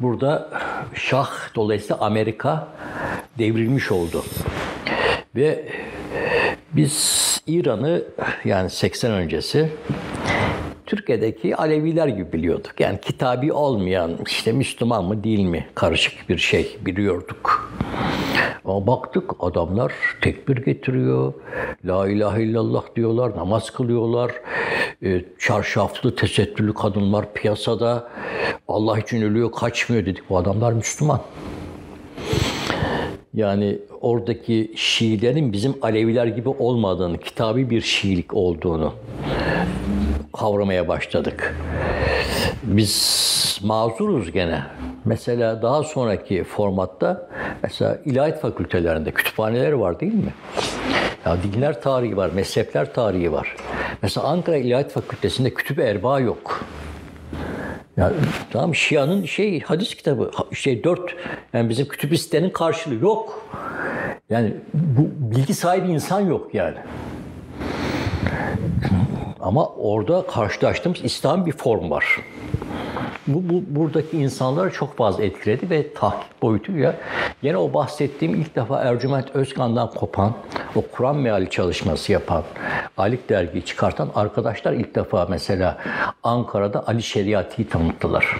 Burada 0.00 0.50
Şah 0.94 1.30
dolayısıyla 1.54 1.98
Amerika 1.98 2.68
devrilmiş 3.38 3.92
oldu. 3.92 4.24
Ve 5.36 5.68
biz 6.72 7.22
İran'ı 7.46 8.02
yani 8.44 8.70
80 8.70 9.12
öncesi 9.12 9.72
Türkiye'deki 10.92 11.56
Aleviler 11.56 12.08
gibi 12.08 12.32
biliyorduk. 12.32 12.80
Yani 12.80 13.00
kitabi 13.00 13.52
olmayan 13.52 14.18
işte 14.26 14.52
Müslüman 14.52 15.04
mı 15.04 15.24
değil 15.24 15.44
mi 15.44 15.66
karışık 15.74 16.28
bir 16.28 16.38
şey 16.38 16.76
biliyorduk. 16.80 17.72
Ama 18.64 18.86
baktık 18.86 19.30
adamlar 19.40 19.92
tekbir 20.20 20.56
getiriyor, 20.56 21.32
la 21.84 22.08
ilahe 22.08 22.42
illallah 22.42 22.82
diyorlar, 22.96 23.36
namaz 23.36 23.70
kılıyorlar. 23.70 24.32
E, 25.04 25.24
çarşaflı, 25.38 26.16
tesettürlü 26.16 26.74
kadınlar 26.74 27.34
piyasada. 27.34 28.08
Allah 28.68 28.98
için 28.98 29.22
ölüyor, 29.22 29.52
kaçmıyor 29.52 30.06
dedik. 30.06 30.30
Bu 30.30 30.38
adamlar 30.38 30.72
Müslüman. 30.72 31.20
Yani 33.34 33.78
oradaki 34.00 34.72
Şiilerin 34.76 35.52
bizim 35.52 35.74
Aleviler 35.82 36.26
gibi 36.26 36.48
olmadığını, 36.48 37.18
kitabi 37.18 37.70
bir 37.70 37.80
Şiilik 37.80 38.34
olduğunu 38.34 38.92
kavramaya 40.32 40.88
başladık. 40.88 41.54
Biz 42.62 43.60
mazuruz 43.64 44.32
gene. 44.32 44.62
Mesela 45.04 45.62
daha 45.62 45.82
sonraki 45.82 46.44
formatta 46.44 47.28
mesela 47.62 47.98
ilahiyat 48.04 48.40
fakültelerinde 48.40 49.10
kütüphaneler 49.10 49.72
var 49.72 50.00
değil 50.00 50.14
mi? 50.14 50.34
Ya 51.26 51.36
dinler 51.42 51.82
tarihi 51.82 52.16
var, 52.16 52.30
mezhepler 52.34 52.94
tarihi 52.94 53.32
var. 53.32 53.56
Mesela 54.02 54.26
Ankara 54.26 54.56
İlahiyat 54.56 54.92
Fakültesi'nde 54.92 55.54
kütüp 55.54 55.78
erba 55.78 56.20
yok. 56.20 56.64
Ya 57.96 58.12
tamam 58.52 58.74
Şia'nın 58.74 59.24
şey 59.24 59.60
hadis 59.60 59.94
kitabı 59.94 60.30
şey 60.54 60.84
dört 60.84 61.14
yani 61.52 61.68
bizim 61.68 61.88
kütüp 61.88 62.12
listenin 62.12 62.50
karşılığı 62.50 63.04
yok. 63.04 63.48
Yani 64.30 64.54
bu 64.74 65.34
bilgi 65.36 65.54
sahibi 65.54 65.88
insan 65.88 66.20
yok 66.20 66.54
yani. 66.54 66.76
Ama 69.42 69.66
orada 69.66 70.26
karşılaştığımız 70.26 71.04
İslam 71.04 71.46
bir 71.46 71.52
form 71.52 71.90
var. 71.90 72.20
Bu, 73.26 73.48
bu 73.48 73.62
buradaki 73.80 74.16
insanları 74.18 74.72
çok 74.72 74.96
fazla 74.96 75.24
etkiledi 75.24 75.70
ve 75.70 75.92
tahkik 75.94 76.42
boyutuyla 76.42 76.94
yine 77.42 77.56
o 77.56 77.74
bahsettiğim 77.74 78.34
ilk 78.34 78.56
defa 78.56 78.80
Ercüment 78.80 79.30
Özkan'dan 79.36 79.90
kopan, 79.90 80.34
o 80.76 80.82
Kur'an 80.92 81.16
meali 81.16 81.50
çalışması 81.50 82.12
yapan, 82.12 82.42
Alik 82.96 83.28
dergiyi 83.28 83.64
çıkartan 83.64 84.10
arkadaşlar 84.14 84.72
ilk 84.72 84.94
defa 84.94 85.26
mesela 85.30 85.78
Ankara'da 86.22 86.86
Ali 86.86 87.02
Şeriati'yi 87.02 87.68
tanıttılar. 87.68 88.36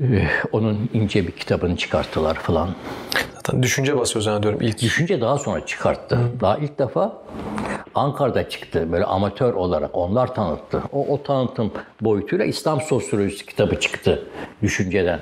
Ee, 0.00 0.28
Onun 0.52 0.90
ince 0.94 1.26
bir 1.26 1.32
kitabını 1.32 1.76
çıkarttılar 1.76 2.34
falan. 2.34 2.68
Zaten 3.34 3.62
düşünce 3.62 3.98
basıyor 3.98 4.22
zannediyorum 4.22 4.60
ilk. 4.62 4.82
Düşünce 4.82 5.20
daha 5.20 5.38
sonra 5.38 5.66
çıkarttı. 5.66 6.18
Daha 6.40 6.58
ilk 6.58 6.78
defa 6.78 7.12
Ankara'da 7.98 8.48
çıktı 8.48 8.92
böyle 8.92 9.04
amatör 9.04 9.54
olarak 9.54 9.90
onlar 9.92 10.34
tanıttı. 10.34 10.82
O, 10.92 11.06
o 11.08 11.22
tanıtım 11.22 11.72
boyutuyla 12.00 12.44
İslam 12.44 12.80
Sosyolojisi 12.80 13.46
kitabı 13.46 13.80
çıktı 13.80 14.26
düşünceden. 14.62 15.20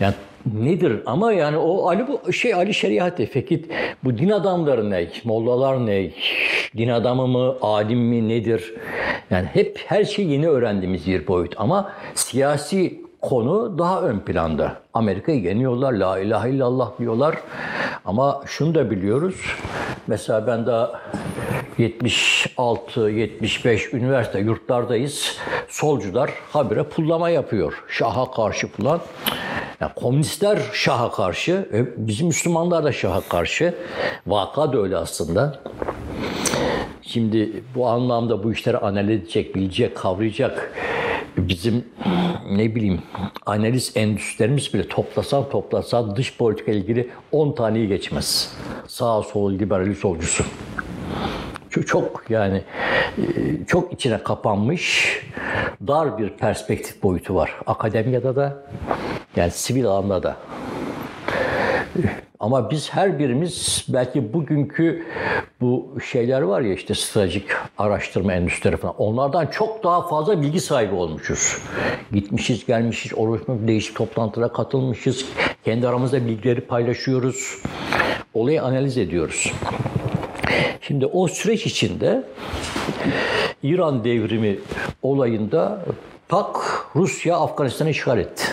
Yani 0.00 0.14
nedir 0.54 1.02
ama 1.06 1.32
yani 1.32 1.56
o 1.56 1.88
Ali 1.88 2.06
bu 2.08 2.32
şey 2.32 2.54
Ali 2.54 2.74
Şeriatı 2.74 3.26
Fekit 3.26 3.70
bu 4.04 4.18
din 4.18 4.30
adamları 4.30 4.90
ne? 4.90 5.08
Mollalar 5.24 5.86
ne? 5.86 6.10
Din 6.76 6.88
adamı 6.88 7.26
mı? 7.26 7.56
Alim 7.62 7.98
mi? 7.98 8.28
Nedir? 8.28 8.74
Yani 9.30 9.46
hep 9.46 9.80
her 9.86 10.04
şeyi 10.04 10.30
yeni 10.30 10.48
öğrendiğimiz 10.48 11.06
bir 11.06 11.26
boyut 11.26 11.54
ama 11.56 11.92
siyasi 12.14 13.02
konu 13.20 13.78
daha 13.78 14.02
ön 14.02 14.18
planda. 14.18 14.76
Amerika'yı 14.94 15.42
yeniyorlar, 15.42 15.92
la 15.92 16.18
ilahe 16.18 16.50
illallah 16.50 16.98
diyorlar. 16.98 17.34
Ama 18.04 18.42
şunu 18.46 18.74
da 18.74 18.90
biliyoruz. 18.90 19.56
Mesela 20.06 20.46
ben 20.46 20.66
daha 20.66 21.00
76-75 21.78 23.96
üniversite 23.96 24.38
yurtlardayız. 24.38 25.36
Solcular 25.68 26.30
habire 26.52 26.82
pullama 26.82 27.30
yapıyor. 27.30 27.84
Şaha 27.88 28.30
karşı 28.30 28.68
falan. 28.68 29.00
Yani 29.80 29.92
komünistler 29.94 30.58
Şah'a 30.72 31.10
karşı, 31.10 31.68
e, 31.72 32.06
bizim 32.08 32.26
Müslümanlar 32.26 32.84
da 32.84 32.92
Şah'a 32.92 33.20
karşı. 33.20 33.74
Vaka 34.26 34.72
da 34.72 34.82
öyle 34.82 34.96
aslında. 34.96 35.60
Şimdi 37.02 37.62
bu 37.74 37.88
anlamda 37.88 38.42
bu 38.42 38.52
işleri 38.52 38.78
analiz 38.78 39.20
edecek, 39.20 39.54
bilecek, 39.54 39.96
kavrayacak 39.96 40.72
bizim 41.36 41.84
ne 42.50 42.74
bileyim 42.74 43.00
analiz 43.46 43.92
endüstrilerimiz 43.94 44.74
bile 44.74 44.88
toplasan 44.88 45.50
toplasan 45.50 46.16
dış 46.16 46.36
politika 46.36 46.72
ilgili 46.72 47.10
10 47.32 47.52
taneyi 47.52 47.88
geçmez. 47.88 48.52
Sağ 48.86 49.22
sol 49.22 49.52
liberali 49.52 49.94
solcusu. 49.94 50.44
Çok, 51.80 52.24
yani 52.28 52.62
e, 53.18 53.22
çok 53.66 53.92
içine 53.92 54.22
kapanmış 54.22 55.16
dar 55.86 56.18
bir 56.18 56.28
perspektif 56.28 57.02
boyutu 57.02 57.34
var. 57.34 57.60
Akademiyada 57.66 58.36
da 58.36 58.62
yani 59.36 59.50
sivil 59.50 59.86
alanda 59.86 60.22
da. 60.22 60.36
Ama 62.40 62.70
biz 62.70 62.94
her 62.94 63.18
birimiz 63.18 63.86
belki 63.88 64.32
bugünkü 64.32 65.06
bu 65.60 65.96
şeyler 66.10 66.42
var 66.42 66.60
ya 66.60 66.74
işte 66.74 66.94
stratejik 66.94 67.44
araştırma 67.78 68.32
endüstri 68.32 68.76
falan 68.76 68.94
onlardan 68.96 69.46
çok 69.46 69.84
daha 69.84 70.08
fazla 70.08 70.42
bilgi 70.42 70.60
sahibi 70.60 70.94
olmuşuz. 70.94 71.58
Gitmişiz, 72.12 72.66
gelmişiz, 72.66 73.14
oluşmuş 73.14 73.58
değişik 73.68 73.96
toplantılara 73.96 74.52
katılmışız. 74.52 75.26
Kendi 75.64 75.88
aramızda 75.88 76.26
bilgileri 76.26 76.60
paylaşıyoruz. 76.60 77.62
Olayı 78.34 78.62
analiz 78.62 78.98
ediyoruz. 78.98 79.52
Şimdi 80.80 81.06
o 81.06 81.28
süreç 81.28 81.66
içinde 81.66 82.22
İran 83.62 84.04
devrimi 84.04 84.58
olayında 85.02 85.78
PAK 86.28 86.56
Rusya 86.96 87.36
Afganistan'ı 87.36 87.90
işgal 87.90 88.18
etti. 88.18 88.44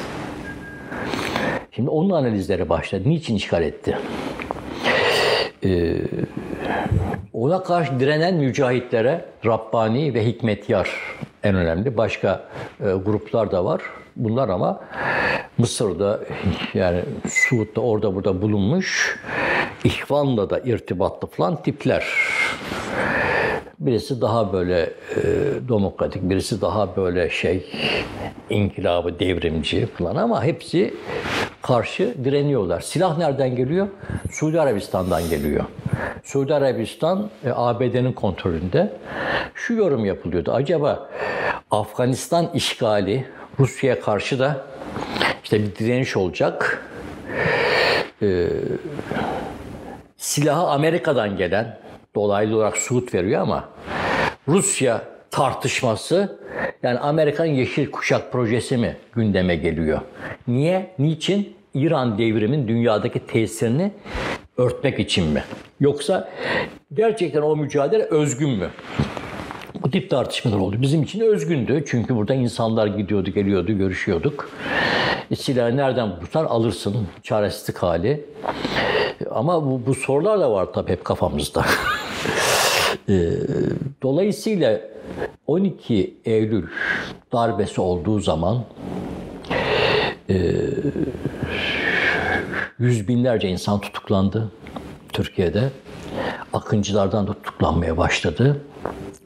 Şimdi 1.72 1.90
onun 1.90 2.10
analizleri 2.10 2.70
başladı. 2.70 3.04
Niçin 3.06 3.36
işgal 3.36 3.64
etti? 3.64 3.98
Ee, 5.66 5.96
ona 7.34 7.64
karşı 7.64 8.00
direnen 8.00 8.36
mücahitlere 8.36 9.26
Rabbani 9.46 10.14
ve 10.14 10.26
Hikmetyar 10.26 10.90
en 11.44 11.56
önemli. 11.56 11.98
Başka 11.98 12.44
e, 12.80 12.84
gruplar 12.84 13.52
da 13.52 13.66
var. 13.66 13.82
Bunlar 14.16 14.50
ama 14.50 14.82
Mısır'da 15.58 16.20
yani 16.74 17.02
Suud'da 17.30 17.82
orada 17.82 18.16
burada 18.16 18.42
bulunmuş 18.42 19.20
İhvan'la 19.84 20.50
da 20.50 20.60
irtibatlı 20.60 21.28
falan 21.28 21.64
tipler. 21.64 22.06
Birisi 23.80 24.22
daha 24.22 24.54
böyle 24.54 24.82
e, 24.82 25.24
demokratik, 25.70 26.30
birisi 26.30 26.62
daha 26.62 26.96
böyle 26.96 27.30
şey 27.30 27.66
inkılabı, 28.50 29.20
devrimci 29.20 29.86
falan 29.86 30.16
ama 30.16 30.44
hepsi 30.44 30.94
karşı 31.62 32.16
direniyorlar. 32.24 32.82
Silah 32.82 33.18
nereden 33.18 33.56
geliyor? 33.56 33.88
Suudi 34.32 34.62
Arabistan'dan 34.62 35.30
geliyor. 35.30 35.64
Suudi 36.24 36.54
Arabistan 36.54 37.30
e, 37.46 37.50
ABD'nin 37.56 38.14
kontrolünde. 38.14 38.94
Şu 39.56 39.74
yorum 39.74 40.06
yapılıyordu. 40.06 40.52
Acaba 40.52 41.10
Afganistan 41.72 42.50
işgali 42.54 43.26
Rusya'ya 43.60 44.02
karşı 44.02 44.40
da 44.40 44.66
işte 45.44 45.64
bir 45.64 45.76
direniş 45.76 46.18
olacak. 46.18 46.86
Ee, 48.22 48.48
silahı 50.18 50.68
Amerika'dan 50.68 51.38
gelen 51.38 51.80
dolaylı 52.16 52.56
olarak 52.56 52.78
Suud 52.78 53.14
veriyor 53.14 53.42
ama 53.42 53.70
Rusya 54.48 55.02
tartışması 55.32 56.40
yani 56.84 57.00
Amerikan 57.00 57.46
Yeşil 57.46 57.92
Kuşak 57.92 58.32
projesi 58.32 58.78
mi 58.78 58.98
gündeme 59.16 59.56
geliyor? 59.56 60.00
Niye? 60.48 60.94
Niçin? 61.00 61.56
İran 61.74 62.18
devrimin 62.18 62.68
dünyadaki 62.68 63.20
tesirini 63.28 63.92
örtmek 64.58 65.00
için 65.00 65.28
mi? 65.28 65.44
Yoksa 65.80 66.30
gerçekten 66.94 67.42
o 67.42 67.56
mücadele 67.56 68.04
özgün 68.04 68.50
mü? 68.50 68.70
Bu 69.90 69.92
tip 69.92 70.10
tartışmalar 70.10 70.58
oldu. 70.58 70.76
Bizim 70.82 71.04
için 71.04 71.20
özgündü. 71.20 71.84
Çünkü 71.88 72.16
burada 72.16 72.34
insanlar 72.34 72.88
gidiyordu, 72.88 73.30
geliyordu, 73.30 73.78
görüşüyorduk. 73.78 74.50
E, 75.32 75.36
silahı 75.36 75.78
nereden 75.78 76.18
bulursan 76.18 76.46
alırsın. 76.46 77.08
Çaresizlik 77.24 77.78
hali. 77.78 78.26
Ama 79.32 79.66
bu, 79.66 79.82
bu 79.86 79.96
sorular 79.96 80.40
da 80.40 80.52
var 80.52 80.74
tabii 80.74 80.92
hep 80.92 81.06
kafamızda. 81.06 81.66
e, 83.10 83.32
dolayısıyla 84.04 84.82
12 85.48 86.18
Eylül 86.26 86.68
darbesi 87.32 87.82
olduğu 87.82 88.20
zaman 88.20 88.64
e, 90.30 90.56
yüz 92.80 93.08
binlerce 93.08 93.50
insan 93.50 93.82
tutuklandı 93.82 94.52
Türkiye'de. 95.14 95.70
Akıncılardan 96.54 97.28
da 97.28 97.34
tutuklanmaya 97.34 97.98
başladı. 97.98 98.62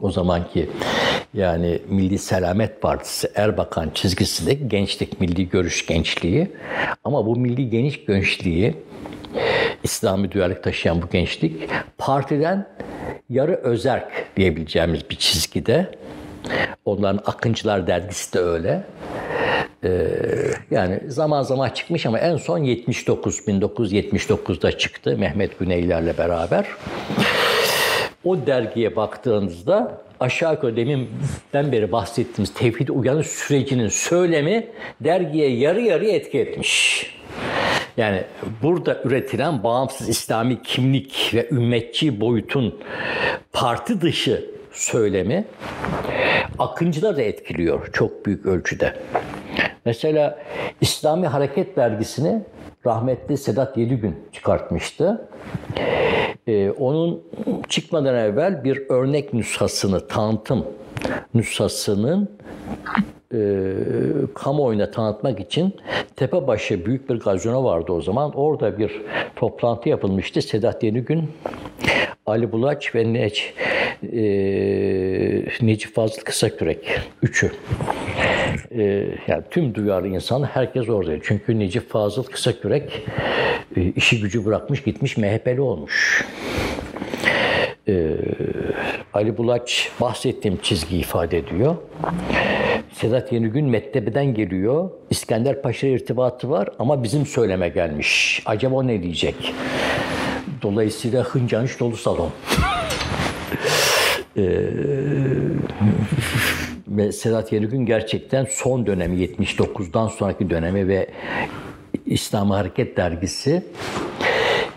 O 0.04 0.12
zamanki 0.12 0.70
yani 1.34 1.80
Milli 1.90 2.18
Selamet 2.18 2.82
Partisi 2.82 3.32
Erbakan 3.36 3.92
çizgisindeki 3.94 4.68
gençlik, 4.68 5.22
milli 5.22 5.50
görüş 5.50 5.86
gençliği. 5.86 6.52
Ama 7.04 7.26
bu 7.26 7.36
milli 7.36 7.70
geniş 7.70 8.06
gençliği, 8.06 8.76
İslami 9.84 10.32
duyarlılık 10.32 10.64
taşıyan 10.64 11.02
bu 11.02 11.10
gençlik 11.10 11.70
partiden 11.98 12.68
yarı 13.30 13.56
özerk 13.56 14.38
diyebileceğimiz 14.38 15.10
bir 15.10 15.16
çizgide. 15.16 15.92
Onların 16.86 17.24
Akıncılar 17.26 17.88
dergisi 17.88 18.34
de 18.34 18.40
öyle. 18.40 18.84
Ee, 19.84 20.08
yani 20.72 21.00
zaman 21.08 21.44
zaman 21.44 21.70
çıkmış 21.70 22.06
ama 22.06 22.20
en 22.20 22.38
son 22.38 22.58
79, 22.58 23.40
1979'da 23.40 24.78
çıktı 24.78 25.18
Mehmet 25.18 25.60
Güneylerle 25.60 26.18
beraber. 26.18 26.66
O 28.26 28.46
dergiye 28.46 28.96
baktığınızda 28.96 30.02
aşağı 30.20 30.54
yukarı 30.54 30.76
deminden 30.76 31.72
beri 31.72 31.92
bahsettiğimiz 31.92 32.54
tevhid 32.54 32.88
uyanış 32.88 33.28
sürecinin 33.28 33.88
söylemi 33.88 34.68
dergiye 35.02 35.50
yarı 35.50 35.82
yarı 35.82 36.06
etki 36.06 36.40
etmiş. 36.40 37.06
Yani 37.98 38.24
burada 38.64 39.02
üretilen 39.04 39.64
bağımsız 39.64 40.10
İslami 40.10 40.62
kimlik 40.62 41.32
ve 41.34 41.50
ümmetçi 41.52 42.22
boyutun 42.22 42.80
parti 43.54 44.02
dışı 44.02 44.50
söylemi 44.72 45.46
akıncılar 46.60 47.18
da 47.18 47.22
etkiliyor 47.22 47.90
çok 47.94 48.26
büyük 48.26 48.46
ölçüde. 48.46 48.94
Mesela 49.86 50.40
İslami 50.82 51.28
Hareket 51.28 51.76
dergisini 51.78 52.44
rahmetli 52.86 53.38
Sedat 53.38 53.78
Yedigün 53.78 54.16
çıkartmıştı. 54.32 55.28
Ee, 56.48 56.72
onun 56.72 57.22
çıkmadan 57.70 58.16
evvel 58.16 58.64
bir 58.64 58.90
örnek 58.90 59.34
nüshasını, 59.34 60.08
tanıtım 60.08 60.66
nüshasının 61.34 62.30
e, 63.34 63.74
kamuoyuna 64.34 64.92
tanıtmak 64.92 65.40
için 65.40 65.74
Tepebaşı 66.16 66.86
büyük 66.86 67.10
bir 67.10 67.16
gazino 67.16 67.64
vardı 67.64 67.92
o 67.92 68.02
zaman. 68.02 68.32
Orada 68.32 68.80
bir 68.80 69.02
toplantı 69.36 69.90
yapılmıştı. 69.90 70.42
Sedat 70.42 70.84
Yenigün, 70.84 71.32
Ali 72.26 72.52
Bulaç 72.52 72.96
ve 72.96 73.14
Neç, 73.14 73.54
e, 74.14 74.22
Necip 75.62 75.96
Fazıl 75.96 76.22
Kısakürek. 76.22 77.00
Üçü. 77.22 77.52
E, 78.72 78.84
yani 79.28 79.44
tüm 79.52 79.76
duyarlı 79.76 80.08
insan 80.08 80.44
herkes 80.44 80.90
oradaydı. 80.90 81.22
Çünkü 81.24 81.60
Necip 81.60 81.90
Fazıl 81.90 82.24
Kısakürek 82.24 83.06
e, 83.76 83.82
işi 83.82 84.22
gücü 84.22 84.46
bırakmış 84.46 84.84
gitmiş 84.84 85.18
MHP'li 85.18 85.62
olmuş. 85.62 86.26
E, 87.88 88.18
Ali 89.14 89.38
Bulaç 89.38 89.92
bahsettiğim 90.02 90.60
çizgi 90.62 90.98
ifade 90.98 91.38
ediyor. 91.38 91.76
Sedat 92.94 93.32
Yenigün 93.32 93.66
Mettebe'den 93.66 94.34
geliyor. 94.34 94.90
İskender 95.10 95.62
Paşa 95.62 95.88
irtibatı 95.88 96.50
var 96.50 96.70
ama 96.80 97.04
bizim 97.04 97.26
söyleme 97.26 97.70
gelmiş. 97.70 98.44
Acaba 98.46 98.84
ne 98.84 99.04
diyecek? 99.04 99.54
Dolayısıyla 100.62 101.24
hıncanış 101.24 101.80
dolu 101.80 101.98
salon. 101.98 102.30
ee, 104.38 104.70
Sedat 107.12 107.54
Yenigün 107.54 107.86
gerçekten 107.86 108.48
son 108.50 108.86
dönemi 108.86 109.16
79'dan 109.16 110.08
sonraki 110.08 110.50
dönemi 110.50 110.88
ve 110.88 111.08
İslam 112.06 112.50
Hareket 112.50 112.98
Dergisi 112.98 113.64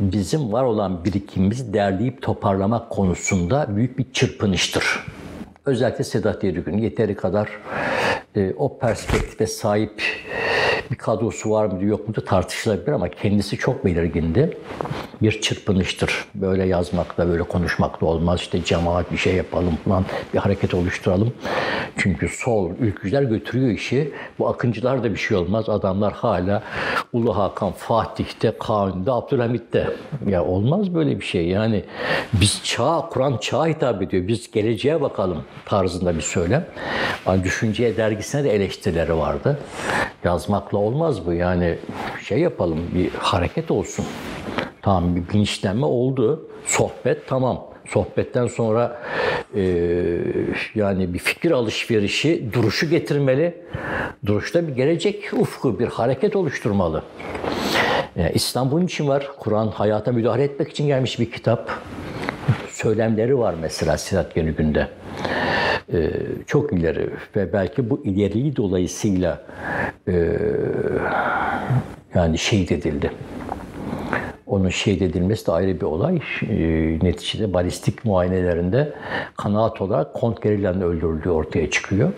bizim 0.00 0.52
var 0.52 0.64
olan 0.64 1.04
birikimimizi 1.04 1.72
derleyip 1.72 2.22
toparlamak 2.22 2.90
konusunda 2.90 3.76
büyük 3.76 3.98
bir 3.98 4.12
çırpınıştır. 4.12 5.06
Özellikle 5.64 6.04
Sedat 6.04 6.44
Yenigün 6.44 6.78
yeteri 6.78 7.16
kadar 7.16 7.48
e, 8.36 8.54
o 8.56 8.78
perspektife 8.78 9.46
sahip 9.46 10.02
bir 10.90 10.96
kadrosu 10.96 11.50
var 11.50 11.66
mı 11.66 11.84
yok 11.84 12.08
mu 12.08 12.14
tartışılabilir 12.14 12.92
ama 12.92 13.08
kendisi 13.08 13.56
çok 13.56 13.84
belirgindi. 13.84 14.58
Bir 15.22 15.40
çırpınıştır. 15.40 16.24
Böyle 16.34 16.66
yazmakla, 16.66 17.28
böyle 17.28 17.42
konuşmakla 17.42 18.06
olmaz. 18.06 18.40
İşte 18.40 18.64
cemaat 18.64 19.12
bir 19.12 19.16
şey 19.16 19.34
yapalım 19.34 19.78
falan, 19.84 20.04
bir 20.34 20.38
hareket 20.38 20.74
oluşturalım. 20.74 21.32
Çünkü 21.96 22.28
sol 22.28 22.70
ülkücüler 22.80 23.22
götürüyor 23.22 23.70
işi. 23.70 24.12
Bu 24.38 24.48
akıncılar 24.48 25.04
da 25.04 25.10
bir 25.10 25.16
şey 25.16 25.36
olmaz. 25.36 25.68
Adamlar 25.68 26.12
hala 26.12 26.62
Ulu 27.12 27.36
Hakan, 27.36 27.72
Fatih'te, 27.72 28.52
Kanuni'de, 28.58 29.12
Abdülhamit'te. 29.12 29.88
Ya 30.26 30.44
olmaz 30.44 30.94
böyle 30.94 31.20
bir 31.20 31.24
şey. 31.24 31.48
Yani 31.48 31.84
biz 32.32 32.60
çağ, 32.64 33.08
Kur'an 33.10 33.36
çağa 33.36 33.66
hitap 33.66 34.02
ediyor. 34.02 34.28
Biz 34.28 34.50
geleceğe 34.50 35.00
bakalım 35.00 35.42
tarzında 35.64 36.16
bir 36.16 36.20
söylem. 36.20 36.66
Yani 37.26 37.44
Düşünceye 37.44 37.96
dergisine 38.26 38.44
de 38.44 38.54
eleştirileri 38.54 39.16
vardı. 39.16 39.58
Yazmakla 40.24 40.78
olmaz 40.78 41.26
bu. 41.26 41.32
Yani 41.32 41.78
şey 42.24 42.38
yapalım, 42.38 42.78
bir 42.94 43.10
hareket 43.10 43.70
olsun. 43.70 44.04
Tamam 44.82 45.16
bir 45.16 45.28
bilinçlenme 45.28 45.86
oldu. 45.86 46.48
Sohbet 46.66 47.28
tamam. 47.28 47.64
Sohbetten 47.88 48.46
sonra 48.46 49.02
e, 49.54 49.62
yani 50.74 51.14
bir 51.14 51.18
fikir 51.18 51.50
alışverişi, 51.50 52.52
duruşu 52.52 52.90
getirmeli. 52.90 53.54
Duruşta 54.26 54.68
bir 54.68 54.72
gelecek 54.72 55.32
ufku, 55.32 55.78
bir 55.78 55.86
hareket 55.86 56.36
oluşturmalı. 56.36 57.02
Yani 58.16 58.32
İslam 58.34 58.70
bunun 58.70 58.86
için 58.86 59.08
var. 59.08 59.30
Kur'an 59.38 59.68
hayata 59.68 60.12
müdahale 60.12 60.44
etmek 60.44 60.68
için 60.68 60.86
gelmiş 60.86 61.20
bir 61.20 61.30
kitap. 61.30 61.70
Söylemleri 62.70 63.38
var 63.38 63.54
mesela 63.60 63.98
Sirat 63.98 64.36
Yenigün'de. 64.36 64.80
Ee, 64.80 65.05
çok 66.46 66.72
ileri 66.72 67.10
ve 67.36 67.52
belki 67.52 67.90
bu 67.90 68.04
ileriği 68.04 68.56
dolayısıyla 68.56 69.42
e, 70.08 70.38
yani 72.14 72.38
şehit 72.38 72.72
edildi. 72.72 73.10
Onun 74.46 74.68
şehit 74.68 75.02
edilmesi 75.02 75.46
de 75.46 75.52
ayrı 75.52 75.80
bir 75.80 75.86
olay. 75.86 76.16
E, 76.16 76.58
neticede 77.02 77.52
balistik 77.52 78.04
muayenelerinde 78.04 78.92
kanaat 79.36 79.80
olarak 79.80 80.14
Kont 80.14 80.42
Gerilla'nın 80.42 80.80
öldürüldüğü 80.80 81.30
ortaya 81.30 81.70
çıkıyor. 81.70 82.12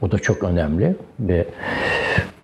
Bu 0.00 0.10
da 0.10 0.18
çok 0.18 0.44
önemli 0.44 0.96
ve 1.20 1.46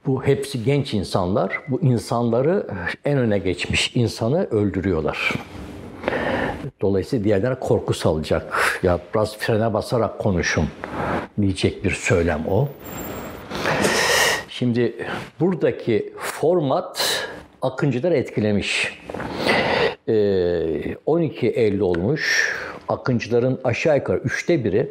bu 0.06 0.24
hepsi 0.24 0.64
genç 0.64 0.94
insanlar. 0.94 1.58
Bu 1.68 1.80
insanları 1.80 2.66
en 3.04 3.18
öne 3.18 3.38
geçmiş 3.38 3.96
insanı 3.96 4.44
öldürüyorlar. 4.44 5.32
Dolayısıyla 6.80 7.24
diğerlerine 7.24 7.58
korku 7.58 7.94
salacak. 7.94 8.80
Ya 8.82 8.98
biraz 9.14 9.38
frene 9.38 9.74
basarak 9.74 10.18
konuşun 10.18 10.68
diyecek 11.40 11.84
bir 11.84 11.90
söylem 11.90 12.44
o. 12.48 12.68
Şimdi 14.48 14.94
buradaki 15.40 16.12
format 16.18 17.24
Akıncılar 17.62 18.12
etkilemiş. 18.12 18.98
Ee, 20.08 20.96
12 21.06 21.48
Eylül 21.48 21.80
olmuş. 21.80 22.54
Akıncıların 22.88 23.60
aşağı 23.64 23.96
yukarı 23.96 24.18
üçte 24.18 24.64
biri 24.64 24.90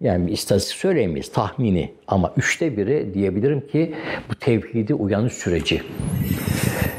yani 0.00 0.26
bir 0.26 0.32
istatistik 0.32 0.76
söyleyemeyiz, 0.76 1.32
tahmini 1.32 1.92
ama 2.06 2.32
üçte 2.36 2.76
biri 2.76 3.14
diyebilirim 3.14 3.66
ki 3.66 3.94
bu 4.30 4.34
tevhidi 4.34 4.94
uyanış 4.94 5.32
süreci. 5.32 5.82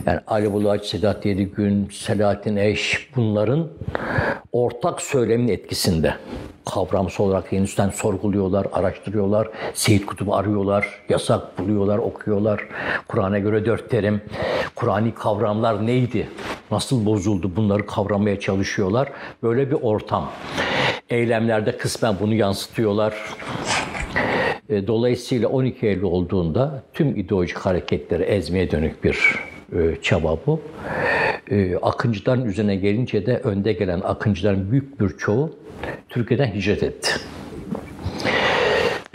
Yani 0.06 0.20
Ali 0.28 0.54
Bulaç, 0.54 0.86
Sedat 0.86 1.26
Yedigün, 1.26 1.90
Selahattin 1.92 2.56
Eş 2.56 3.10
bunların 3.16 3.68
ortak 4.52 5.02
söylemin 5.02 5.48
etkisinde. 5.48 6.14
kavramsal 6.66 7.24
olarak 7.26 7.54
yeniden 7.54 7.90
sorguluyorlar, 7.90 8.68
araştırıyorlar. 8.74 9.48
Seyit 9.74 10.06
Kutup'u 10.06 10.36
arıyorlar, 10.36 10.88
yasak 11.10 11.60
buluyorlar, 11.60 11.98
okuyorlar. 11.98 12.68
Kur'an'a 13.08 13.40
göre 13.40 13.66
dört 13.66 13.90
terim. 13.90 14.22
Kur'ani 14.76 15.14
kavramlar 15.14 15.88
neydi? 15.88 16.28
Nasıl 16.72 17.06
bozuldu? 17.06 17.52
Bunları 17.56 17.86
kavramaya 17.86 18.40
çalışıyorlar. 18.40 19.10
Böyle 19.44 19.72
bir 19.72 19.78
ortam. 19.82 20.30
Eylemlerde 21.10 21.78
kısmen 21.78 22.16
bunu 22.20 22.34
yansıtıyorlar. 22.34 23.14
E, 24.70 24.88
Dolayısıyla 24.88 25.48
12 25.50 25.88
Eylül 25.88 26.04
olduğunda 26.04 26.84
tüm 26.94 27.16
ideolojik 27.16 27.58
hareketleri 27.58 28.24
ezmeye 28.24 28.72
dönük 28.72 29.04
bir 29.04 29.40
çaba 30.02 30.38
bu. 30.48 30.62
E, 31.52 31.76
Akıncıların 31.76 32.46
üzerine 32.46 32.76
gelince 32.76 33.26
de 33.26 33.38
önde 33.38 33.74
gelen 33.74 34.02
akıncıların 34.02 34.72
büyük 34.72 35.02
bir 35.02 35.18
çoğu 35.18 35.56
Türkiye'den 36.10 36.48
hicret 36.48 36.84
etti. 36.84 37.12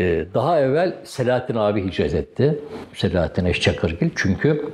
E, 0.00 0.24
Daha 0.34 0.60
evvel 0.60 0.96
Selahattin 1.04 1.54
abi 1.54 1.86
hicret 1.86 2.14
etti. 2.14 2.58
Selahattin 2.94 3.44
Eşçakırgil. 3.44 4.10
Çünkü 4.16 4.64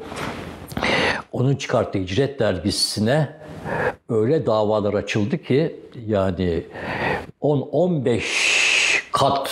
onun 1.32 1.56
çıkarttığı 1.56 1.98
Hicret 1.98 2.38
dergisine 2.40 3.28
öyle 4.08 4.46
davalar 4.46 4.94
açıldı 4.94 5.38
ki 5.38 5.76
yani 6.06 6.62
10-15 7.42 8.22
kat 9.12 9.50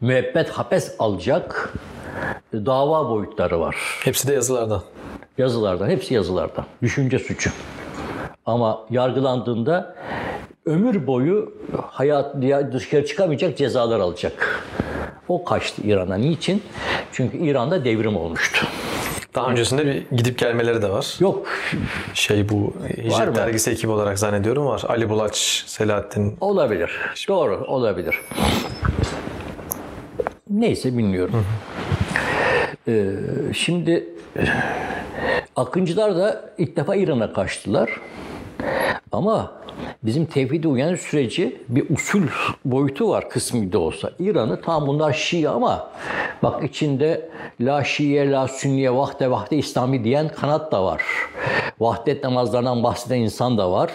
müebbet 0.00 0.50
hapes 0.50 0.94
alacak 0.98 1.72
dava 2.52 3.10
boyutları 3.10 3.60
var. 3.60 3.76
Hepsi 4.04 4.28
de 4.28 4.32
yazılardan. 4.32 4.82
Yazılardan, 5.38 5.88
hepsi 5.88 6.14
yazılardan. 6.14 6.64
Düşünce 6.82 7.18
suçu. 7.18 7.50
Ama 8.46 8.86
yargılandığında 8.90 9.94
ömür 10.66 11.06
boyu 11.06 11.52
hayat 11.90 12.34
dışarı 12.72 13.06
çıkamayacak 13.06 13.58
cezalar 13.58 14.00
alacak. 14.00 14.64
O 15.28 15.44
kaçtı 15.44 15.82
İran'a. 15.84 16.14
Niçin? 16.14 16.62
Çünkü 17.12 17.38
İran'da 17.38 17.84
devrim 17.84 18.16
olmuştu. 18.16 18.66
Daha 19.34 19.50
öncesinde 19.50 19.86
bir 19.86 20.16
gidip 20.16 20.38
gelmeleri 20.38 20.82
de 20.82 20.90
var. 20.90 21.16
Yok 21.20 21.46
Şey 22.14 22.48
bu 22.48 22.74
Hicret 22.88 23.36
dergisi 23.36 23.70
ekibi 23.70 23.92
olarak 23.92 24.18
zannediyorum 24.18 24.66
var. 24.66 24.82
Ali 24.88 25.08
Bulaç, 25.08 25.64
Selahattin. 25.66 26.36
Olabilir. 26.40 26.90
Doğru, 27.28 27.64
olabilir. 27.66 28.20
Neyse 30.50 30.98
bilmiyorum. 30.98 31.46
Ee, 32.88 33.10
şimdi 33.54 34.08
Akıncılar 35.58 36.16
da 36.16 36.50
ilk 36.58 36.76
defa 36.76 36.96
İran'a 36.96 37.32
kaçtılar. 37.32 37.90
Ama 39.12 39.52
bizim 40.02 40.26
tevhide 40.26 40.68
uyan 40.68 40.94
süreci 40.94 41.62
bir 41.68 41.90
usul 41.90 42.22
boyutu 42.64 43.08
var 43.08 43.30
kısmi 43.30 43.72
de 43.72 43.78
olsa. 43.78 44.10
İran'ı 44.18 44.60
tam 44.60 44.86
bunlar 44.86 45.12
Şii 45.12 45.48
ama 45.48 45.90
bak 46.42 46.64
içinde 46.64 47.28
la 47.60 47.84
Şiye 47.84 48.30
la 48.30 48.48
Sünniye 48.48 48.94
vahde 48.94 49.30
vahde 49.30 49.56
İslami 49.56 50.04
diyen 50.04 50.28
kanat 50.28 50.72
da 50.72 50.84
var. 50.84 51.02
Vahdet 51.80 52.24
namazlarından 52.24 52.82
bahseden 52.82 53.18
insan 53.18 53.58
da 53.58 53.72
var. 53.72 53.90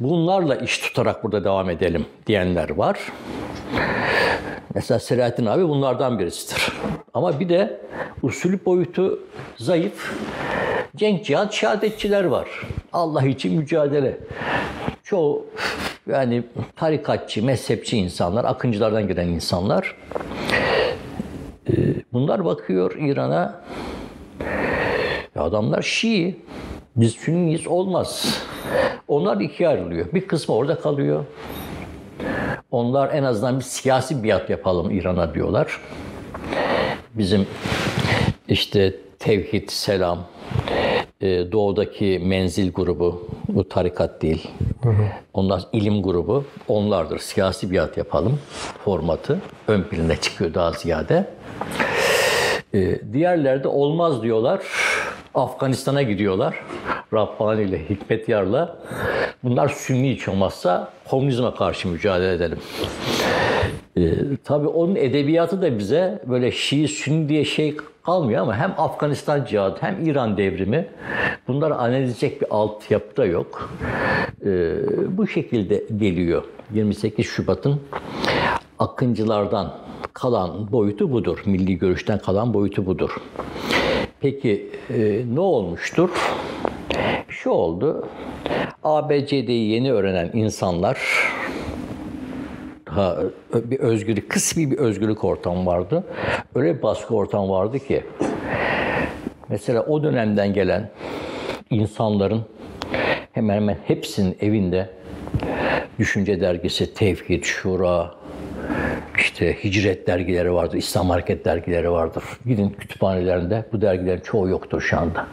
Bunlarla 0.00 0.56
iş 0.56 0.78
tutarak 0.78 1.24
burada 1.24 1.44
devam 1.44 1.70
edelim 1.70 2.06
diyenler 2.26 2.70
var. 2.70 2.98
Mesela 4.74 5.00
Selahattin 5.00 5.46
abi 5.46 5.68
bunlardan 5.68 6.18
birisidir. 6.18 6.72
Ama 7.14 7.40
bir 7.40 7.48
de 7.48 7.80
usulü 8.22 8.64
boyutu 8.64 9.20
zayıf. 9.56 10.14
Cenk 10.96 11.24
cihat 11.24 11.52
şehadetçiler 11.52 12.24
var. 12.24 12.48
Allah 12.92 13.26
için 13.26 13.58
mücadele. 13.58 14.18
Çoğu 15.02 15.46
yani 16.06 16.42
tarikatçı, 16.76 17.44
mezhepçi 17.44 17.98
insanlar, 17.98 18.44
akıncılardan 18.44 19.08
gelen 19.08 19.28
insanlar. 19.28 19.96
Ee, 21.68 21.72
Bunlar 22.12 22.44
bakıyor 22.44 22.94
İran'a. 22.98 23.60
Adamlar 25.36 25.82
Şii. 25.82 26.40
Biz 26.96 27.12
Sünniyiz 27.12 27.66
olmaz. 27.66 28.38
Onlar 29.08 29.40
ikiye 29.40 29.68
ayrılıyor. 29.68 30.12
Bir 30.12 30.26
kısmı 30.28 30.54
orada 30.54 30.80
kalıyor. 30.80 31.24
Onlar 32.70 33.14
en 33.14 33.22
azından 33.22 33.58
bir 33.58 33.64
siyasi 33.64 34.24
biat 34.24 34.50
yapalım 34.50 34.90
İran'a 34.90 35.34
diyorlar. 35.34 35.80
Bizim 37.14 37.46
işte 38.48 38.94
Tevhid, 39.18 39.68
Selam, 39.68 40.18
e, 41.20 41.52
doğudaki 41.52 42.22
menzil 42.24 42.72
grubu, 42.72 43.28
bu 43.48 43.68
tarikat 43.68 44.22
değil. 44.22 44.50
Onlar 45.32 45.62
ilim 45.72 46.02
grubu, 46.02 46.44
onlardır. 46.68 47.18
Siyasi 47.18 47.70
biat 47.70 47.96
yapalım 47.96 48.38
formatı 48.84 49.40
ön 49.68 49.82
plana 49.82 50.16
çıkıyor 50.16 50.54
daha 50.54 50.72
ziyade. 50.72 51.26
E, 52.74 53.12
diğerleri 53.12 53.64
de 53.64 53.68
olmaz 53.68 54.22
diyorlar. 54.22 54.60
Afganistan'a 55.34 56.02
gidiyorlar. 56.02 56.64
Rabbani 57.14 57.62
ile 57.62 57.90
Hikmet 57.90 58.28
Yar'la. 58.28 58.78
Bunlar 59.44 59.68
Sünni 59.68 60.10
hiç 60.10 60.28
olmazsa 60.28 60.92
komünizme 61.10 61.54
karşı 61.54 61.88
mücadele 61.88 62.32
edelim. 62.32 62.58
Ee, 63.96 64.12
tabii 64.44 64.66
onun 64.66 64.96
edebiyatı 64.96 65.62
da 65.62 65.78
bize 65.78 66.22
böyle 66.26 66.52
Şii 66.52 66.88
Sünni 66.88 67.28
diye 67.28 67.44
şey 67.44 67.76
kalmıyor 68.02 68.42
ama 68.42 68.56
hem 68.56 68.74
Afganistan 68.78 69.44
cihadı 69.44 69.76
hem 69.80 70.06
İran 70.06 70.36
devrimi 70.36 70.86
bunları 71.48 71.74
analiz 71.74 72.10
edecek 72.10 72.40
bir 72.40 72.46
altyapı 72.50 73.16
da 73.16 73.24
yok. 73.24 73.70
Ee, 74.46 74.72
bu 75.08 75.26
şekilde 75.26 75.84
geliyor. 75.96 76.44
28 76.74 77.26
Şubat'ın 77.26 77.80
akıncılardan 78.78 79.72
kalan 80.12 80.72
boyutu 80.72 81.12
budur. 81.12 81.38
Milli 81.46 81.78
görüşten 81.78 82.18
kalan 82.18 82.54
boyutu 82.54 82.86
budur. 82.86 83.10
Peki 84.20 84.70
e, 84.90 85.24
ne 85.34 85.40
olmuştur? 85.40 86.10
Şu 87.28 87.50
oldu. 87.50 88.08
ABCD'yi 88.84 89.70
yeni 89.70 89.92
öğrenen 89.92 90.30
insanlar 90.32 90.98
daha 92.86 93.18
bir 93.54 93.78
özgürlük, 93.78 94.30
kısmi 94.30 94.70
bir 94.70 94.78
özgürlük 94.78 95.24
ortamı 95.24 95.66
vardı. 95.66 96.04
Öyle 96.54 96.78
bir 96.78 96.82
baskı 96.82 97.14
ortamı 97.14 97.50
vardı 97.50 97.78
ki 97.78 98.04
mesela 99.48 99.82
o 99.82 100.02
dönemden 100.02 100.52
gelen 100.54 100.90
insanların 101.70 102.42
hemen 103.32 103.54
hemen 103.54 103.78
hepsinin 103.86 104.36
evinde 104.40 104.90
Düşünce 105.98 106.40
Dergisi, 106.40 106.94
Tevhid, 106.94 107.44
Şura, 107.44 108.14
işte 109.20 109.64
Hicret 109.64 110.06
dergileri 110.06 110.54
vardır, 110.54 110.78
İslam 110.78 111.10
Hareket 111.10 111.44
dergileri 111.44 111.90
vardır. 111.90 112.24
Gidin 112.46 112.70
kütüphanelerinde 112.70 113.64
bu 113.72 113.80
dergilerin 113.80 114.20
çoğu 114.20 114.48
yoktur 114.48 114.80
şu 114.80 114.98
anda. 114.98 115.26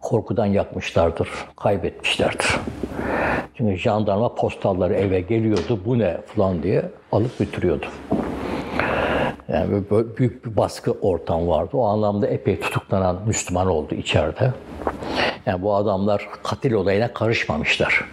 Korkudan 0.00 0.46
yakmışlardır, 0.46 1.28
kaybetmişlerdir. 1.56 2.46
Çünkü 3.54 3.76
jandarma 3.76 4.34
postalları 4.34 4.94
eve 4.94 5.20
geliyordu, 5.20 5.80
bu 5.84 5.98
ne 5.98 6.20
falan 6.26 6.62
diye 6.62 6.84
alıp 7.12 7.38
götürüyordu. 7.38 7.86
Yani 9.48 9.84
böyle 9.90 10.16
büyük 10.16 10.46
bir 10.46 10.56
baskı 10.56 10.92
ortam 10.92 11.48
vardı. 11.48 11.70
O 11.72 11.84
anlamda 11.84 12.26
epey 12.26 12.60
tutuklanan 12.60 13.22
Müslüman 13.26 13.66
oldu 13.66 13.94
içeride. 13.94 14.52
Yani 15.46 15.62
bu 15.62 15.74
adamlar 15.74 16.28
katil 16.42 16.72
olayına 16.72 17.12
karışmamışlar. 17.12 18.04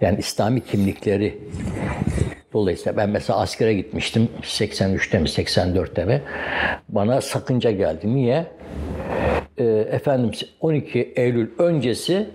Yani 0.00 0.18
İslami 0.18 0.60
kimlikleri 0.60 1.38
Dolayısıyla 2.56 2.96
ben 2.96 3.10
mesela 3.10 3.38
askere 3.38 3.74
gitmiştim 3.74 4.28
83'te 4.42 5.18
mi 5.18 5.28
84'te 5.28 6.04
mi 6.04 6.22
bana 6.88 7.20
sakınca 7.20 7.70
geldi. 7.70 8.14
Niye? 8.14 8.46
Ee, 9.58 9.64
efendim 9.64 10.30
12 10.60 11.12
Eylül 11.16 11.50
öncesi 11.58 12.30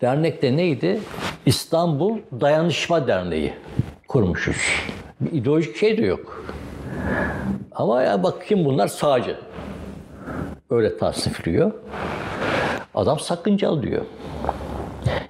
dernekte 0.00 0.56
neydi? 0.56 1.00
İstanbul 1.46 2.18
Dayanışma 2.40 3.06
Derneği 3.06 3.52
kurmuşuz. 4.08 4.56
Bir 5.20 5.38
ideolojik 5.38 5.76
şey 5.76 5.98
de 5.98 6.06
yok. 6.06 6.44
Ama 7.72 8.02
ya 8.02 8.22
bakayım 8.22 8.64
bunlar 8.64 8.88
sağcı. 8.88 9.36
Öyle 10.70 10.98
tasnifliyor. 10.98 11.72
Adam 12.94 13.20
sakıncalı 13.20 13.82
diyor. 13.82 14.04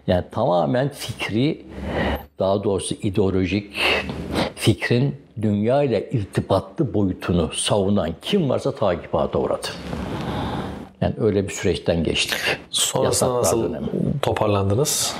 Yani 0.06 0.24
tamamen 0.32 0.88
fikri, 0.88 1.66
daha 2.38 2.64
doğrusu 2.64 2.94
ideolojik 3.02 3.72
fikrin 4.56 5.16
dünya 5.42 5.82
ile 5.82 6.10
irtibatlı 6.10 6.94
boyutunu 6.94 7.50
savunan 7.52 8.10
kim 8.22 8.48
varsa 8.48 8.74
takibata 8.74 9.38
uğradı. 9.38 9.66
Yani 11.00 11.14
öyle 11.20 11.44
bir 11.44 11.52
süreçten 11.52 12.04
geçtik. 12.04 12.38
Sonrasında 12.70 13.04
Yasaklar 13.30 13.38
nasıl 13.38 13.62
dönemi. 13.70 13.86
toparlandınız? 14.22 15.16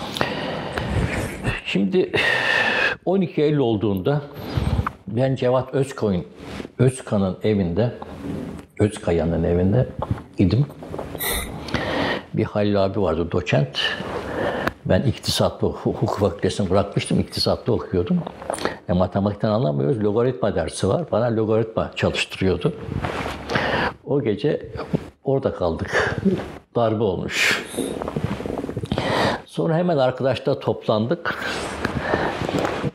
Şimdi 1.67 2.13
12 3.05 3.43
Eylül 3.43 3.59
olduğunda 3.59 4.23
ben 5.07 5.35
Cevat 5.37 5.75
Özkoyun, 5.75 6.25
Özkan'ın 6.79 7.39
evinde, 7.43 7.95
Özkaya'nın 8.81 9.45
evinde 9.45 9.89
idim. 10.39 10.67
Bir 12.35 12.45
Halil 12.45 12.85
abi 12.85 13.01
vardı, 13.01 13.33
doçent. 13.33 13.79
Ben 14.87 15.03
iktisatta, 15.03 15.67
hukuk 15.67 16.19
fakültesini 16.19 16.71
bırakmıştım, 16.71 17.21
iktisatta 17.21 17.73
okuyordum. 17.73 18.19
E, 18.89 18.93
matematikten 18.93 19.49
anlamıyoruz, 19.49 20.05
logaritma 20.05 20.55
dersi 20.55 20.89
var. 20.89 21.05
Bana 21.13 21.37
logaritma 21.37 21.91
çalıştırıyordu. 21.97 22.73
O 24.05 24.23
gece 24.23 24.69
orada 25.25 25.55
kaldık. 25.55 26.17
Darbe 26.77 27.03
olmuş. 27.03 27.65
Sonra 29.47 29.77
hemen 29.77 29.99
arkadaşlar 29.99 30.61
toplandık. 30.61 31.45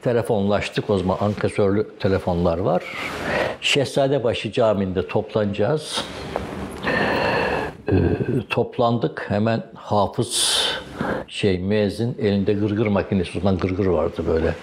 Telefonlaştık. 0.01 0.89
O 0.89 0.97
zaman 0.97 1.17
ankesörlü 1.21 1.87
telefonlar 1.99 2.57
var. 2.57 2.83
Şehzadebaşı 3.61 4.51
Camii'nde 4.51 5.07
toplanacağız. 5.07 6.03
Ee, 7.91 7.93
toplandık. 8.49 9.25
Hemen 9.29 9.63
hafız 9.75 10.68
şey 11.27 11.59
müezzin 11.59 12.17
elinde 12.21 12.53
gırgır 12.53 12.87
makinesi. 12.87 13.39
Zaman 13.39 13.57
gırgır 13.57 13.85
vardı 13.85 14.23
böyle. 14.27 14.53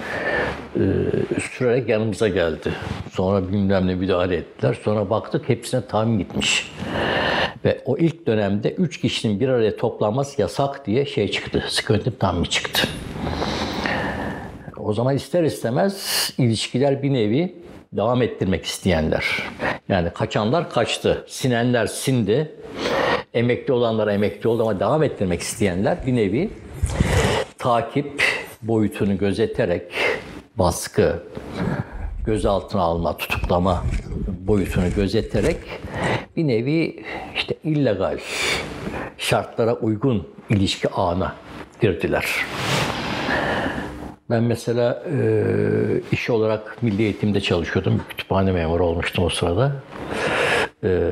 Ee, 0.76 1.41
sürerek 1.41 1.89
yanımıza 1.89 2.28
geldi. 2.28 2.72
Sonra 3.12 3.49
bilmem 3.49 3.87
ne 3.87 3.95
müdahale 3.95 4.37
ettiler. 4.37 4.76
Sonra 4.84 5.11
baktık 5.11 5.49
hepsine 5.49 5.87
tahmin 5.87 6.18
gitmiş. 6.18 6.72
Ve 7.64 7.80
o 7.84 7.99
ilk 7.99 8.26
dönemde 8.26 8.70
üç 8.70 9.01
kişinin 9.01 9.41
bir 9.41 9.49
araya 9.49 9.76
toplanması 9.76 10.41
yasak 10.41 10.87
diye 10.87 11.07
şey 11.07 11.30
çıktı. 11.30 11.64
Sıkıntı 11.68 12.18
tahmini 12.18 12.51
çıktı. 12.51 12.89
O 14.76 14.93
zaman 14.93 15.16
ister 15.16 15.43
istemez 15.43 16.30
ilişkiler 16.39 17.03
bir 17.03 17.12
nevi 17.12 17.55
devam 17.93 18.22
ettirmek 18.22 18.64
isteyenler. 18.64 19.43
Yani 19.89 20.11
kaçanlar 20.11 20.70
kaçtı, 20.70 21.24
sinenler 21.28 21.87
sindi, 21.87 22.53
emekli 23.37 23.72
olanlar 23.72 24.09
emekli 24.09 24.49
oldu 24.49 24.62
ama 24.62 24.80
devam 24.80 25.03
ettirmek 25.03 25.41
isteyenler 25.41 25.99
bir 26.07 26.16
nevi 26.16 26.51
takip 27.59 28.22
boyutunu 28.62 29.18
gözeterek 29.18 29.93
baskı, 30.57 31.22
gözaltına 32.26 32.82
alma, 32.82 33.16
tutuklama 33.16 33.84
boyutunu 34.47 34.84
gözeterek 34.97 35.57
bir 36.37 36.47
nevi 36.47 37.05
işte 37.34 37.55
illegal 37.64 38.18
şartlara 39.18 39.74
uygun 39.74 40.28
ilişki 40.51 40.89
ağına 40.89 41.34
girdiler. 41.80 42.26
Ben 44.30 44.43
mesela 44.43 45.03
e, 45.12 45.20
iş 46.12 46.30
olarak 46.30 46.82
milli 46.82 47.03
eğitimde 47.03 47.41
çalışıyordum. 47.41 48.03
Kütüphane 48.09 48.53
memuru 48.53 48.84
olmuştum 48.84 49.24
o 49.24 49.28
sırada. 49.28 49.72
E, 50.84 51.11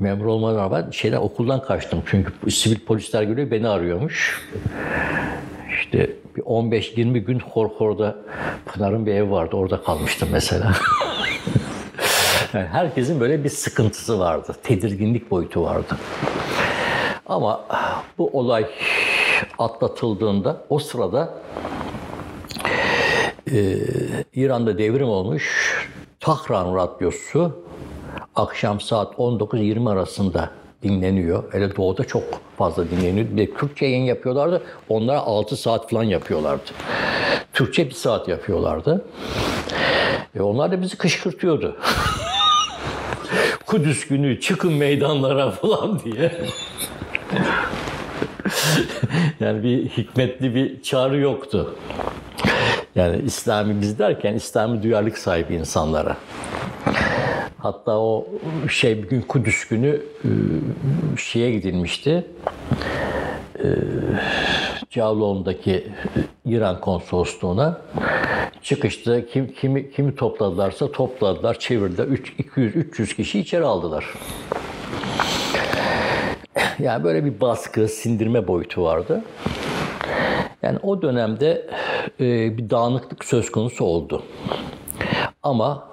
memur 0.00 0.24
olmadan 0.24 0.56
rağmen 0.56 0.90
şeyden 0.90 1.16
okuldan 1.16 1.62
kaçtım. 1.62 2.02
Çünkü 2.06 2.50
sivil 2.50 2.78
polisler 2.78 3.22
geliyor 3.22 3.50
beni 3.50 3.68
arıyormuş. 3.68 4.48
İşte 5.78 6.10
bir 6.36 6.42
15-20 6.42 7.18
gün 7.18 7.38
Horhor'da 7.38 8.16
Pınar'ın 8.66 9.06
bir 9.06 9.14
ev 9.14 9.30
vardı. 9.30 9.56
Orada 9.56 9.82
kalmıştım 9.82 10.28
mesela. 10.32 10.72
yani 12.54 12.66
herkesin 12.66 13.20
böyle 13.20 13.44
bir 13.44 13.48
sıkıntısı 13.48 14.18
vardı. 14.18 14.56
Tedirginlik 14.62 15.30
boyutu 15.30 15.62
vardı. 15.62 15.96
Ama 17.26 17.64
bu 18.18 18.30
olay 18.32 18.66
atlatıldığında 19.58 20.64
o 20.70 20.78
sırada 20.78 21.34
e, 23.52 23.76
İran'da 24.34 24.78
devrim 24.78 25.08
olmuş. 25.08 25.72
Tahran 26.20 26.76
Radyosu 26.76 27.64
akşam 28.36 28.80
saat 28.80 29.14
19-20 29.14 29.90
arasında 29.90 30.50
dinleniyor. 30.82 31.52
Hele 31.52 31.76
doğuda 31.76 32.04
çok 32.04 32.22
fazla 32.58 32.90
dinleniyor. 32.90 33.26
Bir 33.30 33.36
de 33.36 33.54
Türkçe 33.54 33.86
yayın 33.86 34.04
yapıyorlardı. 34.04 34.62
Onlara 34.88 35.18
6 35.18 35.56
saat 35.56 35.90
falan 35.90 36.02
yapıyorlardı. 36.02 36.70
Türkçe 37.52 37.86
bir 37.86 37.94
saat 37.94 38.28
yapıyorlardı. 38.28 39.04
Ve 40.36 40.42
onlar 40.42 40.72
da 40.72 40.82
bizi 40.82 40.96
kışkırtıyordu. 40.96 41.76
Kudüs 43.66 44.08
günü 44.08 44.40
çıkın 44.40 44.72
meydanlara 44.72 45.50
falan 45.50 46.00
diye. 46.00 46.32
yani 49.40 49.62
bir 49.62 49.88
hikmetli 49.88 50.54
bir 50.54 50.82
çağrı 50.82 51.18
yoktu. 51.18 51.74
Yani 52.94 53.22
İslami 53.26 53.80
biz 53.80 53.98
derken 53.98 54.34
İslami 54.34 54.82
duyarlılık 54.82 55.18
sahibi 55.18 55.54
insanlara. 55.54 56.16
Hatta 57.62 57.98
o 57.98 58.26
şey 58.68 59.02
bir 59.02 59.08
gün 59.08 59.22
Kudüs 59.22 59.68
günü 59.68 60.02
e, 60.24 60.28
şeye 61.16 61.52
gidilmişti. 61.52 62.26
E, 63.58 63.68
Cavloğlu'ndaki 64.90 65.92
İran 66.44 66.80
konsolosluğuna 66.80 67.80
çıkışta 68.62 69.26
kim 69.26 69.52
kimi 69.52 69.90
kimi 69.90 70.14
topladılarsa 70.14 70.92
topladılar, 70.92 71.58
çevirdiler. 71.58 72.06
200 72.38 72.76
300 72.76 73.16
kişi 73.16 73.40
içeri 73.40 73.64
aldılar. 73.64 74.04
Yani 76.78 77.04
böyle 77.04 77.24
bir 77.24 77.40
baskı, 77.40 77.88
sindirme 77.88 78.48
boyutu 78.48 78.82
vardı. 78.82 79.24
Yani 80.62 80.78
o 80.82 81.02
dönemde 81.02 81.70
e, 82.20 82.58
bir 82.58 82.70
dağınıklık 82.70 83.24
söz 83.24 83.52
konusu 83.52 83.84
oldu. 83.84 84.22
Ama 85.42 85.91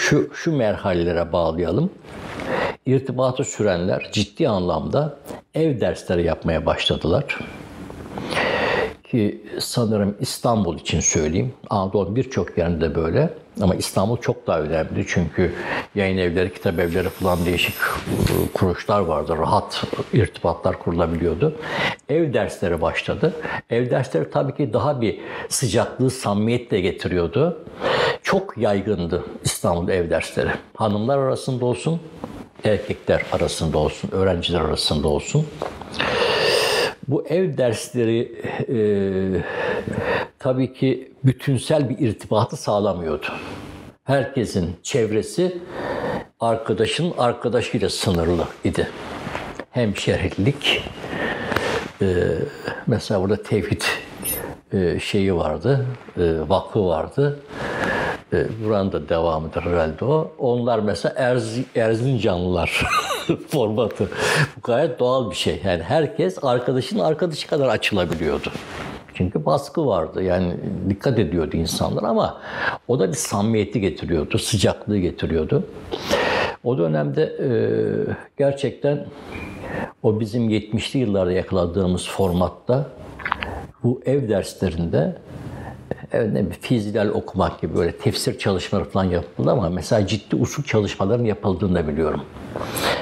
şu 0.00 0.30
şu 0.34 0.56
merhalelere 0.56 1.32
bağlayalım. 1.32 1.90
İrtibatı 2.86 3.44
sürenler 3.44 4.08
ciddi 4.12 4.48
anlamda 4.48 5.16
ev 5.54 5.80
dersleri 5.80 6.26
yapmaya 6.26 6.66
başladılar. 6.66 7.38
Ki 9.10 9.46
sanırım 9.58 10.16
İstanbul 10.20 10.78
için 10.78 11.00
söyleyeyim. 11.00 11.52
Anadolu 11.70 12.16
birçok 12.16 12.58
yerinde 12.58 12.94
böyle. 12.94 13.30
Ama 13.60 13.74
İstanbul 13.74 14.16
çok 14.16 14.46
daha 14.46 14.60
önemli. 14.60 15.04
Çünkü 15.08 15.54
yayın 15.94 16.18
evleri, 16.18 16.52
kitap 16.52 16.78
evleri 16.78 17.08
falan 17.08 17.44
değişik 17.44 17.74
kuruluşlar 18.54 19.00
vardı. 19.00 19.36
Rahat 19.38 19.84
irtibatlar 20.12 20.78
kurulabiliyordu. 20.78 21.56
Ev 22.08 22.32
dersleri 22.32 22.80
başladı. 22.80 23.34
Ev 23.70 23.90
dersleri 23.90 24.30
tabii 24.30 24.54
ki 24.54 24.72
daha 24.72 25.00
bir 25.00 25.20
sıcaklığı, 25.48 26.10
samimiyetle 26.10 26.80
getiriyordu. 26.80 27.64
Çok 28.30 28.58
yaygındı 28.58 29.24
İstanbul'da 29.44 29.92
ev 29.92 30.10
dersleri. 30.10 30.50
Hanımlar 30.76 31.18
arasında 31.18 31.64
olsun, 31.64 32.00
erkekler 32.64 33.22
arasında 33.32 33.78
olsun, 33.78 34.10
öğrenciler 34.12 34.60
arasında 34.60 35.08
olsun. 35.08 35.46
Bu 37.08 37.26
ev 37.26 37.56
dersleri 37.58 38.42
e, 38.68 38.78
tabii 40.38 40.74
ki 40.74 41.12
bütünsel 41.24 41.88
bir 41.88 41.98
irtibatı 41.98 42.56
sağlamıyordu. 42.56 43.26
Herkesin 44.04 44.76
çevresi 44.82 45.58
arkadaşın 46.40 47.14
arkadaşıyla 47.18 47.88
sınırlı 47.88 48.44
idi. 48.64 48.88
Hem 49.70 49.96
şehirlik, 49.96 50.82
e, 52.02 52.06
mesela 52.86 53.22
burada 53.22 53.42
tevhid 53.42 53.82
e, 54.72 55.00
şeyi 55.00 55.36
vardı, 55.36 55.86
e, 56.16 56.48
vakfı 56.48 56.86
vardı. 56.86 57.40
E, 58.32 58.46
buranın 58.64 58.92
da 58.92 59.08
devamıdır 59.08 59.62
herhalde 59.62 60.04
o. 60.04 60.32
Onlar 60.38 60.78
mesela 60.78 61.14
Erz, 61.16 61.58
Erzincanlılar 61.76 62.86
formatı. 63.48 64.08
Bu 64.56 64.60
gayet 64.62 64.98
doğal 64.98 65.30
bir 65.30 65.36
şey. 65.36 65.60
Yani 65.64 65.82
herkes 65.82 66.44
arkadaşın 66.44 66.98
arkadaşı 66.98 67.48
kadar 67.48 67.68
açılabiliyordu. 67.68 68.52
Çünkü 69.14 69.46
baskı 69.46 69.86
vardı. 69.86 70.22
Yani 70.22 70.56
dikkat 70.88 71.18
ediyordu 71.18 71.56
insanlar 71.56 72.02
ama 72.02 72.40
o 72.88 72.98
da 72.98 73.08
bir 73.08 73.16
samimiyeti 73.16 73.80
getiriyordu, 73.80 74.38
sıcaklığı 74.38 74.98
getiriyordu. 74.98 75.64
O 76.64 76.78
dönemde 76.78 77.22
e, 77.22 77.50
gerçekten 78.38 79.06
o 80.02 80.20
bizim 80.20 80.50
70'li 80.50 80.98
yıllarda 80.98 81.32
yakaladığımız 81.32 82.08
formatta 82.08 82.86
bu 83.82 84.00
ev 84.06 84.28
derslerinde 84.28 85.16
evet, 86.12 86.32
ne 86.32 86.50
fizilal 86.60 87.08
okumak 87.08 87.60
gibi 87.60 87.76
böyle 87.76 87.92
tefsir 87.92 88.38
çalışmaları 88.38 88.88
falan 88.88 89.04
yapıldı 89.04 89.50
ama 89.50 89.70
mesela 89.70 90.06
ciddi 90.06 90.36
usul 90.36 90.62
çalışmaların 90.62 91.24
yapıldığını 91.24 91.74
da 91.74 91.88
biliyorum. 91.88 92.22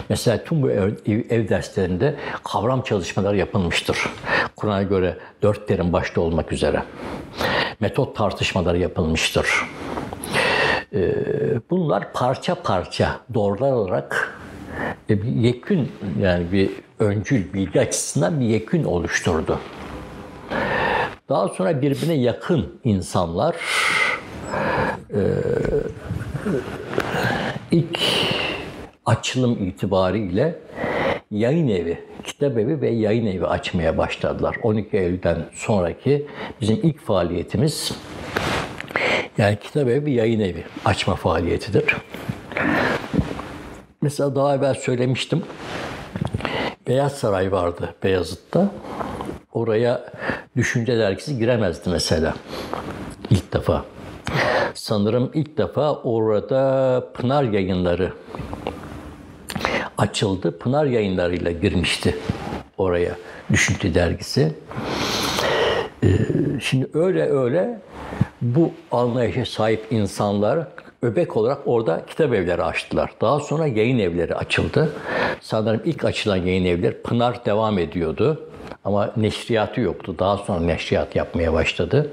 Mesela 0.09 0.45
tüm 0.45 0.63
bu 0.63 0.71
ev, 0.71 0.93
ev 1.07 1.49
derslerinde 1.49 2.15
kavram 2.45 2.83
çalışmaları 2.83 3.37
yapılmıştır. 3.37 3.99
Kur'an'a 4.57 4.83
göre 4.83 5.17
dört 5.43 5.69
terim 5.69 5.93
başta 5.93 6.21
olmak 6.21 6.53
üzere. 6.53 6.83
Metot 7.81 8.17
tartışmaları 8.17 8.79
yapılmıştır. 8.79 9.49
Ee, 10.95 11.15
bunlar 11.71 12.13
parça 12.13 12.55
parça 12.55 13.21
doğrular 13.35 13.73
olarak 13.73 14.39
bir 15.09 15.25
yekün 15.25 15.93
yani 16.21 16.53
bir 16.53 16.71
öncül 16.99 17.53
bilgi 17.53 17.81
açısından 17.81 18.41
bir 18.41 18.47
yekün 18.47 18.85
oluşturdu. 18.85 19.59
Daha 21.29 21.49
sonra 21.49 21.83
birbirine 21.83 22.15
yakın 22.15 22.81
insanlar 22.85 23.57
e, 25.15 25.21
ilk 27.71 27.99
açılım 29.07 29.67
itibariyle 29.67 30.59
yayın 31.31 31.69
evi, 31.69 31.99
kitap 32.25 32.59
evi 32.59 32.81
ve 32.81 32.91
yayın 32.91 33.27
evi 33.27 33.47
açmaya 33.47 33.99
başladılar. 33.99 34.57
12 34.63 34.97
Eylül'den 34.97 35.47
sonraki 35.55 36.27
bizim 36.61 36.81
ilk 36.83 37.01
faaliyetimiz 37.01 37.93
yani 39.39 39.57
kitap 39.57 39.89
evi, 39.89 40.11
yayın 40.11 40.41
evi 40.41 40.65
açma 40.85 41.15
faaliyetidir. 41.15 41.97
Mesela 44.03 44.35
daha 44.35 44.55
evvel 44.55 44.75
söylemiştim. 44.75 45.43
Beyaz 46.87 47.13
Saray 47.13 47.53
vardı 47.53 47.95
Beyazıt'ta. 48.03 48.71
Oraya 49.53 50.05
Düşünce 50.57 50.99
Dergisi 50.99 51.39
giremezdi 51.39 51.91
mesela. 51.91 52.35
İlk 53.31 53.53
defa. 53.53 53.85
Sanırım 54.75 55.31
ilk 55.35 55.59
defa 55.59 55.93
orada 55.95 57.05
Pınar 57.15 57.43
Yayınları 57.43 58.13
açıldı. 59.99 60.59
Pınar 60.59 60.85
Yayınları'yla 60.85 61.51
girmişti 61.51 62.17
oraya 62.79 63.17
Düşünce 63.53 63.95
Dergisi. 63.95 64.53
Ee, 66.05 66.09
şimdi 66.61 66.89
öyle 66.95 67.31
öyle 67.31 67.81
bu 68.43 68.73
anlayışa 68.91 69.45
sahip 69.45 69.87
insanlar 69.91 70.67
öbek 71.03 71.37
olarak 71.37 71.59
orada 71.67 72.03
kitap 72.07 72.35
evleri 72.35 72.63
açtılar. 72.63 73.11
Daha 73.21 73.41
sonra 73.41 73.67
yayın 73.67 73.99
evleri 73.99 74.35
açıldı. 74.35 74.93
Sanırım 75.41 75.81
ilk 75.85 76.05
açılan 76.05 76.37
yayın 76.37 76.65
evleri 76.65 77.03
Pınar 77.03 77.45
devam 77.45 77.79
ediyordu. 77.79 78.48
Ama 78.85 79.13
neşriyatı 79.17 79.81
yoktu. 79.81 80.15
Daha 80.19 80.37
sonra 80.37 80.61
neşriyat 80.61 81.17
yapmaya 81.17 81.53
başladı. 81.53 82.11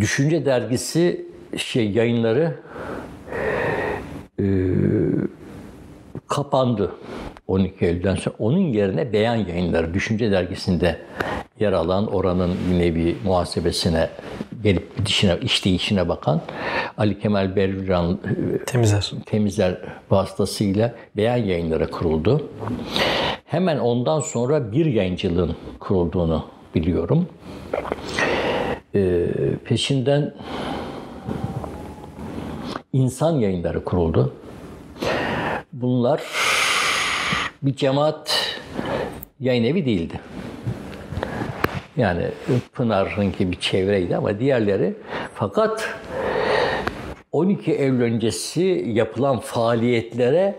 Düşünce 0.00 0.46
dergisi 0.46 1.26
şey 1.56 1.90
yayınları 1.90 2.54
e, 4.40 4.44
kapandı 6.28 6.92
12 7.48 7.86
Eylül'den 7.86 8.14
sonra. 8.14 8.36
Onun 8.38 8.58
yerine 8.58 9.12
Beyan 9.12 9.36
Yayınları 9.36 9.94
Düşünce 9.94 10.30
Dergisi'nde 10.30 10.98
yer 11.60 11.72
alan 11.72 12.06
oranın 12.06 12.56
bir 12.70 12.78
nevi 12.78 13.16
muhasebesine 13.24 14.08
gelip 14.62 14.96
gidişine, 14.96 15.38
işleyişine 15.42 16.08
bakan 16.08 16.40
Ali 16.98 17.18
Kemal 17.20 17.56
Bercan 17.56 18.18
Temizler. 18.66 19.12
temizler 19.26 19.78
vasıtasıyla 20.10 20.94
Beyan 21.16 21.36
Yayınları 21.36 21.90
kuruldu. 21.90 22.48
Hemen 23.46 23.78
ondan 23.78 24.20
sonra 24.20 24.72
bir 24.72 24.86
yayıncılığın 24.86 25.56
kurulduğunu 25.80 26.44
biliyorum. 26.74 27.28
Ee, 28.94 29.26
peşinden 29.64 30.34
insan 32.92 33.32
yayınları 33.32 33.84
kuruldu. 33.84 34.32
Bunlar 35.72 36.22
bir 37.62 37.76
cemaat 37.76 38.58
yayın 39.40 39.64
evi 39.64 39.86
değildi. 39.86 40.20
Yani 41.96 42.24
Pınar'ınki 42.72 43.52
bir 43.52 43.60
çevreydi 43.60 44.16
ama 44.16 44.38
diğerleri 44.38 44.94
fakat 45.34 45.88
12 47.32 47.72
Eylül 47.72 48.02
öncesi 48.02 48.84
yapılan 48.88 49.38
faaliyetlere 49.38 50.54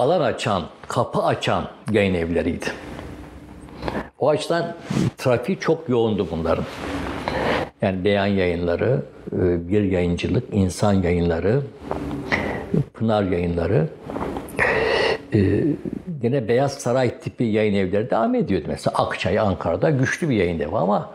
alan 0.00 0.20
açan, 0.20 0.62
kapı 0.88 1.22
açan 1.22 1.64
yayın 1.92 2.14
evleriydi. 2.14 2.66
O 4.18 4.28
açıdan 4.28 4.74
trafiği 5.18 5.58
çok 5.58 5.88
yoğundu 5.88 6.28
bunların. 6.30 6.64
Yani 7.82 8.04
beyan 8.04 8.26
yayınları, 8.26 9.02
e, 9.32 9.68
bir 9.68 9.82
yayıncılık, 9.82 10.44
insan 10.52 10.92
yayınları, 10.92 11.62
Pınar 12.94 13.22
yayınları, 13.22 13.88
e, 15.34 15.64
yine 16.22 16.48
Beyaz 16.48 16.72
Saray 16.72 17.18
tipi 17.18 17.44
yayın 17.44 17.74
evleri 17.74 18.10
devam 18.10 18.34
ediyordu. 18.34 18.64
Mesela 18.68 18.94
Akçay, 18.96 19.38
Ankara'da 19.38 19.90
güçlü 19.90 20.28
bir 20.28 20.36
yayın 20.36 20.60
evi 20.60 20.76
ama 20.76 21.10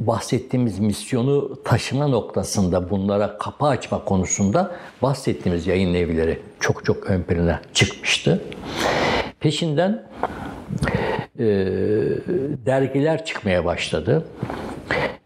bahsettiğimiz 0.00 0.78
misyonu 0.78 1.62
taşıma 1.64 2.06
noktasında 2.08 2.90
bunlara 2.90 3.38
kapı 3.38 3.66
açma 3.66 4.04
konusunda 4.04 4.74
bahsettiğimiz 5.02 5.66
yayın 5.66 5.94
evleri 5.94 6.38
çok 6.60 6.84
çok 6.84 7.10
ön 7.10 7.22
plana 7.22 7.60
çıkmıştı. 7.72 8.42
Peşinden 9.40 10.02
e, 11.38 11.44
dergiler 12.66 13.24
çıkmaya 13.24 13.64
başladı. 13.64 14.24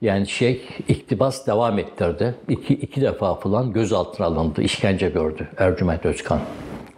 Yani 0.00 0.26
şey 0.26 0.62
iktibas 0.88 1.46
devam 1.46 1.78
ettirdi. 1.78 2.34
İki, 2.48 2.74
iki 2.74 3.00
defa 3.00 3.34
falan 3.34 3.72
gözaltına 3.72 4.26
alındı, 4.26 4.62
işkence 4.62 5.08
gördü 5.08 5.48
Ercüment 5.56 6.06
Özkan. 6.06 6.40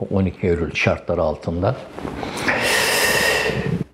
12 0.04 0.46
Eylül 0.46 0.74
şartları 0.74 1.22
altında. 1.22 1.76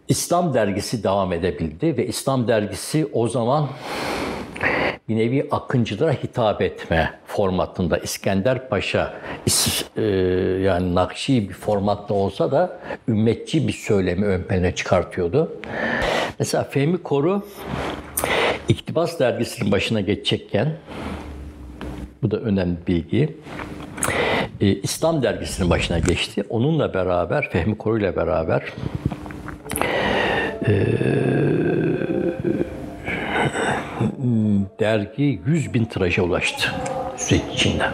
İslam 0.09 0.55
dergisi 0.55 1.05
devam 1.05 1.33
edebildi 1.33 1.97
ve 1.97 2.07
İslam 2.07 2.49
dergisi 2.49 3.09
o 3.13 3.29
zaman 3.29 3.69
bir 5.09 5.17
nevi 5.17 5.49
akıncılara 5.51 6.13
hitap 6.13 6.63
etme 6.63 7.13
formatında 7.27 7.99
İskender 7.99 8.69
Paşa 8.69 9.15
e, 9.97 10.03
yani 10.63 10.95
Nakşi 10.95 11.49
bir 11.49 11.55
formatta 11.55 12.15
olsa 12.15 12.51
da 12.51 12.79
ümmetçi 13.09 13.69
bir 13.69 13.73
söylemi 13.73 14.27
ön 14.27 14.43
plana 14.43 14.75
çıkartıyordu. 14.75 15.61
Mesela 16.39 16.65
Fehmi 16.65 17.03
Koru 17.03 17.43
İktibas 18.69 19.21
dergisinin 19.21 19.73
başına 19.73 20.01
geçecekken 20.01 20.77
bu 22.23 22.31
da 22.31 22.37
önemli 22.37 22.77
bilgi. 22.87 23.37
Ee, 24.61 24.67
İslam 24.67 25.23
dergisinin 25.23 25.71
başına 25.71 25.99
geçti. 25.99 26.45
Onunla 26.49 26.95
beraber, 26.95 27.51
Fehmi 27.51 27.79
Koru 27.79 27.99
ile 27.99 28.17
beraber 28.17 28.63
e, 30.67 30.75
dergi 34.81 35.41
100 35.47 35.75
bin 35.75 35.85
tiraja 35.85 36.23
ulaştı 36.23 36.73
süreç 37.17 37.43
içinde. 37.55 37.85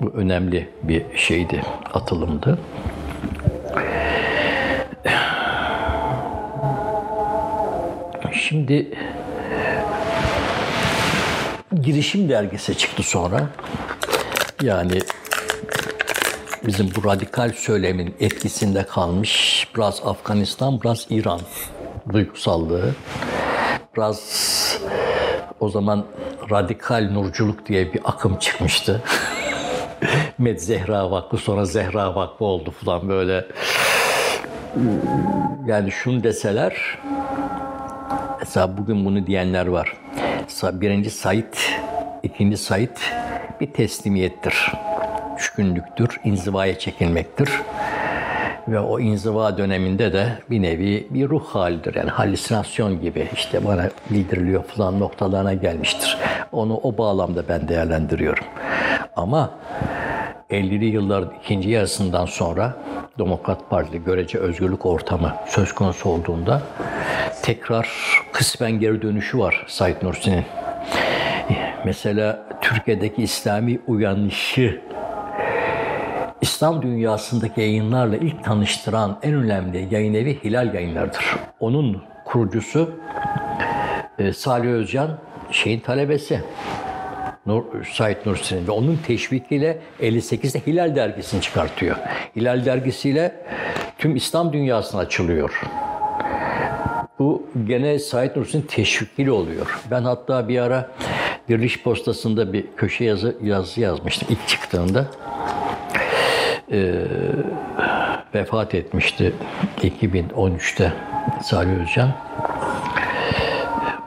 Bu 0.00 0.10
önemli 0.14 0.68
bir 0.82 1.02
şeydi, 1.16 1.62
atılımdı. 1.92 2.58
Şimdi 8.32 8.90
girişim 11.82 12.28
dergisi 12.28 12.78
çıktı 12.78 13.02
sonra. 13.02 13.48
Yani 14.62 14.98
bizim 16.66 16.90
bu 16.96 17.04
radikal 17.04 17.52
söylemin 17.52 18.14
etkisinde 18.20 18.86
kalmış 18.86 19.66
biraz 19.76 20.02
Afganistan, 20.04 20.80
biraz 20.82 21.06
İran 21.10 21.40
duygusallığı. 22.12 22.94
Biraz 23.96 24.20
o 25.60 25.68
zaman 25.68 26.06
radikal 26.50 27.10
nurculuk 27.12 27.66
diye 27.66 27.92
bir 27.92 28.00
akım 28.04 28.36
çıkmıştı. 28.38 29.02
Med 30.38 30.58
Zehra 30.58 31.10
Vakfı 31.10 31.36
sonra 31.36 31.64
Zehra 31.64 32.14
Vakfı 32.14 32.44
oldu 32.44 32.70
falan 32.70 33.08
böyle. 33.08 33.46
Yani 35.66 35.92
şunu 35.92 36.24
deseler 36.24 36.98
Mesela 38.40 38.78
bugün 38.78 39.04
bunu 39.04 39.26
diyenler 39.26 39.66
var. 39.66 39.96
Birinci 40.62 41.10
Said, 41.10 41.54
ikinci 42.22 42.56
Said 42.56 42.96
bir 43.60 43.72
teslimiyettir. 43.72 44.72
Düşkünlüktür, 45.36 46.20
inzivaya 46.24 46.78
çekilmektir. 46.78 47.50
Ve 48.70 48.80
o 48.80 49.00
inziva 49.00 49.58
döneminde 49.58 50.12
de 50.12 50.28
bir 50.50 50.62
nevi 50.62 51.06
bir 51.10 51.28
ruh 51.28 51.44
halidir. 51.44 51.94
Yani 51.94 52.10
halüsinasyon 52.10 53.00
gibi 53.00 53.28
işte 53.34 53.66
bana 53.66 53.90
bildiriliyor 54.10 54.64
falan 54.64 55.00
noktalarına 55.00 55.54
gelmiştir. 55.54 56.18
Onu 56.52 56.76
o 56.76 56.98
bağlamda 56.98 57.48
ben 57.48 57.68
değerlendiriyorum. 57.68 58.44
Ama 59.16 59.50
50'li 60.50 60.84
yıllar 60.84 61.24
ikinci 61.42 61.70
yarısından 61.70 62.26
sonra 62.26 62.76
Demokrat 63.18 63.70
Parti 63.70 64.04
görece 64.04 64.38
özgürlük 64.38 64.86
ortamı 64.86 65.34
söz 65.46 65.74
konusu 65.74 66.08
olduğunda 66.08 66.62
tekrar 67.42 67.88
kısmen 68.32 68.72
geri 68.72 69.02
dönüşü 69.02 69.38
var 69.38 69.64
Said 69.68 70.02
Nursi'nin. 70.02 70.44
Mesela 71.84 72.46
Türkiye'deki 72.60 73.22
İslami 73.22 73.80
uyanışı 73.86 74.80
İslam 76.40 76.82
dünyasındaki 76.82 77.60
yayınlarla 77.60 78.16
ilk 78.16 78.44
tanıştıran 78.44 79.18
en 79.22 79.34
önemli 79.34 79.88
yayın 79.90 80.14
evi 80.14 80.44
Hilal 80.44 80.74
Yayınları'dır. 80.74 81.36
Onun 81.60 82.02
kurucusu 82.24 82.90
e, 84.18 84.32
Salih 84.32 84.68
Özcan 84.68 85.18
şeyin 85.50 85.80
talebesi. 85.80 86.40
Nur, 87.46 87.64
Said 87.92 88.16
Nursi'nin 88.26 88.66
ve 88.66 88.70
onun 88.70 88.98
teşvikiyle 89.06 89.78
58'de 90.00 90.66
Hilal 90.66 90.96
dergisini 90.96 91.40
çıkartıyor. 91.40 91.96
Hilal 92.36 92.64
dergisiyle 92.64 93.32
tüm 93.98 94.16
İslam 94.16 94.52
dünyasına 94.52 95.00
açılıyor. 95.00 95.60
Bu 97.18 97.46
gene 97.64 97.98
Said 97.98 98.36
Nursi'nin 98.36 98.62
teşvikiyle 98.62 99.30
oluyor. 99.30 99.80
Ben 99.90 100.02
hatta 100.02 100.48
bir 100.48 100.58
ara 100.58 100.90
Diriliş 101.48 101.82
Postası'nda 101.82 102.52
bir 102.52 102.64
köşe 102.76 103.04
yazı, 103.04 103.36
yazı 103.42 103.80
yazmıştım 103.80 104.28
ilk 104.30 104.48
çıktığında. 104.48 105.06
E, 106.72 107.04
vefat 108.34 108.74
etmişti 108.74 109.32
2013'te 109.82 110.92
Salih 111.42 111.80
Özcan. 111.80 112.10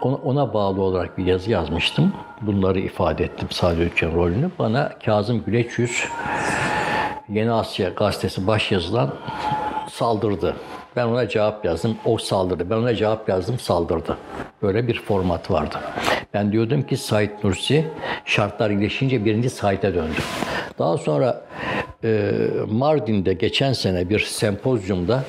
Ona, 0.01 0.15
ona 0.15 0.53
bağlı 0.53 0.81
olarak 0.81 1.17
bir 1.17 1.25
yazı 1.25 1.51
yazmıştım. 1.51 2.13
Bunları 2.41 2.79
ifade 2.79 3.23
ettim 3.23 3.47
Salih 3.51 3.91
Özcan 3.91 4.15
rolünü. 4.15 4.49
Bana 4.59 4.91
Kazım 5.05 5.43
Güleç 5.45 5.79
Yeni 7.29 7.51
Asya 7.51 7.89
gazetesi 7.89 8.47
baş 8.47 8.71
yazılan 8.71 9.13
saldırdı. 9.89 10.55
Ben 10.95 11.05
ona 11.05 11.29
cevap 11.29 11.65
yazdım, 11.65 11.97
o 12.05 12.17
saldırdı. 12.17 12.69
Ben 12.69 12.75
ona 12.75 12.95
cevap 12.95 13.29
yazdım, 13.29 13.59
saldırdı. 13.59 14.17
Böyle 14.61 14.87
bir 14.87 15.01
format 15.01 15.51
vardı. 15.51 15.75
Ben 16.33 16.51
diyordum 16.51 16.83
ki 16.83 16.97
Said 16.97 17.29
Nursi 17.43 17.85
şartlar 18.25 18.69
iyileşince 18.69 19.25
birinci 19.25 19.49
Said'e 19.49 19.93
döndü. 19.93 20.19
Daha 20.79 20.97
sonra 20.97 21.41
Mardin'de 22.67 23.33
geçen 23.33 23.73
sene 23.73 24.09
bir 24.09 24.19
sempozyumda 24.19 25.23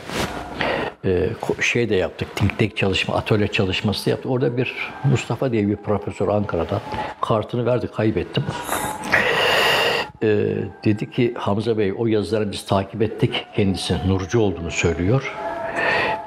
e, 1.05 1.29
şey 1.61 1.89
de 1.89 1.95
yaptık, 1.95 2.37
think 2.37 2.59
tank 2.59 2.77
çalışma, 2.77 3.15
atölye 3.15 3.49
çalışması 3.49 4.11
yaptık. 4.11 4.31
Orada 4.31 4.57
bir 4.57 4.75
Mustafa 5.05 5.53
diye 5.53 5.69
bir 5.69 5.77
profesör 5.77 6.29
Ankara'da 6.29 6.81
kartını 7.21 7.67
verdi, 7.67 7.89
kaybettim. 7.97 8.45
E, 10.23 10.27
dedi 10.85 11.11
ki 11.11 11.35
Hamza 11.37 11.79
Bey 11.79 11.93
o 11.99 12.07
yazıları 12.07 12.53
biz 12.53 12.67
takip 12.67 13.03
ettik. 13.03 13.47
Kendisi 13.57 13.95
Nurcu 14.09 14.41
olduğunu 14.41 14.71
söylüyor. 14.71 15.35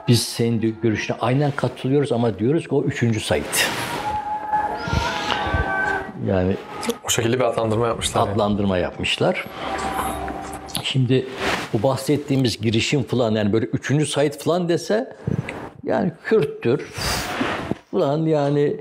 Biz 0.07 0.23
senin 0.23 0.77
görüşüne 0.81 1.17
aynen 1.21 1.51
katılıyoruz 1.51 2.11
ama 2.11 2.39
diyoruz 2.39 2.67
ki 2.67 2.75
o 2.75 2.83
üçüncü 2.83 3.19
sayit. 3.19 3.69
Yani 6.27 6.55
O 7.05 7.09
şekilde 7.09 7.39
bir 7.39 7.43
adlandırma 7.43 7.87
yapmışlar. 7.87 8.21
yani. 8.21 8.31
adlandırma 8.31 8.77
yapmışlar. 8.77 9.45
Şimdi 10.97 11.25
bu 11.73 11.83
bahsettiğimiz 11.83 12.61
girişim 12.61 13.03
falan 13.03 13.35
yani 13.35 13.53
böyle 13.53 13.65
üçüncü 13.65 14.05
sayit 14.05 14.43
falan 14.43 14.69
dese 14.69 15.13
yani 15.83 16.11
Kürttür 16.25 16.93
falan 17.91 18.25
yani 18.25 18.75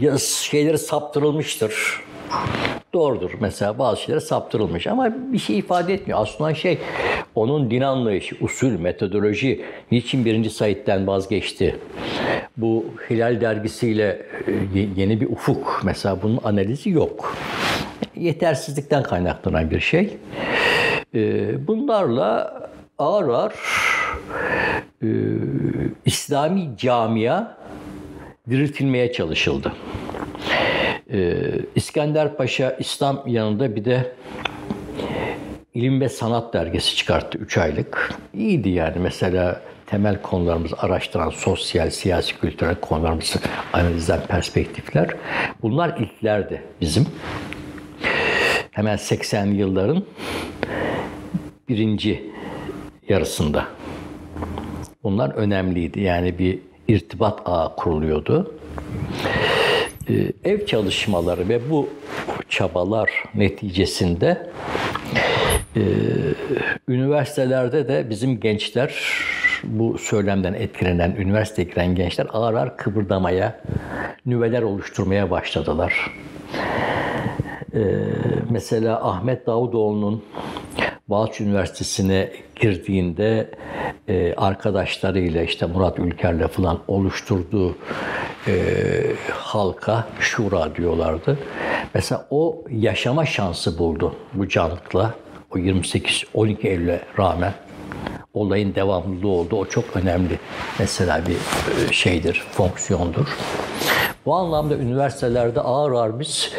ya 0.00 0.18
şeyleri 0.18 0.78
saptırılmıştır. 0.78 2.00
Doğrudur 2.92 3.30
mesela 3.40 3.78
bazı 3.78 4.00
şeyler 4.00 4.20
saptırılmış 4.20 4.86
ama 4.86 5.14
bir 5.32 5.38
şey 5.38 5.58
ifade 5.58 5.94
etmiyor. 5.94 6.18
Aslında 6.22 6.54
şey 6.54 6.78
onun 7.34 7.70
din 7.70 7.80
anlayışı, 7.80 8.36
usul, 8.40 8.70
metodoloji 8.70 9.64
niçin 9.90 10.24
birinci 10.24 10.50
sayitten 10.50 11.06
vazgeçti? 11.06 11.76
Bu 12.56 12.84
Hilal 13.10 13.40
dergisiyle 13.40 14.26
e, 14.46 14.52
yeni 14.96 15.20
bir 15.20 15.26
ufuk 15.26 15.80
mesela 15.84 16.22
bunun 16.22 16.40
analizi 16.44 16.90
yok. 16.90 17.36
Yetersizlikten 18.16 19.02
kaynaklanan 19.02 19.70
bir 19.70 19.80
şey. 19.80 20.16
E, 21.14 21.66
Bunlarla 21.66 22.60
ağır 22.98 23.28
ağır 23.28 23.54
e, 25.02 25.08
İslami 26.04 26.70
camia 26.76 27.56
diriltilmeye 28.50 29.12
çalışıldı. 29.12 29.72
Ee, 31.12 31.34
İskender 31.74 32.36
Paşa 32.36 32.70
İslam 32.70 33.22
yanında 33.26 33.76
bir 33.76 33.84
de 33.84 34.12
İlim 35.74 36.00
ve 36.00 36.08
Sanat 36.08 36.54
dergisi 36.54 36.96
çıkarttı 36.96 37.38
3 37.38 37.58
aylık. 37.58 38.14
İyiydi 38.34 38.68
yani 38.68 38.96
mesela 38.98 39.60
temel 39.86 40.22
konularımızı 40.22 40.76
araştıran 40.78 41.30
sosyal, 41.30 41.90
siyasi, 41.90 42.40
kültürel 42.40 42.74
konularımızı 42.74 43.38
analiz 43.72 44.10
eden 44.10 44.20
perspektifler. 44.28 45.08
Bunlar 45.62 45.98
ilklerdi 45.98 46.62
bizim. 46.80 47.06
Hemen 48.70 48.96
80'li 48.96 49.56
yılların 49.56 50.04
birinci 51.68 52.30
yarısında. 53.08 53.66
Bunlar 55.02 55.30
önemliydi. 55.30 56.00
Yani 56.00 56.38
bir 56.38 56.58
irtibat 56.88 57.40
ağı 57.44 57.76
kuruluyordu. 57.76 58.54
Ee, 60.08 60.32
ev 60.44 60.66
çalışmaları 60.66 61.48
ve 61.48 61.70
bu 61.70 61.88
çabalar 62.48 63.10
neticesinde 63.34 64.50
e, 65.76 65.82
üniversitelerde 66.88 67.88
de 67.88 68.10
bizim 68.10 68.40
gençler 68.40 68.94
bu 69.64 69.98
söylemden 69.98 70.52
etkilenen, 70.52 71.10
üniversiteye 71.18 71.68
giren 71.68 71.94
gençler 71.94 72.26
ağır 72.32 72.54
ağır 72.54 72.76
kıvırdamaya, 72.76 73.60
nüveler 74.26 74.62
oluşturmaya 74.62 75.30
başladılar. 75.30 76.10
Ee, 77.74 77.78
mesela 78.50 79.08
Ahmet 79.08 79.46
Davutoğlu'nun 79.46 80.22
Boğaziçi 81.08 81.44
Üniversitesi'ne 81.44 82.30
girdiğinde 82.60 83.50
e, 84.08 84.34
arkadaşlarıyla 84.34 85.42
işte 85.42 85.66
Murat 85.66 85.98
Ülker'le 85.98 86.48
falan 86.48 86.78
oluşturduğu 86.88 87.76
e, 88.48 88.54
halka 89.30 90.06
şura 90.20 90.76
diyorlardı. 90.76 91.38
Mesela 91.94 92.26
o 92.30 92.64
yaşama 92.70 93.26
şansı 93.26 93.78
buldu 93.78 94.14
bu 94.34 94.48
canlılıkla. 94.48 95.14
O 95.54 95.58
28-12 95.58 96.66
Eylül'e 96.66 97.00
rağmen 97.18 97.52
olayın 98.34 98.74
devamlılığı 98.74 99.28
oldu. 99.28 99.56
O 99.56 99.66
çok 99.66 99.84
önemli 99.96 100.38
mesela 100.78 101.20
bir 101.26 101.34
e, 101.34 101.92
şeydir, 101.92 102.42
fonksiyondur. 102.52 103.26
Bu 104.26 104.34
anlamda 104.34 104.76
üniversitelerde 104.76 105.60
ağır 105.60 105.92
ağır 105.92 106.20
biz 106.20 106.52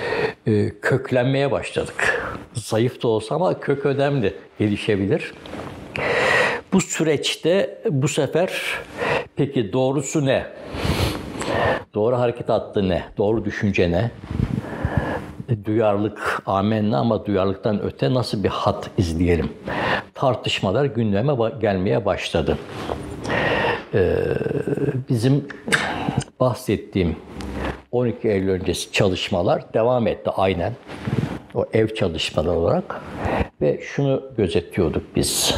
e, 0.48 0.70
köklenmeye 0.82 1.52
başladık. 1.52 2.26
Zayıf 2.54 3.04
da 3.04 3.08
olsa 3.08 3.36
ama 3.36 3.60
kök 3.60 3.86
önemli, 3.86 4.34
gelişebilir. 4.60 5.34
Bu 6.74 6.82
süreçte 6.82 7.82
bu 7.90 8.08
sefer 8.08 8.62
peki 9.36 9.74
doğrusu 9.74 10.26
ne? 10.26 10.46
Doğru 11.94 12.18
hareket 12.18 12.50
hattı 12.50 12.90
ne? 12.90 13.04
Doğru 13.18 13.46
düşünce 13.46 13.92
ne? 13.92 14.12
Duyarlılık 15.66 16.42
amenna 16.46 17.00
ama 17.00 17.26
duyarlılıktan 17.26 17.84
öte 17.84 18.14
nasıl 18.14 18.44
bir 18.44 18.50
hat 18.50 18.90
izleyelim? 18.98 19.50
Tartışmalar 20.14 20.86
gündeme 20.86 21.34
gelmeye 21.62 22.06
başladı. 22.06 22.58
Ee, 23.94 24.16
bizim 25.10 25.48
bahsettiğim 26.40 27.16
12 27.94 28.30
Eylül 28.30 28.50
öncesi 28.50 28.92
çalışmalar 28.92 29.74
devam 29.74 30.08
etti 30.08 30.30
aynen. 30.30 30.74
O 31.56 31.66
ev 31.74 31.88
çalışmaları 31.88 32.58
olarak. 32.58 33.02
Ve 33.62 33.80
şunu 33.82 34.24
gözetiyorduk 34.38 35.04
biz. 35.16 35.56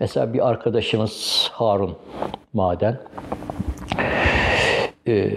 Mesela 0.00 0.32
bir 0.34 0.48
arkadaşımız 0.48 1.48
Harun 1.52 1.96
Maden, 2.52 2.98
e, 5.06 5.30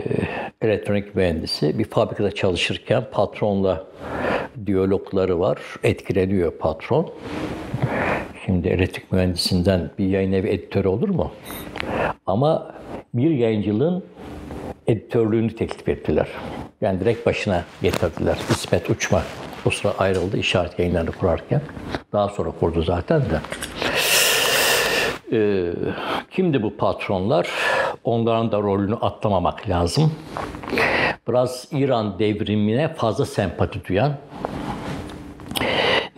elektronik 0.61 1.15
mühendisi 1.15 1.80
bir 1.80 1.84
fabrikada 1.84 2.32
çalışırken 2.32 3.03
patronla 3.11 3.84
diyalogları 4.65 5.40
var. 5.40 5.60
Etkileniyor 5.84 6.52
patron. 6.52 7.14
Şimdi 8.45 8.68
elektrik 8.68 9.11
mühendisinden 9.11 9.91
bir 9.98 10.06
yayın 10.06 10.32
evi 10.32 10.49
editörü 10.49 10.88
olur 10.88 11.10
mu? 11.10 11.32
Ama 12.26 12.76
bir 13.14 13.32
yayıncılığın 13.32 14.03
editörlüğünü 14.92 15.56
teklif 15.56 15.90
ettiler. 15.90 16.28
Yani 16.82 17.00
direkt 17.00 17.26
başına 17.26 17.64
getirdiler. 17.82 18.38
İsmet 18.50 18.90
Uçma 18.90 19.24
o 19.66 19.70
sıra 19.70 19.94
ayrıldı 19.98 20.38
işaret 20.38 20.80
yayınlarını 20.80 21.12
kurarken. 21.12 21.62
Daha 22.14 22.30
sonra 22.30 22.52
kurdu 22.60 22.82
zaten 22.84 23.22
de. 23.22 23.40
Ee, 25.34 25.74
kimdi 26.32 26.64
bu 26.64 26.78
patronlar? 26.78 27.48
Onların 28.04 28.52
da 28.52 28.58
rolünü 28.58 28.96
atlamamak 28.96 29.70
lazım. 29.70 30.14
Biraz 31.28 31.68
İran 31.72 32.20
devrimine 32.20 32.94
fazla 32.94 33.26
sempati 33.26 33.86
duyan 33.86 34.14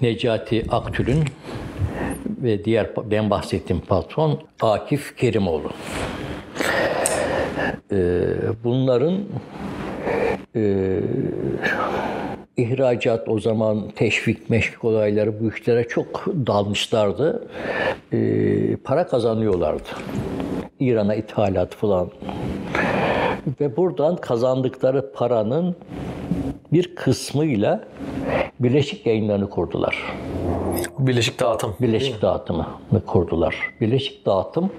Necati 0.01 0.65
Aktül'ün 0.69 1.23
ve 2.25 2.65
diğer 2.65 2.89
ben 3.11 3.29
bahsettiğim 3.29 3.81
patron 3.81 4.39
Akif 4.61 5.17
Kerimoğlu. 5.17 5.69
Ee, 7.91 8.23
bunların 8.63 9.17
e, 10.55 10.99
ihracat 12.57 13.29
o 13.29 13.39
zaman 13.39 13.89
teşvik 13.95 14.49
meşvik 14.49 14.83
olayları 14.83 15.39
bu 15.39 15.53
işlere 15.53 15.87
çok 15.87 16.25
dalmışlardı. 16.27 17.47
Ee, 18.13 18.75
para 18.75 19.07
kazanıyorlardı. 19.07 19.89
İran'a 20.79 21.15
ithalat 21.15 21.75
falan. 21.75 22.09
Ve 23.61 23.77
buradan 23.77 24.15
kazandıkları 24.15 25.11
paranın 25.11 25.75
bir 26.73 26.95
kısmıyla 26.95 27.83
Birleşik 28.59 29.05
Yayınlarını 29.05 29.49
kurdular. 29.49 30.13
Birleşik 30.99 31.39
dağıtım. 31.39 31.75
Birleşik 31.81 32.21
dağıtımı 32.21 32.67
kurdular. 33.07 33.55
Birleşik 33.81 34.25
dağıtım 34.25 34.71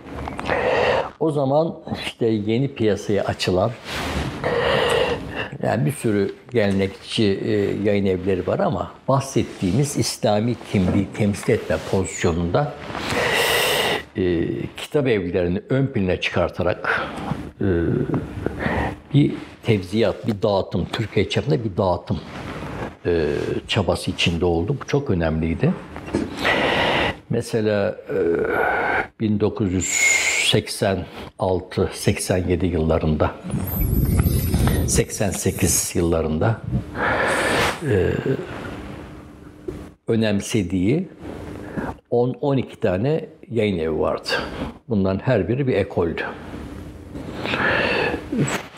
o 1.20 1.30
zaman 1.30 1.74
işte 2.06 2.26
yeni 2.26 2.74
piyasaya 2.74 3.24
açılan 3.24 3.70
Yani 5.62 5.86
bir 5.86 5.92
sürü 5.92 6.34
gelenekçi 6.52 7.24
e, 7.24 7.50
yayın 7.82 8.06
evleri 8.06 8.46
var 8.46 8.58
ama 8.58 8.92
bahsettiğimiz 9.08 9.96
İslami 9.96 10.54
kimliği 10.72 11.06
temsil 11.16 11.52
etme 11.52 11.76
pozisyonunda 11.90 12.74
e, 14.16 14.46
kitap 14.76 15.06
evlerini 15.06 15.62
ön 15.68 15.86
plana 15.86 16.20
çıkartarak 16.20 17.02
e, 17.60 17.66
bir 19.14 19.32
tevziyat, 19.62 20.26
bir 20.26 20.42
dağıtım, 20.42 20.86
Türkiye 20.92 21.28
çapında 21.28 21.64
bir 21.64 21.76
dağıtım 21.76 22.20
e, 23.06 23.26
çabası 23.68 24.10
içinde 24.10 24.44
oldu. 24.44 24.76
Bu 24.82 24.86
çok 24.86 25.10
önemliydi. 25.10 25.72
Mesela 27.30 27.96
e, 28.08 28.16
1986-87 30.44 32.66
yıllarında 32.66 33.30
88 34.86 35.92
yıllarında 35.94 36.60
e, 37.90 38.10
önemsediği 40.08 41.08
10-12 42.10 42.80
tane 42.80 43.26
yayın 43.50 43.78
evi 43.78 43.98
vardı. 43.98 44.28
Bunların 44.88 45.18
her 45.18 45.48
biri 45.48 45.66
bir 45.66 45.74
ekoldü. 45.74 46.22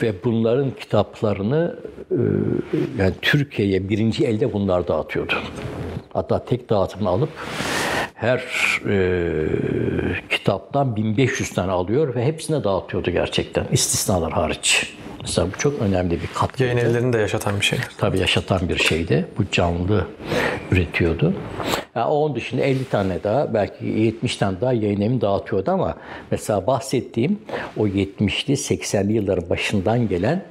Ve 0.02 0.14
bunların 0.24 0.70
kitaplarını 0.70 1.78
e, 2.10 2.16
yani 2.98 3.14
Türkiye'ye 3.22 3.88
birinci 3.88 4.26
elde 4.26 4.52
bunlar 4.52 4.88
dağıtıyordu. 4.88 5.34
Hatta 6.12 6.44
tek 6.44 6.70
dağıtımını 6.70 7.08
alıp 7.08 7.30
her 8.16 8.42
e, 8.88 9.46
kitaptan 10.30 10.96
1500 10.96 11.50
tane 11.50 11.72
alıyor 11.72 12.14
ve 12.14 12.24
hepsine 12.24 12.64
dağıtıyordu 12.64 13.10
gerçekten. 13.10 13.66
istisnalar 13.72 14.32
hariç. 14.32 14.92
Mesela 15.20 15.48
bu 15.54 15.58
çok 15.58 15.82
önemli 15.82 16.22
bir 16.22 16.26
katkı. 16.34 16.62
Yayın 16.64 16.76
evlerini 16.76 17.12
de 17.12 17.18
yaşatan 17.18 17.60
bir 17.60 17.64
şey. 17.64 17.78
Tabii 17.98 18.18
yaşatan 18.18 18.68
bir 18.68 18.78
şeydi. 18.78 19.26
Bu 19.38 19.50
canlı 19.52 20.06
üretiyordu. 20.70 21.34
Yani 21.96 22.06
onun 22.06 22.34
dışında 22.34 22.62
50 22.62 22.84
tane 22.84 23.22
daha 23.24 23.54
belki 23.54 23.86
70 23.86 24.36
tane 24.36 24.60
daha 24.60 24.72
yayın 24.72 25.00
evi 25.00 25.20
dağıtıyordu 25.20 25.70
ama 25.70 25.94
mesela 26.30 26.66
bahsettiğim 26.66 27.38
o 27.76 27.86
70'li 27.86 28.52
80'li 28.52 29.12
yılların 29.12 29.50
başından 29.50 30.08
gelen 30.08 30.44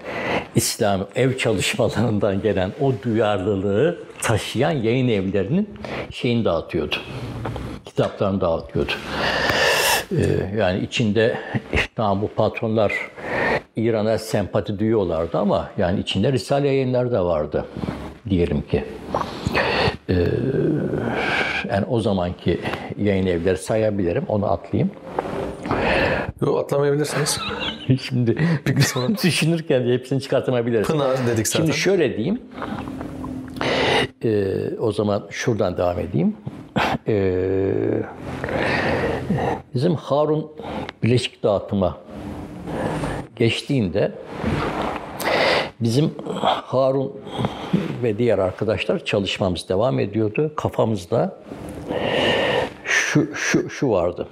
İslam 0.55 1.07
ev 1.15 1.37
çalışmalarından 1.37 2.41
gelen 2.41 2.71
o 2.81 2.93
duyarlılığı 3.03 3.99
taşıyan 4.21 4.71
yayın 4.71 5.07
evlerinin 5.07 5.69
şeyini 6.11 6.45
dağıtıyordu. 6.45 6.95
Kitaplarını 7.85 8.41
dağıtıyordu. 8.41 8.91
Ee, 10.11 10.57
yani 10.57 10.79
içinde 10.79 11.37
tamam 11.95 12.21
bu 12.21 12.27
patronlar 12.27 12.93
İran'a 13.75 14.17
sempati 14.17 14.79
duyuyorlardı 14.79 15.37
ama 15.37 15.69
yani 15.77 15.99
içinde 15.99 16.31
Risale 16.31 16.67
yayınları 16.67 17.11
da 17.11 17.25
vardı 17.25 17.65
diyelim 18.29 18.61
ki. 18.61 18.83
Ee, 20.09 20.13
yani 21.69 21.85
o 21.89 21.99
zamanki 21.99 22.59
yayın 22.97 23.25
evleri 23.25 23.57
sayabilirim. 23.57 24.23
Onu 24.27 24.51
atlayayım. 24.51 24.91
Yo, 26.41 26.57
atlamayabilirsiniz. 26.57 27.39
Şimdi 28.01 28.37
düşünürken 29.23 29.87
de 29.87 29.93
hepsini 29.93 30.21
çıkartamayabiliriz. 30.21 30.87
Pınar 30.87 31.27
dedik 31.27 31.47
zaten. 31.47 31.65
Şimdi 31.65 31.77
şöyle 31.77 32.17
diyeyim. 32.17 32.41
Ee, 34.23 34.77
o 34.79 34.91
zaman 34.91 35.27
şuradan 35.29 35.77
devam 35.77 35.99
edeyim. 35.99 36.35
Ee, 37.07 38.03
bizim 39.73 39.95
Harun 39.95 40.51
Bileşik 41.03 41.43
Dağıtıma 41.43 41.97
geçtiğinde 43.35 44.11
bizim 45.79 46.11
Harun 46.65 47.13
ve 48.03 48.17
diğer 48.17 48.39
arkadaşlar 48.39 49.05
çalışmamız 49.05 49.69
devam 49.69 49.99
ediyordu. 49.99 50.51
Kafamızda 50.55 51.37
şu, 52.85 53.35
şu, 53.35 53.69
şu 53.69 53.89
vardı. 53.89 54.27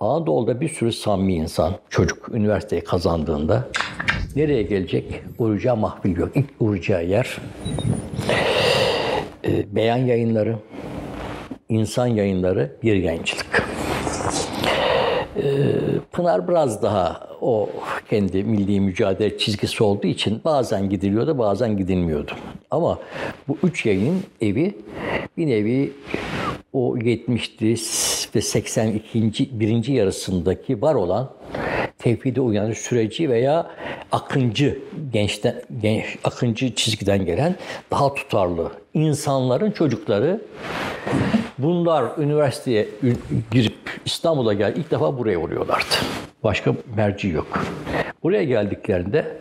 Anadolu'da 0.00 0.60
bir 0.60 0.68
sürü 0.68 0.92
samimi 0.92 1.34
insan, 1.34 1.72
çocuk 1.90 2.28
üniversiteyi 2.34 2.84
kazandığında 2.84 3.68
nereye 4.36 4.62
gelecek? 4.62 5.22
Uğrayacağı 5.38 5.76
mahfil 5.76 6.16
yok. 6.16 6.28
İlk 6.34 6.46
uğrayacağı 6.60 7.04
yer 7.04 7.36
e, 9.44 9.74
beyan 9.74 9.96
yayınları, 9.96 10.56
insan 11.68 12.06
yayınları, 12.06 12.76
bir 12.82 12.96
yayıncılık. 12.96 13.69
E, 15.42 15.50
Pınar 16.12 16.48
biraz 16.48 16.82
daha 16.82 17.28
o 17.40 17.68
kendi 18.10 18.44
milli 18.44 18.80
mücadele 18.80 19.38
çizgisi 19.38 19.84
olduğu 19.84 20.06
için 20.06 20.40
bazen 20.44 20.88
gidiliyordu, 20.88 21.38
bazen 21.38 21.76
gidilmiyordu. 21.76 22.32
Ama 22.70 22.98
bu 23.48 23.56
üç 23.62 23.86
yayının 23.86 24.22
evi 24.40 24.74
bir 25.36 25.46
nevi 25.46 25.92
o 26.72 26.96
70'li 26.96 27.70
ve 28.34 28.40
82. 28.40 29.60
birinci 29.60 29.92
yarısındaki 29.92 30.82
var 30.82 30.94
olan 30.94 31.30
tevhide 31.98 32.40
uyanış 32.40 32.78
süreci 32.78 33.30
veya 33.30 33.70
akıncı 34.12 34.78
gençten 35.12 35.54
genç, 35.82 36.04
akıncı 36.24 36.74
çizgiden 36.74 37.24
gelen 37.24 37.56
daha 37.90 38.14
tutarlı 38.14 38.72
insanların 38.94 39.70
çocukları 39.70 40.40
bunlar 41.62 42.04
üniversiteye 42.18 42.88
girip 43.50 44.00
İstanbul'a 44.04 44.52
gel 44.52 44.74
ilk 44.76 44.90
defa 44.90 45.18
buraya 45.18 45.38
uğruyorlardı. 45.38 45.94
Başka 46.44 46.74
merci 46.96 47.28
yok. 47.28 47.46
Buraya 48.22 48.44
geldiklerinde 48.44 49.36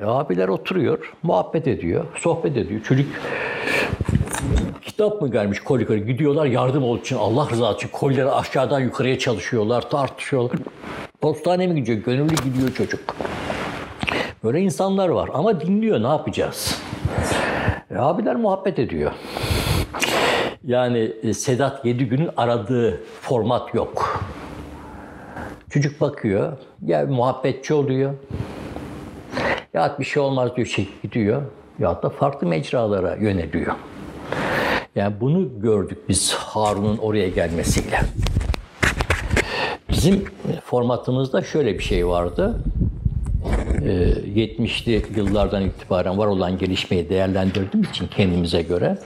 e, 0.00 0.04
abiler 0.04 0.48
oturuyor, 0.48 1.12
muhabbet 1.22 1.68
ediyor, 1.68 2.04
sohbet 2.18 2.56
ediyor. 2.56 2.82
Çocuk 2.82 3.06
kitap 4.82 5.22
mı 5.22 5.30
gelmiş 5.30 5.60
koli 5.60 6.06
gidiyorlar 6.06 6.46
yardım 6.46 6.84
olduğu 6.84 7.00
için 7.00 7.16
Allah 7.16 7.48
rızası 7.50 7.76
için 7.76 7.88
kolileri 7.88 8.30
aşağıdan 8.30 8.80
yukarıya 8.80 9.18
çalışıyorlar, 9.18 9.90
tartışıyorlar. 9.90 10.58
Postane 11.20 11.66
mi 11.66 11.74
gidiyor? 11.74 11.98
Gönüllü 11.98 12.34
gidiyor 12.34 12.74
çocuk. 12.74 13.16
Böyle 14.44 14.60
insanlar 14.60 15.08
var 15.08 15.30
ama 15.34 15.60
dinliyor 15.60 16.02
ne 16.02 16.06
yapacağız? 16.06 16.82
E, 17.90 17.96
abiler 17.96 18.36
muhabbet 18.36 18.78
ediyor. 18.78 19.12
Yani 20.66 21.12
e, 21.22 21.34
Sedat 21.34 21.84
Yedigün'ün 21.84 22.30
aradığı 22.36 23.00
format 23.20 23.74
yok. 23.74 24.24
Çocuk 25.70 26.00
bakıyor, 26.00 26.52
ya 26.86 27.06
muhabbetçi 27.06 27.74
oluyor. 27.74 28.14
Ya 29.74 29.96
bir 29.98 30.04
şey 30.04 30.22
olmaz 30.22 30.56
diyor, 30.56 30.66
çekip 30.66 31.02
gidiyor. 31.02 31.42
Ya 31.78 32.02
da 32.02 32.08
farklı 32.08 32.46
mecralara 32.46 33.16
yöneliyor. 33.16 33.74
Yani 34.94 35.14
bunu 35.20 35.60
gördük 35.60 35.98
biz 36.08 36.32
Harun'un 36.32 36.98
oraya 36.98 37.28
gelmesiyle. 37.28 38.00
Bizim 39.88 40.24
formatımızda 40.64 41.42
şöyle 41.42 41.78
bir 41.78 41.84
şey 41.84 42.06
vardı. 42.06 42.60
70'li 43.84 45.02
yıllardan 45.16 45.62
itibaren 45.62 46.18
var 46.18 46.26
olan 46.26 46.58
gelişmeyi 46.58 47.08
değerlendirdiğim 47.08 47.86
için 47.86 48.06
kendimize 48.06 48.62
göre 48.62 48.98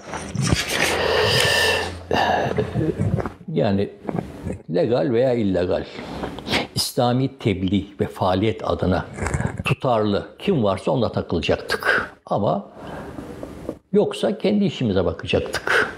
yani 3.52 3.90
legal 4.74 5.10
veya 5.10 5.32
illegal 5.32 5.85
İslami 6.74 7.39
tebliğ 7.39 7.86
ve 8.01 8.06
faaliyet 8.06 8.68
adına 8.70 9.06
tutarlı 9.64 10.28
kim 10.39 10.64
varsa 10.64 10.90
onunla 10.90 11.12
takılacaktık. 11.12 12.12
Ama 12.26 12.68
yoksa 13.93 14.39
kendi 14.39 14.64
işimize 14.64 15.05
bakacaktık. 15.05 15.89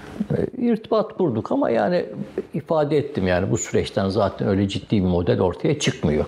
İrtibat 0.57 1.13
kurduk 1.13 1.51
ama 1.51 1.69
yani 1.69 2.05
ifade 2.53 2.97
ettim 2.97 3.27
yani 3.27 3.51
bu 3.51 3.57
süreçten 3.57 4.09
zaten 4.09 4.47
öyle 4.47 4.67
ciddi 4.67 4.95
bir 4.95 5.07
model 5.07 5.41
ortaya 5.41 5.79
çıkmıyor. 5.79 6.25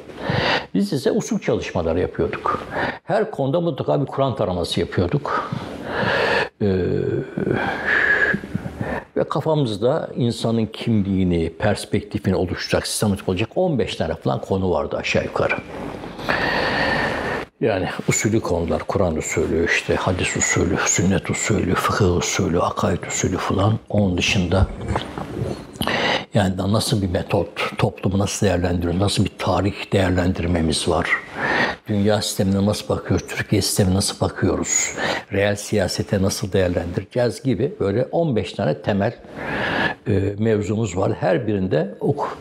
Biz 0.73 0.93
ise 0.93 1.11
usul 1.11 1.39
çalışmaları 1.39 1.99
yapıyorduk. 1.99 2.63
Her 3.03 3.31
konuda 3.31 3.61
mutlaka 3.61 4.01
bir 4.01 4.05
Kur'an 4.05 4.35
taraması 4.35 4.79
yapıyorduk. 4.79 5.51
Ee, 6.61 6.67
ve 9.17 9.23
kafamızda 9.23 10.09
insanın 10.15 10.65
kimliğini, 10.65 11.53
perspektifini 11.59 12.35
oluşturacak, 12.35 12.87
sistematik 12.87 13.29
olacak 13.29 13.49
15 13.55 13.95
tane 13.95 14.15
falan 14.15 14.41
konu 14.41 14.71
vardı 14.71 14.97
aşağı 14.97 15.23
yukarı. 15.23 15.55
Yani 17.61 17.89
usulü 18.07 18.39
konular, 18.39 18.83
Kur'an 18.83 19.15
usulü, 19.15 19.65
işte 19.65 19.95
hadis 19.95 20.37
usulü, 20.37 20.77
sünnet 20.85 21.29
usulü, 21.29 21.75
fıkıh 21.75 22.17
usulü, 22.17 22.59
akaid 22.59 23.03
usulü 23.03 23.37
falan. 23.37 23.79
Onun 23.89 24.17
dışında 24.17 24.67
yani 26.33 26.57
nasıl 26.57 27.01
bir 27.01 27.09
metot, 27.09 27.77
toplumu 27.77 28.19
nasıl 28.19 28.45
değerlendiriyor, 28.47 28.99
nasıl 28.99 29.25
bir 29.25 29.31
tarih 29.37 29.93
değerlendirmemiz 29.93 30.87
var. 30.87 31.09
Dünya 31.87 32.21
sistemine 32.21 32.65
nasıl 32.65 32.89
bakıyoruz, 32.89 33.27
Türkiye 33.27 33.61
sistemine 33.61 33.95
nasıl 33.95 34.19
bakıyoruz, 34.19 34.93
reel 35.33 35.55
siyasete 35.55 36.21
nasıl 36.21 36.51
değerlendireceğiz 36.51 37.43
gibi 37.43 37.73
böyle 37.79 38.05
15 38.11 38.53
tane 38.53 38.81
temel 38.81 39.13
e, 40.07 40.11
mevzumuz 40.37 40.97
var. 40.97 41.13
Her 41.19 41.47
birinde 41.47 41.95
ok, 41.99 42.37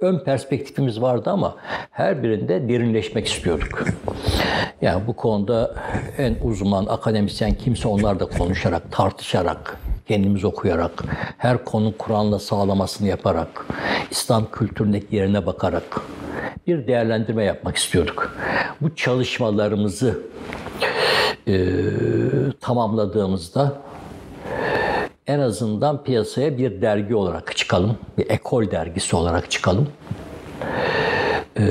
ön 0.00 0.18
perspektifimiz 0.18 1.02
vardı 1.02 1.30
ama 1.30 1.56
her 1.90 2.22
birinde 2.22 2.68
derinleşmek 2.68 3.26
istiyorduk. 3.26 3.84
Yani 4.82 5.06
bu 5.06 5.16
konuda 5.16 5.74
en 6.18 6.36
uzman 6.42 6.86
akademisyen 6.86 7.54
kimse 7.54 7.88
onlar 7.88 8.20
da 8.20 8.26
konuşarak, 8.26 8.92
tartışarak, 8.92 9.78
kendimiz 10.08 10.44
okuyarak, 10.44 11.04
her 11.38 11.64
konu 11.64 11.98
Kur'an'la 11.98 12.38
sağlamasını 12.38 13.08
yaparak, 13.08 13.66
İslam 14.10 14.50
kültüründeki 14.50 15.16
yerine 15.16 15.46
bakarak 15.46 16.00
bir 16.66 16.86
değerlendirme 16.86 17.44
yapmak 17.44 17.76
istiyorduk. 17.76 18.36
Bu 18.80 18.94
çalışmalarımızı 18.94 20.18
e, 21.48 21.54
tamamladığımızda 22.60 23.72
en 25.26 25.38
azından 25.38 26.04
piyasaya 26.04 26.58
bir 26.58 26.82
dergi 26.82 27.14
olarak 27.14 27.56
çıkalım, 27.56 27.98
bir 28.18 28.30
ekol 28.30 28.70
dergisi 28.70 29.16
olarak 29.16 29.50
çıkalım. 29.50 29.88
Ee, 31.58 31.62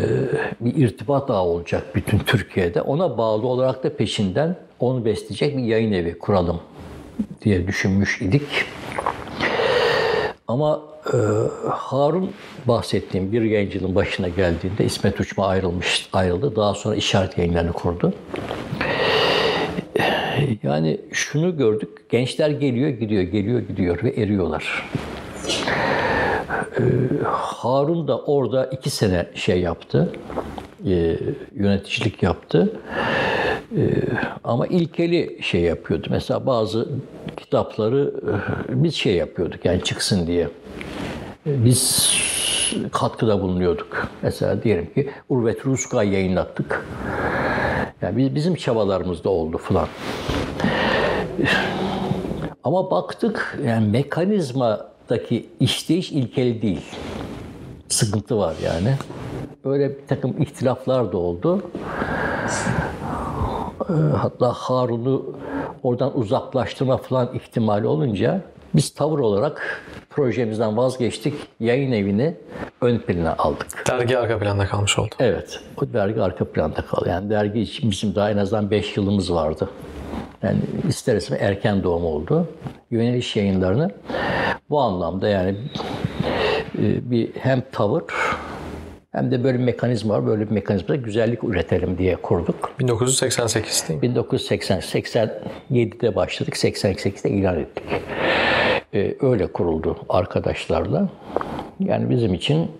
bir 0.59 0.75
irtibat 0.75 1.29
ağı 1.29 1.41
olacak 1.41 1.83
bütün 1.95 2.19
Türkiye'de. 2.19 2.81
Ona 2.81 3.17
bağlı 3.17 3.47
olarak 3.47 3.83
da 3.83 3.95
peşinden 3.95 4.55
onu 4.79 5.05
besleyecek 5.05 5.57
bir 5.57 5.63
yayın 5.63 5.91
evi 5.91 6.19
kuralım 6.19 6.59
diye 7.41 7.67
düşünmüş 7.67 8.21
idik. 8.21 8.65
Ama 10.47 10.81
e, 11.13 11.17
Harun 11.69 12.31
bahsettiğim 12.67 13.31
bir 13.31 13.41
yayıncının 13.41 13.95
başına 13.95 14.27
geldiğinde 14.27 14.85
İsmet 14.85 15.19
Uçma 15.19 15.47
ayrılmış, 15.47 16.09
ayrıldı. 16.13 16.55
Daha 16.55 16.73
sonra 16.73 16.95
işaret 16.95 17.37
yayınlarını 17.37 17.73
kurdu. 17.73 18.13
Yani 20.63 20.99
şunu 21.11 21.57
gördük, 21.57 22.09
gençler 22.09 22.49
geliyor 22.49 22.89
gidiyor, 22.89 23.23
geliyor 23.23 23.59
gidiyor 23.59 24.03
ve 24.03 24.09
eriyorlar. 24.09 24.89
Ee, 26.79 26.83
Harun 27.25 28.07
da 28.07 28.19
orada 28.19 28.65
iki 28.65 28.89
sene 28.89 29.25
şey 29.35 29.61
yaptı, 29.61 30.13
e, 30.85 31.17
yöneticilik 31.55 32.23
yaptı. 32.23 32.79
E, 33.77 33.81
ama 34.43 34.67
ilkeli 34.67 35.37
şey 35.41 35.61
yapıyordu. 35.61 36.07
Mesela 36.09 36.45
bazı 36.45 36.89
kitapları 37.37 38.13
e, 38.69 38.83
biz 38.83 38.95
şey 38.95 39.15
yapıyorduk 39.15 39.65
yani 39.65 39.83
çıksın 39.83 40.27
diye. 40.27 40.47
Biz 41.45 42.09
katkıda 42.91 43.41
bulunuyorduk. 43.41 44.07
Mesela 44.21 44.63
diyelim 44.63 44.93
ki 44.93 45.09
Urvet 45.29 45.65
Ruska 45.65 46.03
yayınlattık. 46.03 46.85
Yani 48.01 48.17
biz, 48.17 48.35
bizim 48.35 48.55
çabalarımız 48.55 49.23
da 49.23 49.29
oldu 49.29 49.57
falan. 49.57 49.87
Ama 52.63 52.91
baktık 52.91 53.59
yani 53.65 53.87
mekanizmadaki 53.87 55.49
işleyiş 55.59 56.11
ilkeli 56.11 56.61
değil. 56.61 56.85
Sıkıntı 57.87 58.37
var 58.37 58.55
yani. 58.63 58.95
Öyle 59.63 59.89
bir 59.89 60.07
takım 60.07 60.41
ihtilaflar 60.41 61.11
da 61.11 61.17
oldu. 61.17 61.61
Hatta 64.17 64.51
Harun'u 64.51 65.35
oradan 65.83 66.17
uzaklaştırma 66.17 66.97
falan 66.97 67.29
ihtimali 67.33 67.87
olunca 67.87 68.41
biz 68.75 68.93
tavır 68.93 69.19
olarak 69.19 69.83
projemizden 70.15 70.77
vazgeçtik. 70.77 71.33
Yayın 71.59 71.91
evini 71.91 72.35
ön 72.81 72.99
plana 72.99 73.35
aldık. 73.37 73.83
Dergi 73.87 74.17
arka 74.17 74.39
planda 74.39 74.65
kalmış 74.65 74.99
oldu. 74.99 75.15
Evet, 75.19 75.59
o 75.81 75.93
dergi 75.93 76.21
arka 76.21 76.45
planda 76.45 76.81
kaldı. 76.81 77.09
Yani 77.09 77.29
dergi 77.29 77.61
için 77.61 77.91
bizim 77.91 78.15
daha 78.15 78.31
en 78.31 78.37
azından 78.37 78.71
5 78.71 78.97
yılımız 78.97 79.33
vardı. 79.33 79.69
Yani 80.43 80.57
ister 80.87 81.15
istemez 81.15 81.43
erken 81.43 81.83
doğum 81.83 82.05
oldu. 82.05 82.47
Yöneliş 82.91 83.35
yayınlarını 83.35 83.91
bu 84.69 84.79
anlamda 84.81 85.27
yani 85.27 85.55
e, 86.77 87.11
bir 87.11 87.29
hem 87.39 87.63
tavır 87.71 88.03
hem 89.11 89.31
de 89.31 89.43
böyle 89.43 89.59
bir 89.59 89.63
mekanizma 89.63 90.13
var. 90.13 90.27
Böyle 90.27 90.45
bir 90.45 90.51
mekanizmada 90.51 90.95
güzellik 90.95 91.43
üretelim 91.43 91.97
diye 91.97 92.15
kurduk. 92.15 92.71
1988 92.79 93.85
değil 93.87 93.97
mi? 93.97 94.01
1980 94.01 94.79
87'de 94.79 96.15
başladık, 96.15 96.53
88'de 96.53 97.29
ilan 97.29 97.59
ettik. 97.59 97.83
Ee, 98.93 99.15
öyle 99.21 99.47
kuruldu 99.47 99.97
arkadaşlarla. 100.09 101.09
Yani 101.79 102.09
bizim 102.09 102.33
için 102.33 102.71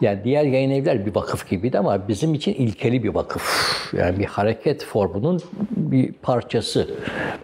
yani 0.00 0.24
diğer 0.24 0.44
yayın 0.44 0.70
evler 0.70 1.06
bir 1.06 1.14
vakıf 1.14 1.50
gibiydi 1.50 1.78
ama 1.78 2.08
bizim 2.08 2.34
için 2.34 2.54
ilkeli 2.54 3.02
bir 3.02 3.14
vakıf. 3.14 3.76
Yani 3.96 4.18
bir 4.18 4.24
hareket 4.24 4.84
formunun 4.84 5.40
bir 5.70 6.12
parçası 6.12 6.88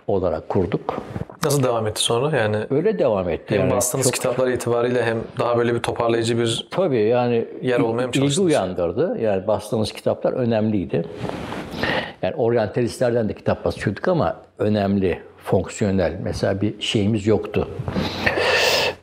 olarak 0.07 0.49
kurduk. 0.49 1.03
Nasıl 1.45 1.63
devam 1.63 1.87
etti 1.87 2.03
sonra? 2.03 2.37
Yani 2.37 2.57
Öyle 2.71 2.99
devam 2.99 3.29
etti. 3.29 3.55
hem 3.55 3.61
yani. 3.61 3.71
bastığınız 3.71 4.05
Çok- 4.07 4.15
kitaplar 4.15 4.49
itibariyle 4.49 5.05
hem 5.05 5.19
daha 5.39 5.59
böyle 5.59 5.75
bir 5.75 5.81
toparlayıcı 5.81 6.39
bir 6.39 6.67
Tabii 6.71 7.01
yani 7.01 7.45
Yer 7.63 7.81
olmaya 7.81 8.03
mı 8.03 8.09
ilgi 8.09 8.19
çalıştınız? 8.19 8.47
uyandırdı. 8.47 9.19
Yani 9.21 9.47
bastığımız 9.47 9.93
kitaplar 9.93 10.33
önemliydi. 10.33 11.05
Yani 12.23 12.35
oryantalistlerden 12.35 13.29
de 13.29 13.33
kitap 13.35 13.65
basıyorduk 13.65 14.09
ama 14.09 14.37
önemli, 14.59 15.19
fonksiyonel. 15.45 16.19
Mesela 16.23 16.61
bir 16.61 16.81
şeyimiz 16.81 17.27
yoktu. 17.27 17.69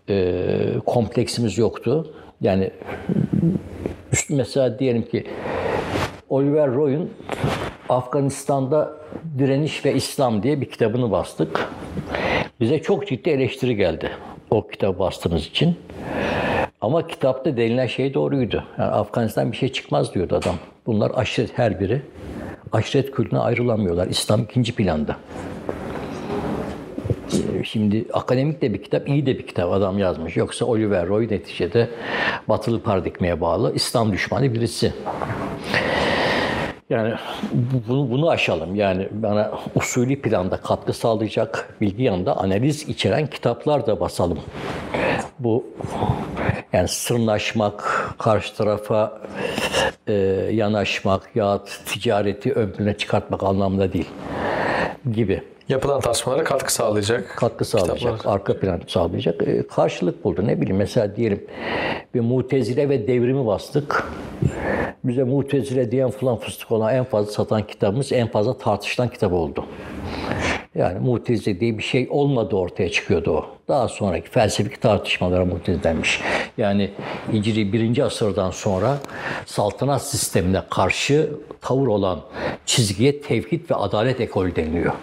Ee, 0.10 0.74
kompleksimiz 0.86 1.58
yoktu. 1.58 2.14
Yani 2.42 2.72
mesela 4.30 4.80
diyelim 4.80 5.02
ki 5.02 5.28
Oliver 6.30 6.72
Roy'un 6.72 7.10
Afganistan'da 7.90 8.92
Direniş 9.38 9.86
ve 9.86 9.94
İslam 9.94 10.44
diye 10.44 10.62
bir 10.62 10.70
kitabını 10.70 11.12
bastık. 11.12 11.70
Bize 12.60 12.82
çok 12.82 13.08
ciddi 13.08 13.30
eleştiri 13.30 13.76
geldi 13.76 14.12
o 14.52 14.68
kitabı 14.68 15.00
bastığımız 15.00 15.46
için. 15.46 15.76
Ama 16.82 17.08
kitapta 17.08 17.58
denilen 17.58 17.88
şey 17.88 18.14
doğruydu. 18.14 18.64
Yani 18.78 18.92
Afganistan 18.92 19.52
bir 19.52 19.58
şey 19.58 19.72
çıkmaz 19.72 20.14
diyordu 20.14 20.36
adam. 20.36 20.56
Bunlar 20.86 21.12
aşiret 21.16 21.58
her 21.58 21.80
biri. 21.80 22.02
Aşiret 22.72 23.12
kültüne 23.12 23.40
ayrılamıyorlar. 23.40 24.08
İslam 24.08 24.42
ikinci 24.42 24.76
planda. 24.76 25.18
Ee, 27.34 27.64
Şimdi 27.64 28.06
akademik 28.14 28.62
de 28.62 28.74
bir 28.74 28.84
kitap, 28.84 29.10
iyi 29.10 29.26
de 29.26 29.38
bir 29.40 29.48
kitap 29.48 29.74
adam 29.74 29.98
yazmış. 30.00 30.38
Yoksa 30.38 30.66
Oliver 30.66 31.08
Roy 31.08 31.28
neticede 31.30 31.90
batılı 32.50 32.82
paradigmaya 32.84 33.42
bağlı 33.42 33.76
İslam 33.76 34.12
düşmanı 34.12 34.54
birisi. 34.54 34.94
Yani 36.90 37.14
bu- 37.52 37.82
bunu, 37.90 38.12
bunu 38.12 38.30
aşalım. 38.30 38.76
Yani 38.76 39.08
bana 39.12 39.52
usulü 39.76 40.22
planda 40.22 40.58
katkı 40.58 40.94
sağlayacak 40.94 41.76
bilgi 41.82 42.04
yanında 42.04 42.38
analiz 42.38 42.90
içeren 42.90 43.28
kitaplar 43.28 43.88
da 43.88 44.00
basalım. 44.00 44.40
Bu 45.40 45.66
yani 46.74 46.88
sırnaşmak, 46.88 48.10
karşı 48.18 48.56
tarafa 48.56 49.22
e, 50.08 50.14
yanaşmak 50.52 51.30
ya 51.36 51.60
ticareti 51.86 52.54
ön 52.54 52.72
plana 52.72 52.94
çıkartmak 52.98 53.44
anlamında 53.44 53.94
değil 53.94 54.10
gibi 55.14 55.42
yapılan 55.70 56.00
tartışmalara 56.02 56.44
katkı 56.44 56.74
sağlayacak. 56.74 57.34
katkı 57.38 57.66
sağlayacak, 57.66 57.98
kitaplar. 57.98 58.34
arka 58.34 58.60
plan 58.60 58.82
sağlayacak. 58.88 59.48
E, 59.48 59.68
karşılık 59.68 60.24
buldu. 60.24 60.48
Ne 60.48 60.62
bileyim 60.62 60.78
mesela 60.78 61.16
diyelim 61.16 61.48
bir 62.14 62.20
mutezile 62.20 62.90
ve 62.90 63.08
devrimi 63.08 63.46
bastık. 63.46 64.04
Bize 65.04 65.24
mutezile 65.24 65.92
diyen 65.92 66.10
falan 66.10 66.38
fıstık 66.38 66.72
olan 66.72 66.96
en 66.96 67.04
fazla 67.04 67.32
satan 67.32 67.68
kitabımız 67.68 68.12
en 68.12 68.28
fazla 68.28 68.58
tartışılan 68.58 69.10
kitap 69.10 69.34
oldu. 69.34 69.66
Yani 70.76 71.00
mutezile 71.00 71.60
diye 71.60 71.78
bir 71.78 71.84
şey 71.84 72.08
olmadı 72.10 72.56
ortaya 72.56 72.92
çıkıyordu 72.92 73.32
o. 73.32 73.46
Daha 73.68 73.88
sonraki 73.88 74.30
felsefik 74.30 74.82
tartışmalara 74.82 75.46
mutezilenmiş. 75.46 76.22
Yani 76.58 76.92
Hicri 77.34 77.74
1. 77.74 78.00
asırdan 78.00 78.52
sonra 78.52 78.98
saltanat 79.46 80.06
sistemine 80.06 80.62
karşı 80.70 81.30
tavır 81.62 81.88
olan 81.88 82.22
çizgiye 82.66 83.22
tevhid 83.22 83.70
ve 83.70 83.76
adalet 83.76 84.22
ekolü 84.22 84.56
deniliyor. 84.56 84.94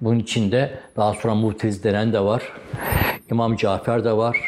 Bunun 0.00 0.18
içinde 0.18 0.78
daha 0.96 1.14
sonra 1.14 1.34
mutezile 1.34 1.92
denen 1.92 2.12
de 2.12 2.20
var. 2.20 2.42
İmam 3.30 3.56
Cafer 3.56 4.04
de 4.04 4.16
var. 4.16 4.38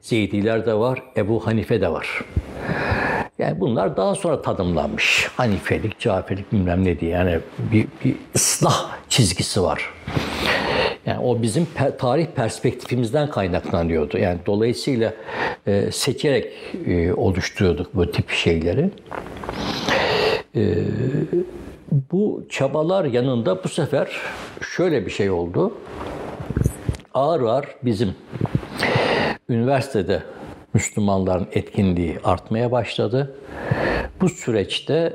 Zeydiler 0.00 0.66
de 0.66 0.74
var. 0.74 1.02
Ebu 1.16 1.46
Hanife 1.46 1.80
de 1.80 1.92
var. 1.92 2.24
Yani 3.38 3.60
bunlar 3.60 3.96
daha 3.96 4.14
sonra 4.14 4.42
tanımlanmış. 4.42 5.28
Hanifelik, 5.36 5.98
Caferlik 5.98 6.52
bilmem 6.52 6.84
ne 6.84 7.00
diye. 7.00 7.10
Yani 7.10 7.38
bir, 7.58 7.86
bir 8.04 8.16
ıslah 8.34 8.90
çizgisi 9.08 9.62
var. 9.62 9.90
Yani 11.06 11.18
o 11.20 11.42
bizim 11.42 11.66
pe- 11.78 11.96
tarih 11.96 12.26
perspektifimizden 12.26 13.30
kaynaklanıyordu. 13.30 14.18
Yani 14.18 14.38
dolayısıyla 14.46 15.14
e, 15.66 15.90
seçerek 15.92 16.52
e, 16.86 17.12
oluşturuyorduk 17.12 17.94
bu 17.94 18.12
tip 18.12 18.30
şeyleri. 18.30 18.90
E, 20.56 20.74
bu 22.12 22.46
çabalar 22.50 23.04
yanında 23.04 23.64
bu 23.64 23.68
sefer 23.68 24.08
şöyle 24.76 25.06
bir 25.06 25.10
şey 25.10 25.30
oldu. 25.30 25.74
Ağır 27.14 27.40
ağır 27.42 27.66
bizim 27.82 28.14
üniversitede 29.48 30.22
Müslümanların 30.76 31.46
etkinliği 31.52 32.18
artmaya 32.24 32.72
başladı. 32.72 33.36
Bu 34.20 34.28
süreçte 34.28 35.12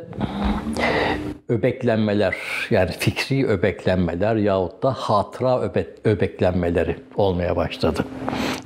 öbeklenmeler 1.49 2.35
yani 2.69 2.91
fikri 2.91 3.47
öbeklenmeler 3.47 4.35
yahut 4.35 4.83
da 4.83 4.93
hatıra 4.93 5.47
öbe- 5.47 5.95
öbeklenmeleri 6.03 6.95
olmaya 7.15 7.55
başladı. 7.55 8.05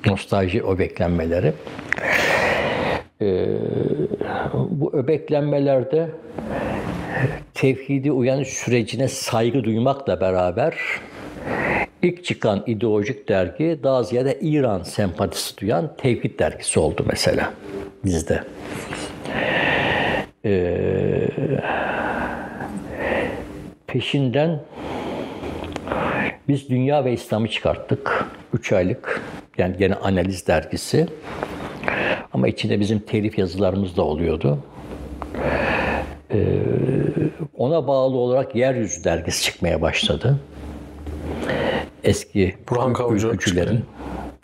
Nostalji 0.06 0.64
öbeklenmeleri. 0.64 1.54
Ee, 3.22 3.46
bu 4.54 4.94
öbeklenmelerde 4.94 6.10
tevhidi 7.54 8.12
uyanış 8.12 8.48
sürecine 8.48 9.08
saygı 9.08 9.64
duymakla 9.64 10.22
beraber 10.22 10.76
ilk 12.02 12.26
çıkan 12.26 12.64
ideolojik 12.68 13.30
dergi 13.30 13.80
daha 13.84 14.04
ziyade 14.04 14.40
İran 14.42 14.84
sempatisi 14.84 15.58
duyan 15.58 15.96
Tevhid 15.98 16.40
dergisi 16.40 16.80
oldu 16.80 17.06
mesela 17.08 17.54
bizde. 18.06 18.44
Ee, 20.46 21.28
peşinden 23.88 24.60
biz 26.48 26.70
Dünya 26.70 27.06
ve 27.06 27.14
İslam'ı 27.14 27.48
çıkarttık. 27.48 28.26
Üç 28.54 28.72
aylık 28.74 29.22
yani 29.58 29.78
gene 29.78 29.96
analiz 29.96 30.48
dergisi. 30.48 31.08
Ama 32.34 32.48
içinde 32.48 32.80
bizim 32.80 33.00
telif 33.00 33.38
yazılarımız 33.38 33.98
da 33.98 34.02
oluyordu. 34.02 34.60
Ee, 36.32 36.38
ona 37.58 37.88
bağlı 37.88 38.18
olarak 38.18 38.56
Yeryüzü 38.56 39.04
dergisi 39.04 39.44
çıkmaya 39.44 39.82
başladı. 39.82 40.40
Eski 42.04 42.56
Burhan 42.70 42.94
Kavcı 42.94 43.28
ülkücülerin 43.28 43.86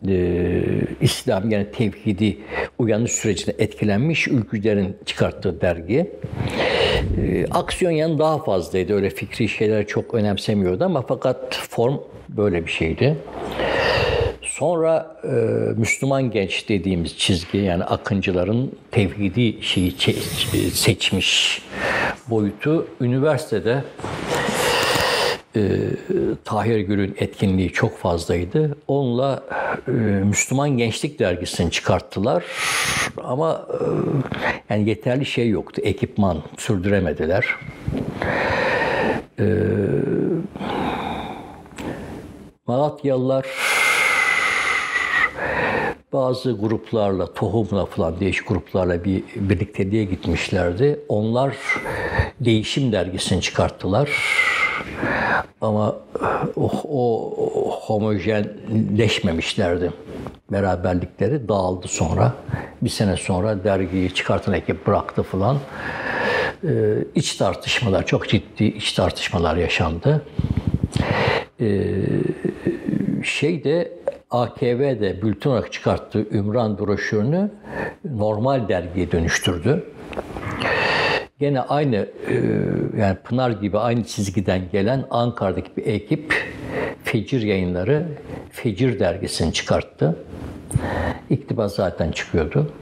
e, 0.07 0.61
İslam 1.01 1.49
yani 1.49 1.71
tevhidi 1.71 2.37
uyanış 2.79 3.11
sürecine 3.11 3.55
etkilenmiş 3.57 4.27
ülkücülerin 4.27 4.97
çıkarttığı 5.05 5.61
dergi. 5.61 6.11
E, 7.21 7.45
aksiyon 7.51 7.91
yanı 7.91 8.19
daha 8.19 8.43
fazlaydı. 8.43 8.95
Öyle 8.95 9.09
fikri 9.09 9.49
şeyler 9.49 9.87
çok 9.87 10.13
önemsemiyordu 10.13 10.85
ama 10.85 11.01
fakat 11.01 11.55
form 11.69 11.97
böyle 12.29 12.65
bir 12.65 12.71
şeydi. 12.71 13.17
Sonra 14.41 15.15
e, 15.23 15.29
Müslüman 15.79 16.31
genç 16.31 16.69
dediğimiz 16.69 17.17
çizgi 17.17 17.57
yani 17.57 17.83
akıncıların 17.83 18.71
tevhidi 18.91 19.63
şeyi 19.63 19.91
seçmiş 20.73 21.61
boyutu 22.29 22.87
üniversitede 23.01 23.83
e, 25.55 25.79
Tahir 26.45 26.79
Gül'ün 26.79 27.15
etkinliği 27.19 27.71
çok 27.71 27.97
fazlaydı. 27.97 28.77
Onunla 28.87 29.43
e, 29.87 29.91
Müslüman 30.23 30.69
Gençlik 30.69 31.19
Dergisi'ni 31.19 31.71
çıkarttılar. 31.71 32.43
Ama 33.23 33.67
e, 33.69 33.83
yani 34.69 34.89
yeterli 34.89 35.25
şey 35.25 35.49
yoktu. 35.49 35.81
Ekipman 35.85 36.37
sürdüremediler. 36.57 37.45
E, 39.39 39.45
Malatyalılar 42.67 43.45
bazı 46.13 46.51
gruplarla, 46.51 47.33
tohumla 47.33 47.85
falan 47.85 48.19
değişik 48.19 48.47
gruplarla 48.47 49.03
bir 49.03 49.23
birlikteliğe 49.35 50.03
gitmişlerdi. 50.03 50.99
Onlar 51.07 51.55
Değişim 52.41 52.91
dergisini 52.91 53.41
çıkarttılar. 53.41 54.09
Ama 55.61 55.95
o, 56.55 56.71
o 56.89 57.71
homojenleşmemişlerdi. 57.71 59.91
Beraberlikleri 60.51 61.47
dağıldı 61.47 61.87
sonra. 61.87 62.33
Bir 62.81 62.89
sene 62.89 63.17
sonra 63.17 63.63
dergiyi 63.63 64.13
çıkartan 64.13 64.53
ekip 64.53 64.87
bıraktı 64.87 65.23
falan. 65.23 65.57
Ee, 66.63 66.69
iç 67.15 67.35
tartışmalar, 67.35 68.05
çok 68.05 68.29
ciddi 68.29 68.65
iç 68.65 68.93
tartışmalar 68.93 69.55
yaşandı. 69.55 70.25
Ee, 71.61 71.93
şeyde 73.23 73.91
AKV'de 74.31 75.21
bülten 75.21 75.49
olarak 75.49 75.73
çıkarttığı 75.73 76.27
Ümran 76.31 76.79
broşürünü 76.79 77.51
normal 78.05 78.69
dergiye 78.69 79.11
dönüştürdü. 79.11 79.83
Gene 81.41 81.61
aynı 81.61 81.95
e, 81.95 82.33
yani 82.97 83.17
Pınar 83.23 83.51
gibi 83.51 83.77
aynı 83.77 84.03
çizgiden 84.03 84.61
gelen 84.71 85.05
Ankara'daki 85.09 85.77
bir 85.77 85.85
ekip 85.85 86.33
Fecir 87.03 87.41
yayınları 87.41 88.07
Fecir 88.51 88.99
dergisini 88.99 89.53
çıkarttı. 89.53 90.15
İktibas 91.29 91.75
zaten 91.75 92.11
çıkıyordu. 92.11 92.73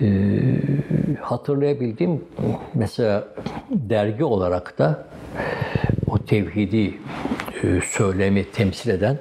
Ee, 0.00 0.06
hatırlayabildiğim 1.20 2.24
mesela 2.74 3.28
dergi 3.70 4.24
olarak 4.24 4.78
da 4.78 5.06
o 6.06 6.18
tevhidi 6.18 6.94
e, 7.62 7.80
söylemi 7.86 8.50
temsil 8.50 8.90
eden 8.90 9.18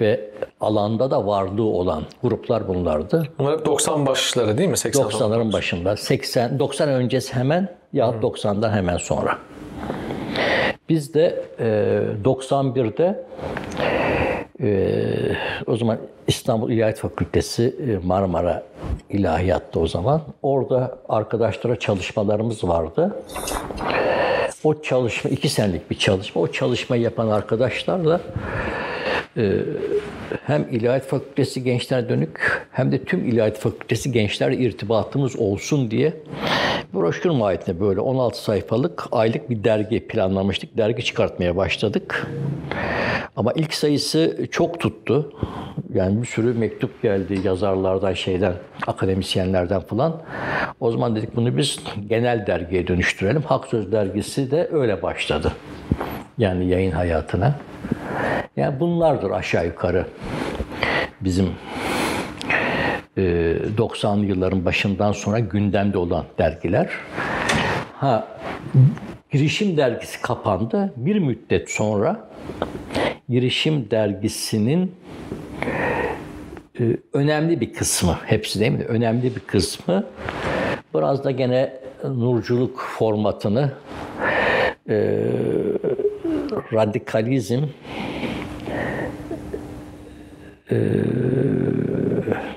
ve 0.00 0.29
alanda 0.60 1.10
da 1.10 1.26
varlığı 1.26 1.64
olan 1.64 2.02
gruplar 2.22 2.68
bunlardı. 2.68 3.28
Bunlar 3.38 3.58
hep 3.58 3.66
90 3.66 4.06
başları 4.06 4.58
değil 4.58 4.68
mi? 4.68 4.76
80 4.76 5.04
90'ların 5.04 5.52
başında. 5.52 5.96
80 5.96 6.58
90 6.58 6.88
öncesi 6.88 7.34
hemen 7.34 7.68
ya 7.92 8.06
90'dan 8.06 8.72
hemen 8.72 8.96
sonra. 8.96 9.38
Biz 10.88 11.14
de 11.14 11.44
e, 11.58 11.66
91'de 12.24 13.24
e, 14.62 14.96
o 15.66 15.76
zaman 15.76 15.98
İstanbul 16.26 16.70
İlahiyat 16.70 16.98
Fakültesi 16.98 17.76
e, 17.88 18.06
Marmara 18.06 18.62
İlahiyat'ta 19.10 19.80
o 19.80 19.86
zaman. 19.86 20.22
Orada 20.42 20.98
arkadaşlara 21.08 21.78
çalışmalarımız 21.78 22.64
vardı. 22.64 23.16
O 24.64 24.82
çalışma, 24.82 25.30
iki 25.30 25.48
senelik 25.48 25.90
bir 25.90 25.98
çalışma. 25.98 26.42
O 26.42 26.46
çalışmayı 26.46 27.02
yapan 27.02 27.28
arkadaşlarla 27.28 28.20
hem 30.46 30.66
İlahiyat 30.70 31.06
Fakültesi 31.06 31.64
gençler 31.64 32.08
dönük 32.08 32.66
hem 32.72 32.92
de 32.92 33.04
tüm 33.04 33.24
İlahiyat 33.28 33.58
Fakültesi 33.58 34.12
gençler 34.12 34.50
irtibatımız 34.50 35.36
olsun 35.36 35.90
diye 35.90 36.12
broşür 36.94 37.30
mahiyetinde 37.30 37.80
böyle 37.80 38.00
16 38.00 38.42
sayfalık 38.42 39.06
aylık 39.12 39.50
bir 39.50 39.64
dergi 39.64 40.06
planlamıştık. 40.06 40.78
Dergi 40.78 41.04
çıkartmaya 41.04 41.56
başladık. 41.56 42.26
Ama 43.36 43.52
ilk 43.52 43.74
sayısı 43.74 44.46
çok 44.50 44.80
tuttu. 44.80 45.32
Yani 45.94 46.22
bir 46.22 46.26
sürü 46.26 46.54
mektup 46.54 47.02
geldi 47.02 47.40
yazarlardan, 47.44 48.12
şeyden, 48.12 48.54
akademisyenlerden 48.86 49.80
falan. 49.80 50.22
O 50.80 50.90
zaman 50.90 51.16
dedik 51.16 51.36
bunu 51.36 51.56
biz 51.56 51.78
genel 52.08 52.46
dergiye 52.46 52.86
dönüştürelim. 52.86 53.42
Hak 53.42 53.66
Söz 53.66 53.92
dergisi 53.92 54.50
de 54.50 54.68
öyle 54.72 55.02
başladı. 55.02 55.52
Yani 56.38 56.68
yayın 56.68 56.90
hayatına. 56.90 57.54
Yani 58.56 58.80
bunlardır 58.80 59.30
aşağı 59.30 59.66
yukarı 59.66 60.06
bizim 61.20 61.48
90'lı 63.16 64.24
yılların 64.24 64.64
başından 64.64 65.12
sonra 65.12 65.38
gündemde 65.38 65.98
olan 65.98 66.24
dergiler. 66.38 66.88
Ha 67.94 68.28
Girişim 69.30 69.76
dergisi 69.76 70.22
kapandı. 70.22 70.92
Bir 70.96 71.18
müddet 71.18 71.70
sonra 71.70 72.28
Girişim 73.28 73.90
dergisinin 73.90 74.94
önemli 77.12 77.60
bir 77.60 77.72
kısmı, 77.72 78.18
hepsi 78.26 78.60
değil 78.60 78.72
mi? 78.72 78.84
Önemli 78.84 79.36
bir 79.36 79.40
kısmı 79.40 80.04
biraz 80.94 81.24
da 81.24 81.30
gene 81.30 81.72
nurculuk 82.04 82.78
formatını 82.98 83.72
radikalizm 86.72 87.62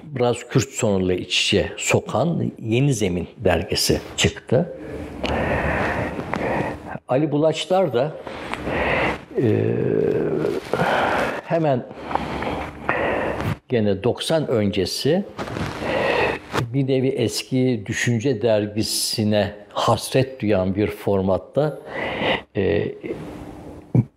biraz 0.03 0.47
Kürt 0.49 0.69
sonuyla 0.69 1.15
iç 1.15 1.43
içe 1.43 1.71
sokan 1.77 2.51
Yeni 2.59 2.93
Zemin 2.93 3.27
dergisi 3.37 4.01
çıktı. 4.17 4.73
Ali 7.07 7.31
Bulaçlar 7.31 7.93
da 7.93 8.15
e, 9.41 9.75
hemen 11.43 11.85
gene 13.69 14.03
90 14.03 14.47
öncesi 14.47 15.23
bir 16.73 16.87
nevi 16.87 17.07
eski 17.07 17.83
düşünce 17.85 18.41
dergisine 18.41 19.51
hasret 19.69 20.41
duyan 20.41 20.75
bir 20.75 20.87
formatta 20.87 21.79
e, 22.55 22.87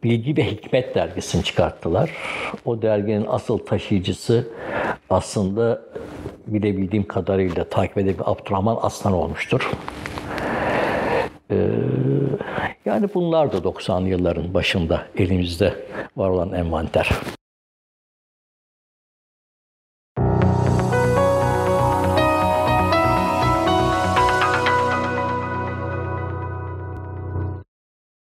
Bilgi 0.05 0.37
ve 0.37 0.51
Hikmet 0.51 0.95
dergisini 0.95 1.45
çıkarttılar. 1.45 2.11
O 2.65 2.83
derginin 2.83 3.27
asıl 3.29 3.59
taşıyıcısı 3.59 4.49
aslında 5.11 5.83
bilebildiğim 6.47 7.09
kadarıyla 7.09 7.65
takip 7.65 7.99
edebildiğim 7.99 8.29
Abdurrahman 8.29 8.79
Aslan 8.83 9.13
olmuştur. 9.13 9.71
Ee, 11.51 11.69
yani 12.85 13.09
bunlar 13.15 13.53
da 13.53 13.57
90'lı 13.57 14.09
yılların 14.09 14.55
başında 14.55 15.03
elimizde 15.17 15.75
var 16.17 16.31
olan 16.31 16.53
envanter. 16.53 17.11